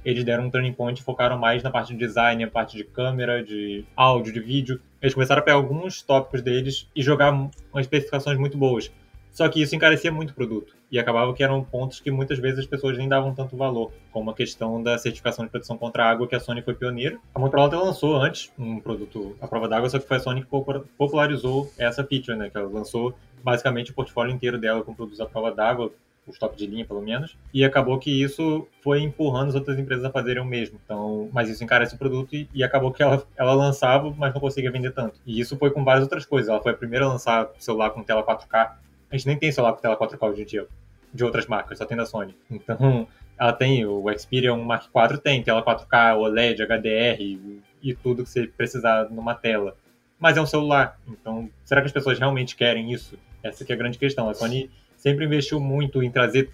eles 0.05 0.25
deram 0.25 0.47
um 0.47 0.51
turning 0.51 0.73
point 0.73 1.01
e 1.01 1.05
focaram 1.05 1.39
mais 1.39 1.63
na 1.63 1.71
parte 1.71 1.93
de 1.93 1.99
design, 1.99 2.43
a 2.43 2.51
parte 2.51 2.77
de 2.77 2.83
câmera, 2.83 3.45
de 3.45 3.85
áudio, 3.95 4.33
de 4.33 4.41
vídeo. 4.41 4.81
Eles 5.01 5.15
começaram 5.15 5.41
a 5.41 5.45
pegar 5.45 5.57
alguns 5.57 6.03
tópicos 6.03 6.43
deles 6.43 6.89
e 6.97 7.01
jogar 7.01 7.31
umas 7.31 7.53
especificações 7.79 8.37
muito 8.37 8.59
boas. 8.59 8.91
Só 9.31 9.49
que 9.49 9.63
isso 9.63 9.75
encarecia 9.75 10.11
muito 10.11 10.31
o 10.31 10.35
produto. 10.35 10.74
E 10.95 10.99
acabava 11.01 11.35
que 11.35 11.43
eram 11.43 11.65
pontos 11.65 11.99
que 11.99 12.09
muitas 12.09 12.39
vezes 12.39 12.61
as 12.61 12.67
pessoas 12.67 12.97
nem 12.97 13.09
davam 13.09 13.35
tanto 13.35 13.57
valor, 13.57 13.91
como 14.13 14.31
a 14.31 14.35
questão 14.35 14.81
da 14.81 14.97
certificação 14.97 15.45
de 15.45 15.51
proteção 15.51 15.77
contra 15.77 16.09
água, 16.09 16.29
que 16.29 16.37
a 16.37 16.39
Sony 16.39 16.63
foi 16.63 16.73
pioneira. 16.73 17.19
A 17.35 17.39
Motorola 17.41 17.67
até 17.67 17.77
lançou 17.77 18.15
antes 18.15 18.53
um 18.57 18.79
produto 18.79 19.37
à 19.41 19.49
prova 19.49 19.67
d'água, 19.67 19.91
só 19.91 19.99
que 19.99 20.07
foi 20.07 20.19
a 20.19 20.21
Sony 20.21 20.43
que 20.43 20.49
popularizou 20.97 21.69
essa 21.77 22.05
feature, 22.05 22.39
né? 22.39 22.49
Que 22.49 22.57
ela 22.57 22.69
lançou 22.69 23.13
basicamente 23.43 23.91
o 23.91 23.95
portfólio 23.95 24.33
inteiro 24.33 24.57
dela 24.57 24.85
com 24.85 24.95
produtos 24.95 25.21
à 25.21 25.27
prova 25.27 25.51
d'água, 25.51 25.91
os 26.29 26.39
top 26.39 26.57
de 26.57 26.65
linha, 26.65 26.85
pelo 26.87 27.03
menos, 27.03 27.37
e 27.53 27.65
acabou 27.65 27.99
que 27.99 28.23
isso 28.23 28.69
foi 28.81 29.03
empurrando 29.03 29.49
as 29.49 29.57
outras 29.57 29.77
empresas 29.77 30.05
a 30.05 30.13
fazerem 30.13 30.45
o 30.45 30.47
mesmo. 30.47 30.79
Então, 30.85 31.29
mas 31.33 31.51
isso 31.51 31.65
encarece 31.65 31.97
o 31.97 31.99
produto 31.99 32.37
e, 32.37 32.49
e, 32.55 32.63
acabou 32.63 32.93
que 32.93 33.03
ela, 33.03 33.21
ela 33.37 33.53
lançava, 33.53 34.15
mas 34.17 34.33
não 34.33 34.41
conseguia 34.41 34.71
vender 34.71 34.93
tanto. 34.93 35.19
E 35.27 35.41
isso 35.41 35.57
foi 35.57 35.73
com 35.73 35.83
várias 35.83 36.05
outras 36.05 36.25
coisas. 36.25 36.49
Ela 36.49 36.63
foi 36.63 36.71
a 36.71 36.77
primeira 36.77 37.05
a 37.05 37.09
lançar 37.09 37.51
celular 37.59 37.91
com 37.91 38.05
tela 38.05 38.25
4K 38.25 38.85
a 39.15 39.17
gente 39.17 39.27
nem 39.29 39.39
tem 39.39 39.53
celular 39.53 39.73
com 39.75 39.81
tela 39.81 39.97
4K 39.97 40.29
hoje 40.29 40.43
em 40.43 40.45
dia, 40.45 40.67
de 41.15 41.25
outras 41.25 41.47
marcas, 41.47 41.79
só 41.79 41.87
tem 41.87 41.97
da 41.97 42.05
Sony. 42.05 42.37
Então, 42.51 43.07
ela 43.39 43.53
tem, 43.53 43.87
o 43.87 44.05
Xperia 44.19 44.53
1 44.53 44.63
Mark 44.63 44.87
IV 44.87 45.19
tem 45.19 45.43
tela 45.43 45.65
4K, 45.65 46.19
OLED, 46.19 46.63
HDR 46.63 47.21
e, 47.83 47.95
tudo 48.03 48.25
que 48.25 48.31
você 48.31 48.47
precisar 48.47 49.09
numa 49.11 49.35
tela. 49.35 49.77
Mas 50.19 50.37
é 50.37 50.41
um 50.41 50.47
celular, 50.47 50.99
então 51.07 51.49
será 51.65 51.81
que 51.81 51.87
as 51.87 51.93
pessoas 51.93 52.19
realmente 52.19 52.57
querem 52.57 52.93
isso? 52.93 53.19
Essa 53.43 53.65
que 53.65 53.73
é 53.73 53.75
a 53.75 53.79
grande 53.79 53.99
questão. 53.99 54.29
A 54.29 54.35
Sony 54.35 54.71
sempre 54.97 55.25
investiu 55.25 55.61
muito 55.61 56.03
em 56.03 56.11
trazer 56.11 56.51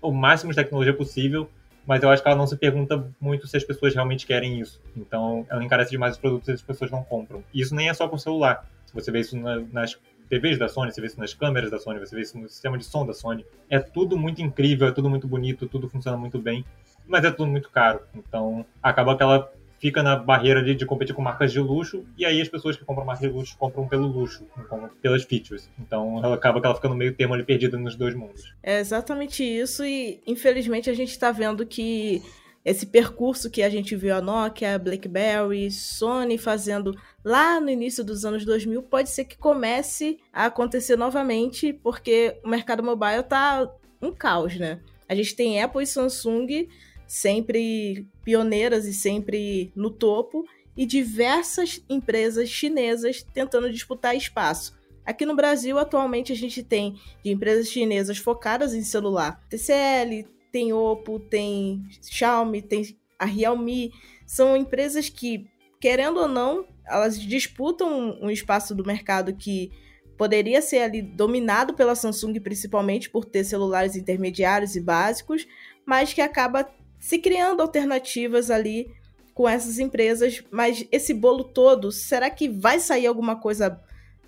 o 0.00 0.12
máximo 0.12 0.50
de 0.52 0.56
tecnologia 0.56 0.92
possível, 0.92 1.48
mas 1.86 2.02
eu 2.02 2.10
acho 2.10 2.22
que 2.22 2.28
ela 2.28 2.36
não 2.36 2.46
se 2.46 2.56
pergunta 2.56 3.10
muito 3.18 3.46
se 3.46 3.56
as 3.56 3.64
pessoas 3.64 3.94
realmente 3.94 4.26
querem 4.26 4.60
isso. 4.60 4.80
Então, 4.96 5.46
ela 5.48 5.64
encarece 5.64 5.90
demais 5.90 6.14
os 6.14 6.20
produtos 6.20 6.48
e 6.48 6.52
as 6.52 6.62
pessoas 6.62 6.90
não 6.90 7.02
compram. 7.02 7.42
E 7.52 7.60
isso 7.60 7.74
nem 7.74 7.88
é 7.88 7.94
só 7.94 8.06
com 8.08 8.18
celular. 8.18 8.66
Você 8.92 9.10
vê 9.10 9.20
isso 9.20 9.36
na, 9.36 9.60
nas 9.72 9.98
TVs 10.28 10.58
da 10.58 10.68
Sony, 10.68 10.92
você 10.92 11.00
vê 11.00 11.06
isso 11.06 11.20
nas 11.20 11.34
câmeras 11.34 11.70
da 11.70 11.78
Sony, 11.78 12.00
você 12.00 12.14
vê 12.14 12.22
isso 12.22 12.38
no 12.38 12.48
sistema 12.48 12.78
de 12.78 12.84
som 12.84 13.06
da 13.06 13.12
Sony. 13.12 13.44
É 13.68 13.78
tudo 13.78 14.16
muito 14.16 14.42
incrível, 14.42 14.88
é 14.88 14.92
tudo 14.92 15.08
muito 15.10 15.26
bonito, 15.26 15.66
tudo 15.66 15.88
funciona 15.88 16.16
muito 16.16 16.38
bem, 16.38 16.64
mas 17.06 17.24
é 17.24 17.30
tudo 17.30 17.50
muito 17.50 17.70
caro. 17.70 18.00
Então, 18.14 18.64
acaba 18.82 19.16
que 19.16 19.22
ela 19.22 19.52
fica 19.78 20.02
na 20.02 20.16
barreira 20.16 20.62
de, 20.62 20.74
de 20.74 20.86
competir 20.86 21.14
com 21.14 21.20
marcas 21.20 21.52
de 21.52 21.60
luxo, 21.60 22.04
e 22.16 22.24
aí 22.24 22.40
as 22.40 22.48
pessoas 22.48 22.76
que 22.76 22.84
compram 22.84 23.04
marcas 23.04 23.28
de 23.28 23.36
luxo 23.36 23.56
compram 23.58 23.86
pelo 23.86 24.06
luxo, 24.06 24.46
não 24.56 24.64
compram 24.64 24.90
pelas 25.02 25.24
features. 25.24 25.70
Então, 25.78 26.24
ela 26.24 26.34
acaba 26.34 26.60
que 26.60 26.66
ela 26.66 26.74
fica 26.74 26.88
no 26.88 26.94
meio 26.94 27.14
termo 27.14 27.34
ali 27.34 27.42
perdida 27.42 27.76
nos 27.76 27.94
dois 27.94 28.14
mundos. 28.14 28.54
É 28.62 28.80
exatamente 28.80 29.44
isso, 29.44 29.84
e 29.84 30.22
infelizmente 30.26 30.88
a 30.88 30.94
gente 30.94 31.10
está 31.10 31.30
vendo 31.30 31.66
que 31.66 32.22
esse 32.64 32.86
percurso 32.86 33.50
que 33.50 33.62
a 33.62 33.68
gente 33.68 33.94
viu 33.94 34.14
a 34.14 34.22
Nokia, 34.22 34.74
a 34.74 34.78
BlackBerry, 34.78 35.70
Sony 35.70 36.38
fazendo 36.38 36.96
lá 37.22 37.60
no 37.60 37.68
início 37.68 38.02
dos 38.02 38.24
anos 38.24 38.44
2000, 38.44 38.82
pode 38.84 39.10
ser 39.10 39.24
que 39.24 39.36
comece 39.36 40.18
a 40.32 40.46
acontecer 40.46 40.96
novamente, 40.96 41.72
porque 41.72 42.40
o 42.42 42.48
mercado 42.48 42.82
mobile 42.82 43.22
tá 43.22 43.70
um 44.00 44.12
caos, 44.12 44.56
né? 44.58 44.80
A 45.08 45.14
gente 45.14 45.36
tem 45.36 45.62
Apple 45.62 45.82
e 45.82 45.86
Samsung 45.86 46.68
sempre 47.06 48.06
pioneiras 48.24 48.86
e 48.86 48.94
sempre 48.94 49.70
no 49.76 49.90
topo, 49.90 50.46
e 50.76 50.84
diversas 50.86 51.82
empresas 51.88 52.48
chinesas 52.48 53.22
tentando 53.22 53.70
disputar 53.70 54.16
espaço. 54.16 54.74
Aqui 55.04 55.26
no 55.26 55.36
Brasil, 55.36 55.78
atualmente, 55.78 56.32
a 56.32 56.36
gente 56.36 56.62
tem 56.62 56.98
de 57.22 57.30
empresas 57.30 57.68
chinesas 57.68 58.18
focadas 58.18 58.72
em 58.74 58.82
celular, 58.82 59.40
TCL, 59.50 60.26
tem 60.54 60.72
Oppo, 60.72 61.18
tem 61.18 61.84
Xiaomi, 62.00 62.62
tem 62.62 62.96
a 63.18 63.24
Realme. 63.24 63.92
São 64.24 64.56
empresas 64.56 65.08
que, 65.08 65.50
querendo 65.80 66.20
ou 66.20 66.28
não, 66.28 66.64
elas 66.86 67.20
disputam 67.20 68.16
um 68.22 68.30
espaço 68.30 68.72
do 68.72 68.86
mercado 68.86 69.34
que 69.34 69.72
poderia 70.16 70.62
ser 70.62 70.78
ali 70.78 71.02
dominado 71.02 71.74
pela 71.74 71.96
Samsung, 71.96 72.38
principalmente 72.38 73.10
por 73.10 73.24
ter 73.24 73.42
celulares 73.42 73.96
intermediários 73.96 74.76
e 74.76 74.80
básicos, 74.80 75.44
mas 75.84 76.12
que 76.12 76.20
acaba 76.20 76.70
se 77.00 77.18
criando 77.18 77.60
alternativas 77.60 78.48
ali 78.48 78.86
com 79.34 79.48
essas 79.48 79.80
empresas. 79.80 80.44
Mas 80.52 80.86
esse 80.92 81.12
bolo 81.12 81.42
todo, 81.42 81.90
será 81.90 82.30
que 82.30 82.48
vai 82.48 82.78
sair 82.78 83.08
alguma 83.08 83.34
coisa 83.40 83.82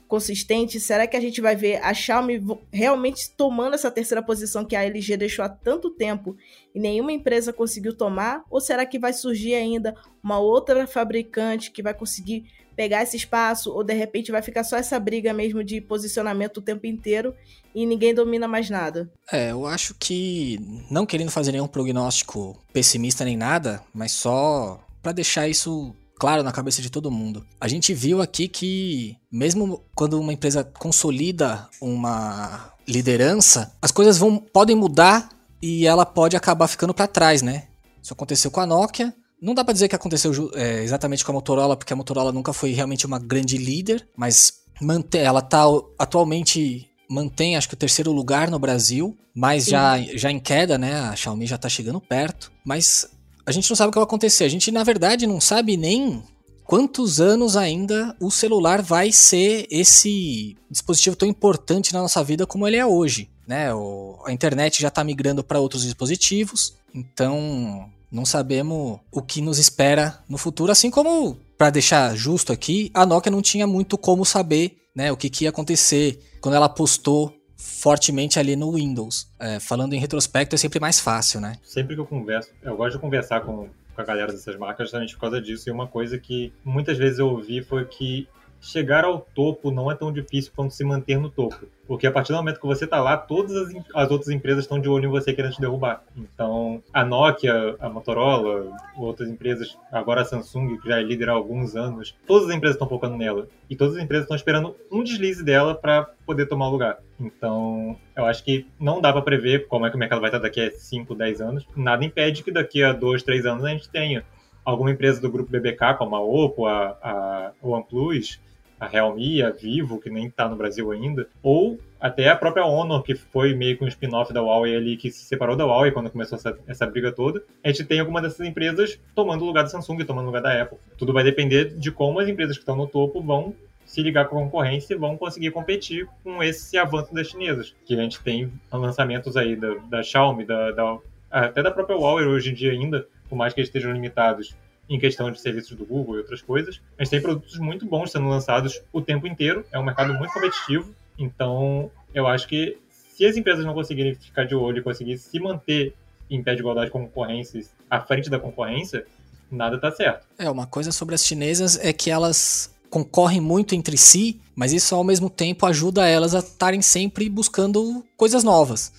consistente? 0.06 0.80
Será 0.80 1.06
que 1.06 1.16
a 1.16 1.20
gente 1.20 1.40
vai 1.40 1.54
ver 1.56 1.80
a 1.82 1.92
Xiaomi 1.92 2.40
realmente 2.72 3.30
tomando 3.36 3.74
essa 3.74 3.90
terceira 3.90 4.22
posição 4.22 4.64
que 4.64 4.76
a 4.76 4.84
LG 4.84 5.16
deixou 5.16 5.44
há 5.44 5.48
tanto 5.48 5.90
tempo 5.90 6.36
e 6.74 6.80
nenhuma 6.80 7.12
empresa 7.12 7.52
conseguiu 7.52 7.96
tomar? 7.96 8.42
Ou 8.50 8.60
será 8.60 8.86
que 8.86 8.98
vai 8.98 9.12
surgir 9.12 9.54
ainda 9.54 9.94
uma 10.22 10.38
outra 10.38 10.86
fabricante 10.86 11.70
que 11.70 11.82
vai 11.82 11.94
conseguir 11.94 12.44
pegar 12.74 13.02
esse 13.02 13.16
espaço? 13.16 13.72
Ou 13.72 13.82
de 13.82 13.94
repente 13.94 14.30
vai 14.30 14.42
ficar 14.42 14.64
só 14.64 14.76
essa 14.76 14.98
briga 15.00 15.32
mesmo 15.32 15.64
de 15.64 15.80
posicionamento 15.80 16.58
o 16.58 16.62
tempo 16.62 16.86
inteiro 16.86 17.34
e 17.74 17.84
ninguém 17.84 18.14
domina 18.14 18.46
mais 18.46 18.70
nada? 18.70 19.10
É, 19.32 19.50
eu 19.50 19.66
acho 19.66 19.94
que, 19.98 20.58
não 20.90 21.06
querendo 21.06 21.30
fazer 21.30 21.52
nenhum 21.52 21.66
prognóstico 21.66 22.56
pessimista 22.72 23.24
nem 23.24 23.36
nada, 23.36 23.82
mas 23.92 24.12
só 24.12 24.80
para 25.02 25.12
deixar 25.12 25.48
isso 25.48 25.94
claro 26.18 26.42
na 26.42 26.52
cabeça 26.52 26.82
de 26.82 26.90
todo 26.90 27.10
mundo. 27.10 27.46
A 27.60 27.68
gente 27.68 27.94
viu 27.94 28.20
aqui 28.20 28.48
que, 28.48 29.16
mesmo 29.30 29.82
quando 29.94 30.20
uma 30.20 30.32
empresa 30.32 30.64
consolida 30.64 31.68
uma 31.80 32.72
liderança, 32.86 33.72
as 33.80 33.90
coisas 33.90 34.18
vão, 34.18 34.38
podem 34.38 34.76
mudar 34.76 35.28
e 35.60 35.86
ela 35.86 36.06
pode 36.06 36.36
acabar 36.36 36.68
ficando 36.68 36.94
para 36.94 37.06
trás, 37.06 37.42
né? 37.42 37.64
Isso 38.02 38.12
aconteceu 38.12 38.50
com 38.50 38.60
a 38.60 38.66
Nokia. 38.66 39.14
Não 39.40 39.54
dá 39.54 39.64
para 39.64 39.74
dizer 39.74 39.88
que 39.88 39.96
aconteceu 39.96 40.50
é, 40.54 40.82
exatamente 40.82 41.24
com 41.24 41.32
a 41.32 41.34
Motorola, 41.34 41.76
porque 41.76 41.92
a 41.92 41.96
Motorola 41.96 42.32
nunca 42.32 42.52
foi 42.52 42.72
realmente 42.72 43.04
uma 43.04 43.18
grande 43.18 43.58
líder, 43.58 44.06
mas 44.16 44.60
mantém, 44.80 45.22
ela 45.22 45.42
tá 45.42 45.64
atualmente 45.98 46.88
mantém 47.08 47.56
acho 47.56 47.68
que 47.68 47.74
o 47.74 47.78
terceiro 47.78 48.10
lugar 48.12 48.50
no 48.50 48.58
Brasil, 48.58 49.16
mas 49.34 49.66
já, 49.66 49.98
já 49.98 50.30
em 50.30 50.40
queda, 50.40 50.76
né? 50.78 51.00
A 51.00 51.16
Xiaomi 51.16 51.46
já 51.46 51.58
tá 51.58 51.68
chegando 51.68 52.00
perto, 52.00 52.50
mas 52.64 53.08
a 53.46 53.52
gente 53.52 53.70
não 53.70 53.76
sabe 53.76 53.88
o 53.88 53.92
que 53.92 53.98
vai 53.98 54.04
acontecer. 54.04 54.44
A 54.44 54.48
gente, 54.48 54.72
na 54.72 54.82
verdade, 54.82 55.26
não 55.26 55.40
sabe 55.40 55.76
nem 55.76 56.22
quantos 56.64 57.20
anos 57.20 57.56
ainda 57.56 58.14
o 58.20 58.30
celular 58.30 58.82
vai 58.82 59.12
ser 59.12 59.66
esse 59.70 60.56
dispositivo 60.68 61.14
tão 61.14 61.28
importante 61.28 61.94
na 61.94 62.02
nossa 62.02 62.22
vida 62.24 62.46
como 62.46 62.66
ele 62.66 62.76
é 62.76 62.84
hoje. 62.84 63.30
Né? 63.46 63.72
O, 63.72 64.20
a 64.26 64.32
internet 64.32 64.82
já 64.82 64.88
está 64.88 65.04
migrando 65.04 65.44
para 65.44 65.60
outros 65.60 65.82
dispositivos, 65.82 66.74
então 66.92 67.88
não 68.10 68.26
sabemos 68.26 68.98
o 69.12 69.22
que 69.22 69.40
nos 69.40 69.58
espera 69.58 70.18
no 70.28 70.36
futuro, 70.36 70.72
assim 70.72 70.90
como, 70.90 71.36
para 71.56 71.70
deixar 71.70 72.16
justo 72.16 72.52
aqui, 72.52 72.90
a 72.92 73.06
Nokia 73.06 73.30
não 73.30 73.42
tinha 73.42 73.66
muito 73.66 73.96
como 73.96 74.24
saber 74.24 74.76
né, 74.94 75.12
o 75.12 75.16
que, 75.16 75.30
que 75.30 75.44
ia 75.44 75.50
acontecer 75.50 76.18
quando 76.40 76.54
ela 76.56 76.68
postou 76.68 77.32
fortemente 77.66 78.38
ali 78.38 78.54
no 78.54 78.72
Windows. 78.72 79.28
É, 79.38 79.58
falando 79.58 79.92
em 79.92 79.98
retrospecto 79.98 80.54
é 80.54 80.58
sempre 80.58 80.78
mais 80.78 81.00
fácil, 81.00 81.40
né? 81.40 81.56
Sempre 81.62 81.94
que 81.94 82.00
eu 82.00 82.06
converso, 82.06 82.50
eu 82.62 82.76
gosto 82.76 82.94
de 82.94 83.00
conversar 83.00 83.40
com, 83.40 83.68
com 83.94 84.00
a 84.00 84.04
galera 84.04 84.32
dessas 84.32 84.56
marcas 84.56 84.86
justamente 84.86 85.14
por 85.14 85.20
causa 85.20 85.40
disso. 85.40 85.68
E 85.68 85.72
uma 85.72 85.86
coisa 85.86 86.16
que 86.16 86.52
muitas 86.64 86.96
vezes 86.96 87.18
eu 87.18 87.28
ouvi 87.28 87.62
foi 87.62 87.84
que 87.84 88.28
chegar 88.66 89.04
ao 89.04 89.20
topo 89.20 89.70
não 89.70 89.90
é 89.90 89.94
tão 89.94 90.12
difícil 90.12 90.52
quanto 90.54 90.74
se 90.74 90.84
manter 90.84 91.18
no 91.18 91.30
topo. 91.30 91.66
Porque 91.86 92.06
a 92.06 92.10
partir 92.10 92.32
do 92.32 92.36
momento 92.36 92.60
que 92.60 92.66
você 92.66 92.84
está 92.84 93.00
lá, 93.00 93.16
todas 93.16 93.54
as, 93.54 93.72
as, 93.94 94.10
outras 94.10 94.28
empresas 94.28 94.64
estão 94.64 94.80
de 94.80 94.88
olho 94.88 95.06
em 95.06 95.10
você 95.10 95.32
querendo 95.32 95.54
te 95.54 95.60
derrubar. 95.60 96.02
Então, 96.16 96.82
a 96.92 97.04
Nokia, 97.04 97.76
a 97.78 97.88
Motorola, 97.88 98.76
outras 98.96 99.28
empresas, 99.28 99.78
agora 99.92 100.22
a 100.22 100.24
Samsung, 100.24 100.78
que 100.78 100.88
já 100.88 100.98
é 100.98 101.02
líder 101.02 101.28
há 101.28 101.32
alguns 101.32 101.76
anos, 101.76 102.14
todas 102.26 102.48
as 102.48 102.56
empresas 102.56 102.74
estão 102.74 102.88
focando 102.88 103.16
nela. 103.16 103.46
E 103.70 103.76
todas 103.76 103.96
as 103.96 104.02
empresas 104.02 104.24
estão 104.24 104.36
esperando 104.36 104.74
um 104.90 105.04
deslize 105.04 105.44
dela 105.44 105.74
para 105.74 106.10
poder 106.26 106.46
tomar 106.46 106.68
o 106.68 106.72
lugar. 106.72 106.98
Então, 107.20 107.96
eu 108.16 108.24
acho 108.24 108.42
que 108.42 108.66
não 108.80 109.00
dá 109.00 109.12
para 109.12 109.22
prever 109.22 109.68
como 109.68 109.86
é 109.86 109.90
que 109.90 109.96
o 109.96 109.98
mercado 109.98 110.20
vai 110.20 110.28
estar 110.28 110.40
daqui 110.40 110.60
a 110.60 110.70
5, 110.70 111.14
10 111.14 111.40
anos. 111.40 111.66
Nada 111.76 112.04
impede 112.04 112.42
que 112.42 112.50
daqui 112.50 112.82
a 112.82 112.92
2, 112.92 113.22
3 113.22 113.46
anos 113.46 113.64
a 113.64 113.68
gente 113.68 113.88
tenha 113.88 114.24
alguma 114.64 114.90
empresa 114.90 115.20
do 115.20 115.30
grupo 115.30 115.50
BBK, 115.52 115.94
como 115.96 116.16
a 116.16 116.20
Oppo, 116.20 116.66
a, 116.66 116.98
a 117.00 117.52
OnePlus, 117.62 118.40
a 118.78 118.86
Realme, 118.86 119.42
a 119.42 119.50
Vivo, 119.50 120.00
que 120.00 120.10
nem 120.10 120.26
está 120.26 120.48
no 120.48 120.56
Brasil 120.56 120.90
ainda, 120.90 121.26
ou 121.42 121.78
até 122.00 122.28
a 122.28 122.36
própria 122.36 122.64
Honor, 122.64 123.02
que 123.02 123.14
foi 123.14 123.54
meio 123.54 123.76
que 123.76 123.84
um 123.84 123.88
spin-off 123.88 124.32
da 124.32 124.42
Huawei 124.42 124.76
ali, 124.76 124.96
que 124.96 125.10
se 125.10 125.24
separou 125.24 125.56
da 125.56 125.64
Huawei 125.64 125.90
quando 125.90 126.10
começou 126.10 126.36
essa, 126.36 126.56
essa 126.66 126.86
briga 126.86 127.10
toda, 127.10 127.42
a 127.64 127.68
gente 127.68 127.84
tem 127.84 128.00
alguma 128.00 128.20
dessas 128.20 128.46
empresas 128.46 129.00
tomando 129.14 129.42
o 129.42 129.46
lugar 129.46 129.62
da 129.62 129.70
Samsung, 129.70 130.04
tomando 130.04 130.24
o 130.24 130.26
lugar 130.26 130.42
da 130.42 130.62
Apple. 130.62 130.78
Tudo 130.98 131.12
vai 131.12 131.24
depender 131.24 131.74
de 131.74 131.90
como 131.90 132.20
as 132.20 132.28
empresas 132.28 132.56
que 132.56 132.62
estão 132.62 132.76
no 132.76 132.86
topo 132.86 133.20
vão 133.22 133.54
se 133.84 134.02
ligar 134.02 134.26
com 134.26 134.38
a 134.38 134.42
concorrência 134.42 134.94
e 134.94 134.98
vão 134.98 135.16
conseguir 135.16 135.52
competir 135.52 136.08
com 136.22 136.42
esse 136.42 136.76
avanço 136.76 137.14
das 137.14 137.28
chinesas. 137.28 137.74
Que 137.84 137.94
a 137.94 138.02
gente 138.02 138.20
tem 138.20 138.52
lançamentos 138.70 139.36
aí 139.36 139.56
da, 139.56 139.74
da 139.88 140.02
Xiaomi, 140.02 140.44
da, 140.44 140.72
da, 140.72 140.98
até 141.30 141.62
da 141.62 141.70
própria 141.70 141.96
Huawei 141.96 142.26
hoje 142.26 142.50
em 142.50 142.54
dia 142.54 142.72
ainda, 142.72 143.06
por 143.28 143.36
mais 143.36 143.54
que 143.54 143.60
eles 143.60 143.68
estejam 143.68 143.92
limitados 143.92 144.56
em 144.88 144.98
questão 144.98 145.30
de 145.30 145.40
serviços 145.40 145.76
do 145.76 145.84
Google 145.84 146.16
e 146.16 146.18
outras 146.18 146.42
coisas. 146.42 146.80
Gente 146.98 147.10
tem 147.10 147.22
produtos 147.22 147.58
muito 147.58 147.86
bons 147.86 148.10
sendo 148.10 148.28
lançados 148.28 148.80
o 148.92 149.00
tempo 149.00 149.26
inteiro, 149.26 149.64
é 149.72 149.78
um 149.78 149.84
mercado 149.84 150.14
muito 150.14 150.32
competitivo, 150.32 150.94
então 151.18 151.90
eu 152.14 152.26
acho 152.26 152.46
que 152.46 152.78
se 152.90 153.24
as 153.24 153.36
empresas 153.36 153.64
não 153.64 153.74
conseguirem 153.74 154.14
ficar 154.14 154.44
de 154.44 154.54
olho 154.54 154.78
e 154.78 154.82
conseguir 154.82 155.18
se 155.18 155.38
manter 155.40 155.94
em 156.30 156.42
pé 156.42 156.54
de 156.54 156.60
igualdade 156.60 156.90
com 156.90 157.04
concorrência, 157.04 157.64
à 157.90 158.00
frente 158.00 158.28
da 158.28 158.38
concorrência, 158.38 159.06
nada 159.50 159.76
está 159.76 159.90
certo. 159.90 160.26
É, 160.38 160.50
uma 160.50 160.66
coisa 160.66 160.92
sobre 160.92 161.14
as 161.14 161.24
chinesas 161.24 161.78
é 161.78 161.92
que 161.92 162.10
elas 162.10 162.74
concorrem 162.90 163.40
muito 163.40 163.74
entre 163.74 163.96
si, 163.96 164.40
mas 164.54 164.72
isso 164.72 164.94
ao 164.94 165.04
mesmo 165.04 165.28
tempo 165.30 165.66
ajuda 165.66 166.08
elas 166.08 166.34
a 166.34 166.40
estarem 166.40 166.82
sempre 166.82 167.28
buscando 167.28 168.04
coisas 168.16 168.44
novas. 168.44 168.92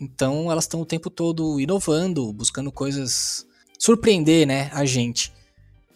Então 0.00 0.50
elas 0.50 0.64
estão 0.64 0.80
o 0.80 0.86
tempo 0.86 1.10
todo 1.10 1.60
inovando, 1.60 2.32
buscando 2.32 2.72
coisas 2.72 3.46
surpreender, 3.80 4.46
né, 4.46 4.70
a 4.74 4.84
gente. 4.84 5.32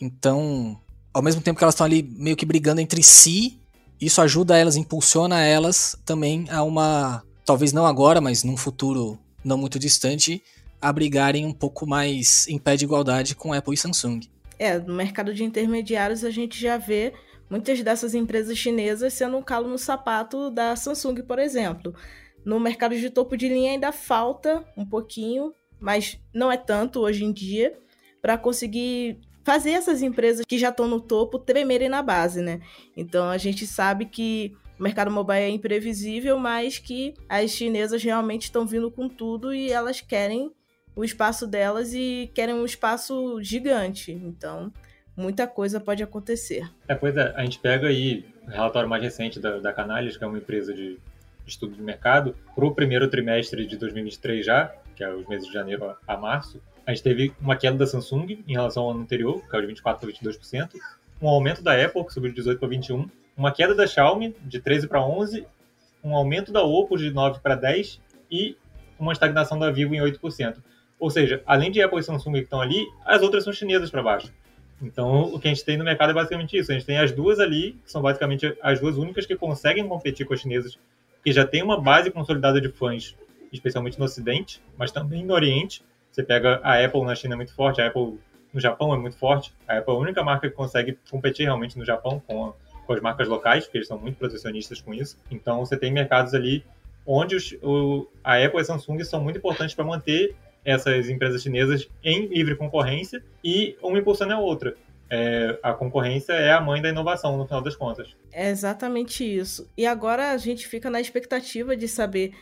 Então, 0.01 0.80
ao 1.12 1.22
mesmo 1.22 1.43
tempo 1.43 1.59
que 1.59 1.64
elas 1.64 1.74
estão 1.74 1.85
ali 1.85 2.03
meio 2.03 2.35
que 2.35 2.47
brigando 2.47 2.80
entre 2.80 3.03
si, 3.03 3.61
isso 4.01 4.22
ajuda 4.22 4.57
elas, 4.57 4.74
impulsiona 4.74 5.43
elas 5.43 5.95
também 6.05 6.47
a 6.51 6.62
uma, 6.62 7.22
talvez 7.45 7.72
não 7.72 7.85
agora, 7.85 8.20
mas 8.20 8.43
num 8.43 8.57
futuro 8.57 9.18
não 9.45 9.59
muito 9.59 9.78
distante, 9.78 10.43
a 10.80 10.91
brigarem 10.91 11.45
um 11.45 11.53
pouco 11.53 11.87
mais 11.87 12.49
em 12.49 12.59
pé 12.59 12.74
de 12.74 12.85
igualdade 12.85 13.35
com 13.35 13.53
Apple 13.53 13.74
e 13.74 13.76
Samsung. 13.76 14.20
É, 14.59 14.78
no 14.78 14.95
mercado 14.95 15.35
de 15.35 15.45
intermediários 15.45 16.24
a 16.24 16.30
gente 16.30 16.59
já 16.59 16.78
vê 16.78 17.12
muitas 17.51 17.82
dessas 17.82 18.14
empresas 18.14 18.57
chinesas 18.57 19.12
sendo 19.12 19.37
um 19.37 19.43
calo 19.43 19.68
no 19.68 19.78
sapato 19.78 20.51
da 20.51 20.74
Samsung, 20.74 21.22
por 21.22 21.39
exemplo. 21.39 21.95
No 22.45 22.59
mercado 22.59 22.97
de 22.97 23.11
topo 23.11 23.37
de 23.37 23.49
linha 23.49 23.72
ainda 23.72 23.93
falta 23.93 24.64
um 24.76 24.87
pouquinho, 24.87 25.53
mas 25.85 26.18
não 26.32 26.51
é 26.51 26.57
tanto 26.57 27.01
hoje 27.01 27.24
em 27.24 27.30
dia, 27.30 27.74
para 28.22 28.39
conseguir 28.39 29.18
fazer 29.45 29.72
essas 29.72 30.01
empresas 30.01 30.47
que 30.47 30.57
já 30.57 30.70
estão 30.70 30.89
no 30.89 30.99
topo 30.99 31.39
tremerem 31.39 31.91
na 31.91 32.03
base, 32.03 32.41
né? 32.41 32.62
Então 32.97 33.28
a 33.28 33.37
gente 33.37 33.66
sabe 33.66 34.07
que 34.07 34.57
o 34.80 34.82
mercado 34.82 35.11
mobile 35.11 35.41
é 35.41 35.51
imprevisível, 35.51 36.39
mas 36.39 36.78
que 36.78 37.12
as 37.28 37.51
chinesas 37.51 38.03
realmente 38.03 38.45
estão 38.45 38.66
vindo 38.66 38.91
com 38.91 39.11
tudo 39.11 39.55
e 39.55 39.70
elas 39.70 40.01
querem 40.01 40.51
o 40.97 41.05
espaço 41.05 41.47
delas 41.47 41.93
e 41.93 42.30
querem 42.35 42.55
um 42.55 42.64
espaço 42.64 43.43
gigante. 43.43 44.11
Então, 44.11 44.72
muita 45.14 45.47
coisa 45.47 45.78
pode 45.78 46.03
acontecer. 46.03 46.66
É, 46.89 46.95
pois 46.95 47.14
é, 47.14 47.30
a 47.37 47.45
gente 47.45 47.59
pega 47.59 47.89
aí 47.89 48.24
o 48.47 48.51
relatório 48.51 48.89
mais 48.89 49.03
recente 49.03 49.39
da, 49.39 49.59
da 49.59 49.70
Canalys, 49.70 50.16
que 50.16 50.24
é 50.24 50.26
uma 50.26 50.39
empresa 50.39 50.72
de 50.72 50.99
estudo 51.47 51.74
de 51.74 51.82
mercado, 51.82 52.35
para 52.55 52.64
o 52.64 52.74
primeiro 52.74 53.11
trimestre 53.11 53.66
de 53.66 53.76
2023 53.76 54.47
já, 54.47 54.74
que 54.95 55.05
é 55.05 55.12
os 55.12 55.26
meses 55.26 55.47
de 55.47 55.53
janeiro 55.53 55.95
a 56.07 56.16
março, 56.16 56.61
a 56.86 56.90
gente 56.92 57.03
teve 57.03 57.32
uma 57.40 57.57
queda 57.57 57.76
da 57.76 57.86
Samsung 57.86 58.45
em 58.47 58.53
relação 58.53 58.84
ao 58.84 58.90
ano 58.90 59.01
anterior, 59.01 59.40
que 59.40 59.49
caiu 59.49 59.66
de 59.66 59.74
24% 59.74 59.82
para 59.82 60.09
22%, 60.09 60.70
um 61.20 61.28
aumento 61.28 61.62
da 61.62 61.72
Apple, 61.82 62.05
que 62.05 62.12
subiu 62.12 62.32
de 62.32 62.42
18% 62.42 62.59
para 62.59 62.68
21%, 62.68 63.11
uma 63.36 63.51
queda 63.51 63.74
da 63.74 63.86
Xiaomi, 63.86 64.34
de 64.42 64.61
13% 64.61 64.88
para 64.88 65.01
11%, 65.01 65.45
um 66.03 66.14
aumento 66.14 66.53
da 66.53 66.62
Oppo, 66.62 66.99
de 66.99 67.11
9% 67.11 67.40
para 67.40 67.57
10%, 67.57 67.99
e 68.30 68.57
uma 68.99 69.12
estagnação 69.12 69.59
da 69.59 69.70
Vivo 69.70 69.95
em 69.95 70.01
8%. 70.01 70.57
Ou 70.99 71.11
seja, 71.11 71.42
além 71.47 71.70
de 71.70 71.82
Apple 71.82 71.99
e 71.99 72.03
Samsung 72.03 72.32
que 72.32 72.40
estão 72.40 72.61
ali, 72.61 72.86
as 73.05 73.22
outras 73.22 73.45
são 73.45 73.53
chinesas 73.53 73.90
para 73.90 74.03
baixo. 74.03 74.32
Então, 74.82 75.22
o 75.22 75.40
que 75.40 75.49
a 75.49 75.51
gente 75.51 75.64
tem 75.64 75.76
no 75.76 75.84
mercado 75.84 76.11
é 76.11 76.14
basicamente 76.14 76.57
isso. 76.57 76.70
A 76.70 76.74
gente 76.74 76.86
tem 76.86 76.99
as 76.99 77.12
duas 77.12 77.40
ali, 77.40 77.72
que 77.84 77.90
são 77.90 78.03
basicamente 78.03 78.57
as 78.62 78.80
duas 78.80 78.97
únicas 78.97 79.24
que 79.24 79.36
conseguem 79.36 79.86
competir 79.88 80.26
com 80.26 80.34
as 80.34 80.40
chinesas, 80.40 80.78
que 81.22 81.32
já 81.32 81.47
tem 81.47 81.62
uma 81.62 81.80
base 81.80 82.11
consolidada 82.11 82.61
de 82.61 82.68
fãs, 82.68 83.16
especialmente 83.55 83.98
no 83.98 84.05
Ocidente, 84.05 84.62
mas 84.76 84.90
também 84.90 85.24
no 85.24 85.34
Oriente. 85.34 85.82
Você 86.11 86.22
pega 86.22 86.61
a 86.62 86.84
Apple 86.84 87.02
na 87.02 87.14
China 87.14 87.34
é 87.34 87.36
muito 87.36 87.55
forte, 87.55 87.80
a 87.80 87.86
Apple 87.86 88.18
no 88.52 88.61
Japão 88.61 88.94
é 88.94 88.98
muito 88.98 89.16
forte. 89.16 89.52
A 89.66 89.78
Apple 89.78 89.94
é 89.94 89.96
a 89.96 90.00
única 90.00 90.22
marca 90.22 90.48
que 90.48 90.55
consegue 90.55 90.98
competir 91.11 91.44
realmente 91.44 91.76
no 91.78 91.84
Japão 91.84 92.22
com, 92.26 92.46
a, 92.46 92.52
com 92.86 92.92
as 92.92 93.00
marcas 93.00 93.26
locais, 93.26 93.64
porque 93.64 93.78
eles 93.78 93.88
são 93.88 93.98
muito 93.98 94.16
protecionistas 94.16 94.80
com 94.80 94.94
isso. 94.94 95.18
Então, 95.30 95.64
você 95.64 95.76
tem 95.76 95.92
mercados 95.92 96.34
ali 96.34 96.64
onde 97.07 97.36
os, 97.36 97.52
o, 97.62 98.09
a 98.22 98.36
Apple 98.36 98.59
e 98.59 98.62
a 98.62 98.64
Samsung 98.64 99.02
são 99.05 99.20
muito 99.20 99.38
importantes 99.38 99.74
para 99.74 99.84
manter 99.84 100.36
essas 100.64 101.09
empresas 101.09 101.42
chinesas 101.42 101.88
em 102.02 102.26
livre 102.26 102.57
concorrência 102.57 103.22
e 103.42 103.76
uma 103.82 103.98
impulsiona 103.98 104.34
a 104.34 104.40
outra. 104.40 104.74
É, 105.11 105.59
a 105.62 105.72
concorrência 105.74 106.32
é 106.32 106.52
a 106.52 106.61
mãe 106.61 106.80
da 106.80 106.88
inovação, 106.88 107.36
no 107.36 107.44
final 107.44 107.61
das 107.61 107.76
contas. 107.76 108.16
É 108.32 108.48
exatamente 108.48 109.22
isso. 109.22 109.70
E 109.76 109.84
agora 109.84 110.30
a 110.30 110.36
gente 110.38 110.66
fica 110.66 110.88
na 110.88 111.00
expectativa 111.00 111.76
de 111.76 111.86
saber 111.86 112.32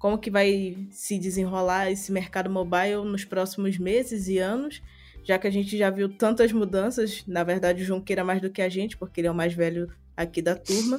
como 0.00 0.18
que 0.18 0.30
vai 0.30 0.78
se 0.90 1.18
desenrolar 1.18 1.92
esse 1.92 2.10
mercado 2.10 2.48
mobile 2.48 3.04
nos 3.04 3.22
próximos 3.22 3.76
meses 3.76 4.28
e 4.28 4.38
anos, 4.38 4.82
já 5.22 5.38
que 5.38 5.46
a 5.46 5.50
gente 5.50 5.76
já 5.76 5.90
viu 5.90 6.08
tantas 6.08 6.50
mudanças. 6.52 7.22
Na 7.26 7.44
verdade, 7.44 7.82
o 7.82 7.84
João 7.84 8.00
queira 8.00 8.24
mais 8.24 8.40
do 8.40 8.48
que 8.48 8.62
a 8.62 8.68
gente, 8.70 8.96
porque 8.96 9.20
ele 9.20 9.28
é 9.28 9.30
o 9.30 9.34
mais 9.34 9.52
velho 9.52 9.92
aqui 10.16 10.40
da 10.40 10.56
turma. 10.56 10.98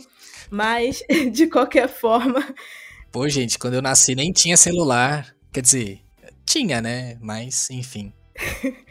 Mas, 0.51 1.03
de 1.33 1.47
qualquer 1.47 1.89
forma. 1.89 2.47
Pô, 3.11 3.27
gente, 3.27 3.57
quando 3.57 3.73
eu 3.73 3.81
nasci 3.81 4.13
nem 4.13 4.31
tinha 4.31 4.55
celular. 4.55 5.35
Quer 5.51 5.61
dizer, 5.61 6.01
tinha, 6.45 6.79
né? 6.79 7.17
Mas, 7.19 7.71
enfim. 7.71 8.13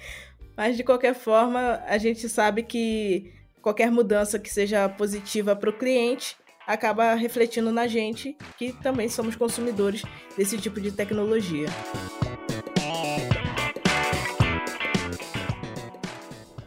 Mas, 0.57 0.77
de 0.77 0.83
qualquer 0.83 1.15
forma, 1.15 1.81
a 1.87 1.97
gente 1.99 2.29
sabe 2.29 2.65
que 2.65 3.33
qualquer 3.63 3.93
mudança 3.93 4.41
que 4.41 4.53
seja 4.53 4.89
positiva 4.89 5.55
para 5.55 5.71
o 5.71 5.79
cliente 5.79 6.37
acaba 6.73 7.15
refletindo 7.15 7.73
na 7.73 7.89
gente, 7.89 8.37
que 8.57 8.73
também 8.73 9.09
somos 9.09 9.35
consumidores 9.35 10.05
desse 10.37 10.57
tipo 10.57 10.81
de 10.81 10.93
tecnologia. 10.93 11.67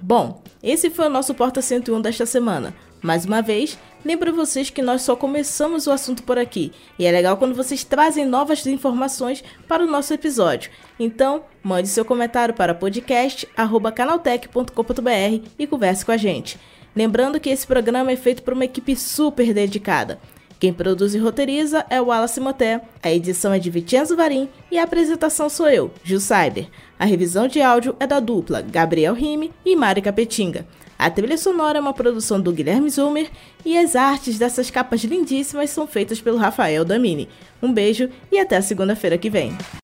Bom, 0.02 0.44
esse 0.62 0.90
foi 0.90 1.06
o 1.06 1.10
nosso 1.10 1.34
Porta 1.34 1.62
101 1.62 2.02
desta 2.02 2.26
semana. 2.26 2.76
Mais 3.02 3.24
uma 3.26 3.42
vez, 3.42 3.78
lembro 4.04 4.34
vocês 4.34 4.70
que 4.70 4.82
nós 4.82 5.02
só 5.02 5.16
começamos 5.16 5.88
o 5.88 5.92
assunto 5.92 6.24
por 6.24 6.38
aqui, 6.38 6.74
e 7.00 7.06
é 7.06 7.12
legal 7.12 7.38
quando 7.38 7.56
vocês 7.56 7.84
trazem 7.84 8.26
novas 8.26 8.66
informações 8.66 9.44
para 9.68 9.84
o 9.84 9.88
nosso 9.88 10.14
episódio. 10.14 10.72
Então, 11.00 11.44
mande 11.62 11.88
seu 11.88 12.06
comentário 12.06 12.54
para 12.54 12.74
podcast@canaltech.com.br 12.74 15.48
e 15.58 15.68
converse 15.68 16.06
com 16.06 16.12
a 16.12 16.18
gente. 16.18 16.60
Lembrando 16.96 17.40
que 17.40 17.50
esse 17.50 17.66
programa 17.66 18.12
é 18.12 18.16
feito 18.16 18.44
por 18.44 18.54
uma 18.54 18.66
equipe 18.66 18.96
super 18.96 19.54
dedicada. 19.54 20.20
Quem 20.60 20.72
produz 20.72 21.14
e 21.14 21.18
roteiriza 21.18 21.86
é 21.90 22.00
o 22.00 22.06
Wallace 22.06 22.40
Moté, 22.40 22.80
a 23.02 23.12
edição 23.12 23.52
é 23.52 23.60
de 23.60 23.70
Vicenzo 23.70 24.16
Varim 24.16 24.48
e 24.72 24.78
a 24.78 24.84
apresentação 24.84 25.50
sou 25.50 25.68
eu, 25.68 25.92
Gil 26.04 26.22
Saider. 26.22 26.70
A 26.98 27.04
revisão 27.04 27.50
de 27.50 27.62
áudio 27.62 27.96
é 28.00 28.08
da 28.08 28.22
dupla 28.22 28.62
Gabriel 28.62 29.14
Rime 29.14 29.52
e 29.66 29.76
Mari 29.76 30.02
Capetinga. 30.02 30.66
A 30.98 31.10
trilha 31.10 31.38
sonora 31.38 31.80
é 31.80 31.82
uma 31.82 31.94
produção 31.94 32.40
do 32.40 32.54
Guilherme 32.54 32.90
Zumer 32.90 33.30
e 33.66 33.78
as 33.78 33.94
artes 33.94 34.40
dessas 34.40 34.70
capas 34.70 35.04
lindíssimas 35.04 35.70
são 35.70 35.86
feitas 35.86 36.22
pelo 36.22 36.38
Rafael 36.38 36.86
Damini. 36.86 37.28
Um 37.62 37.74
beijo 37.74 38.10
e 38.32 38.40
até 38.40 38.62
segunda-feira 38.62 39.18
que 39.18 39.30
vem. 39.30 39.58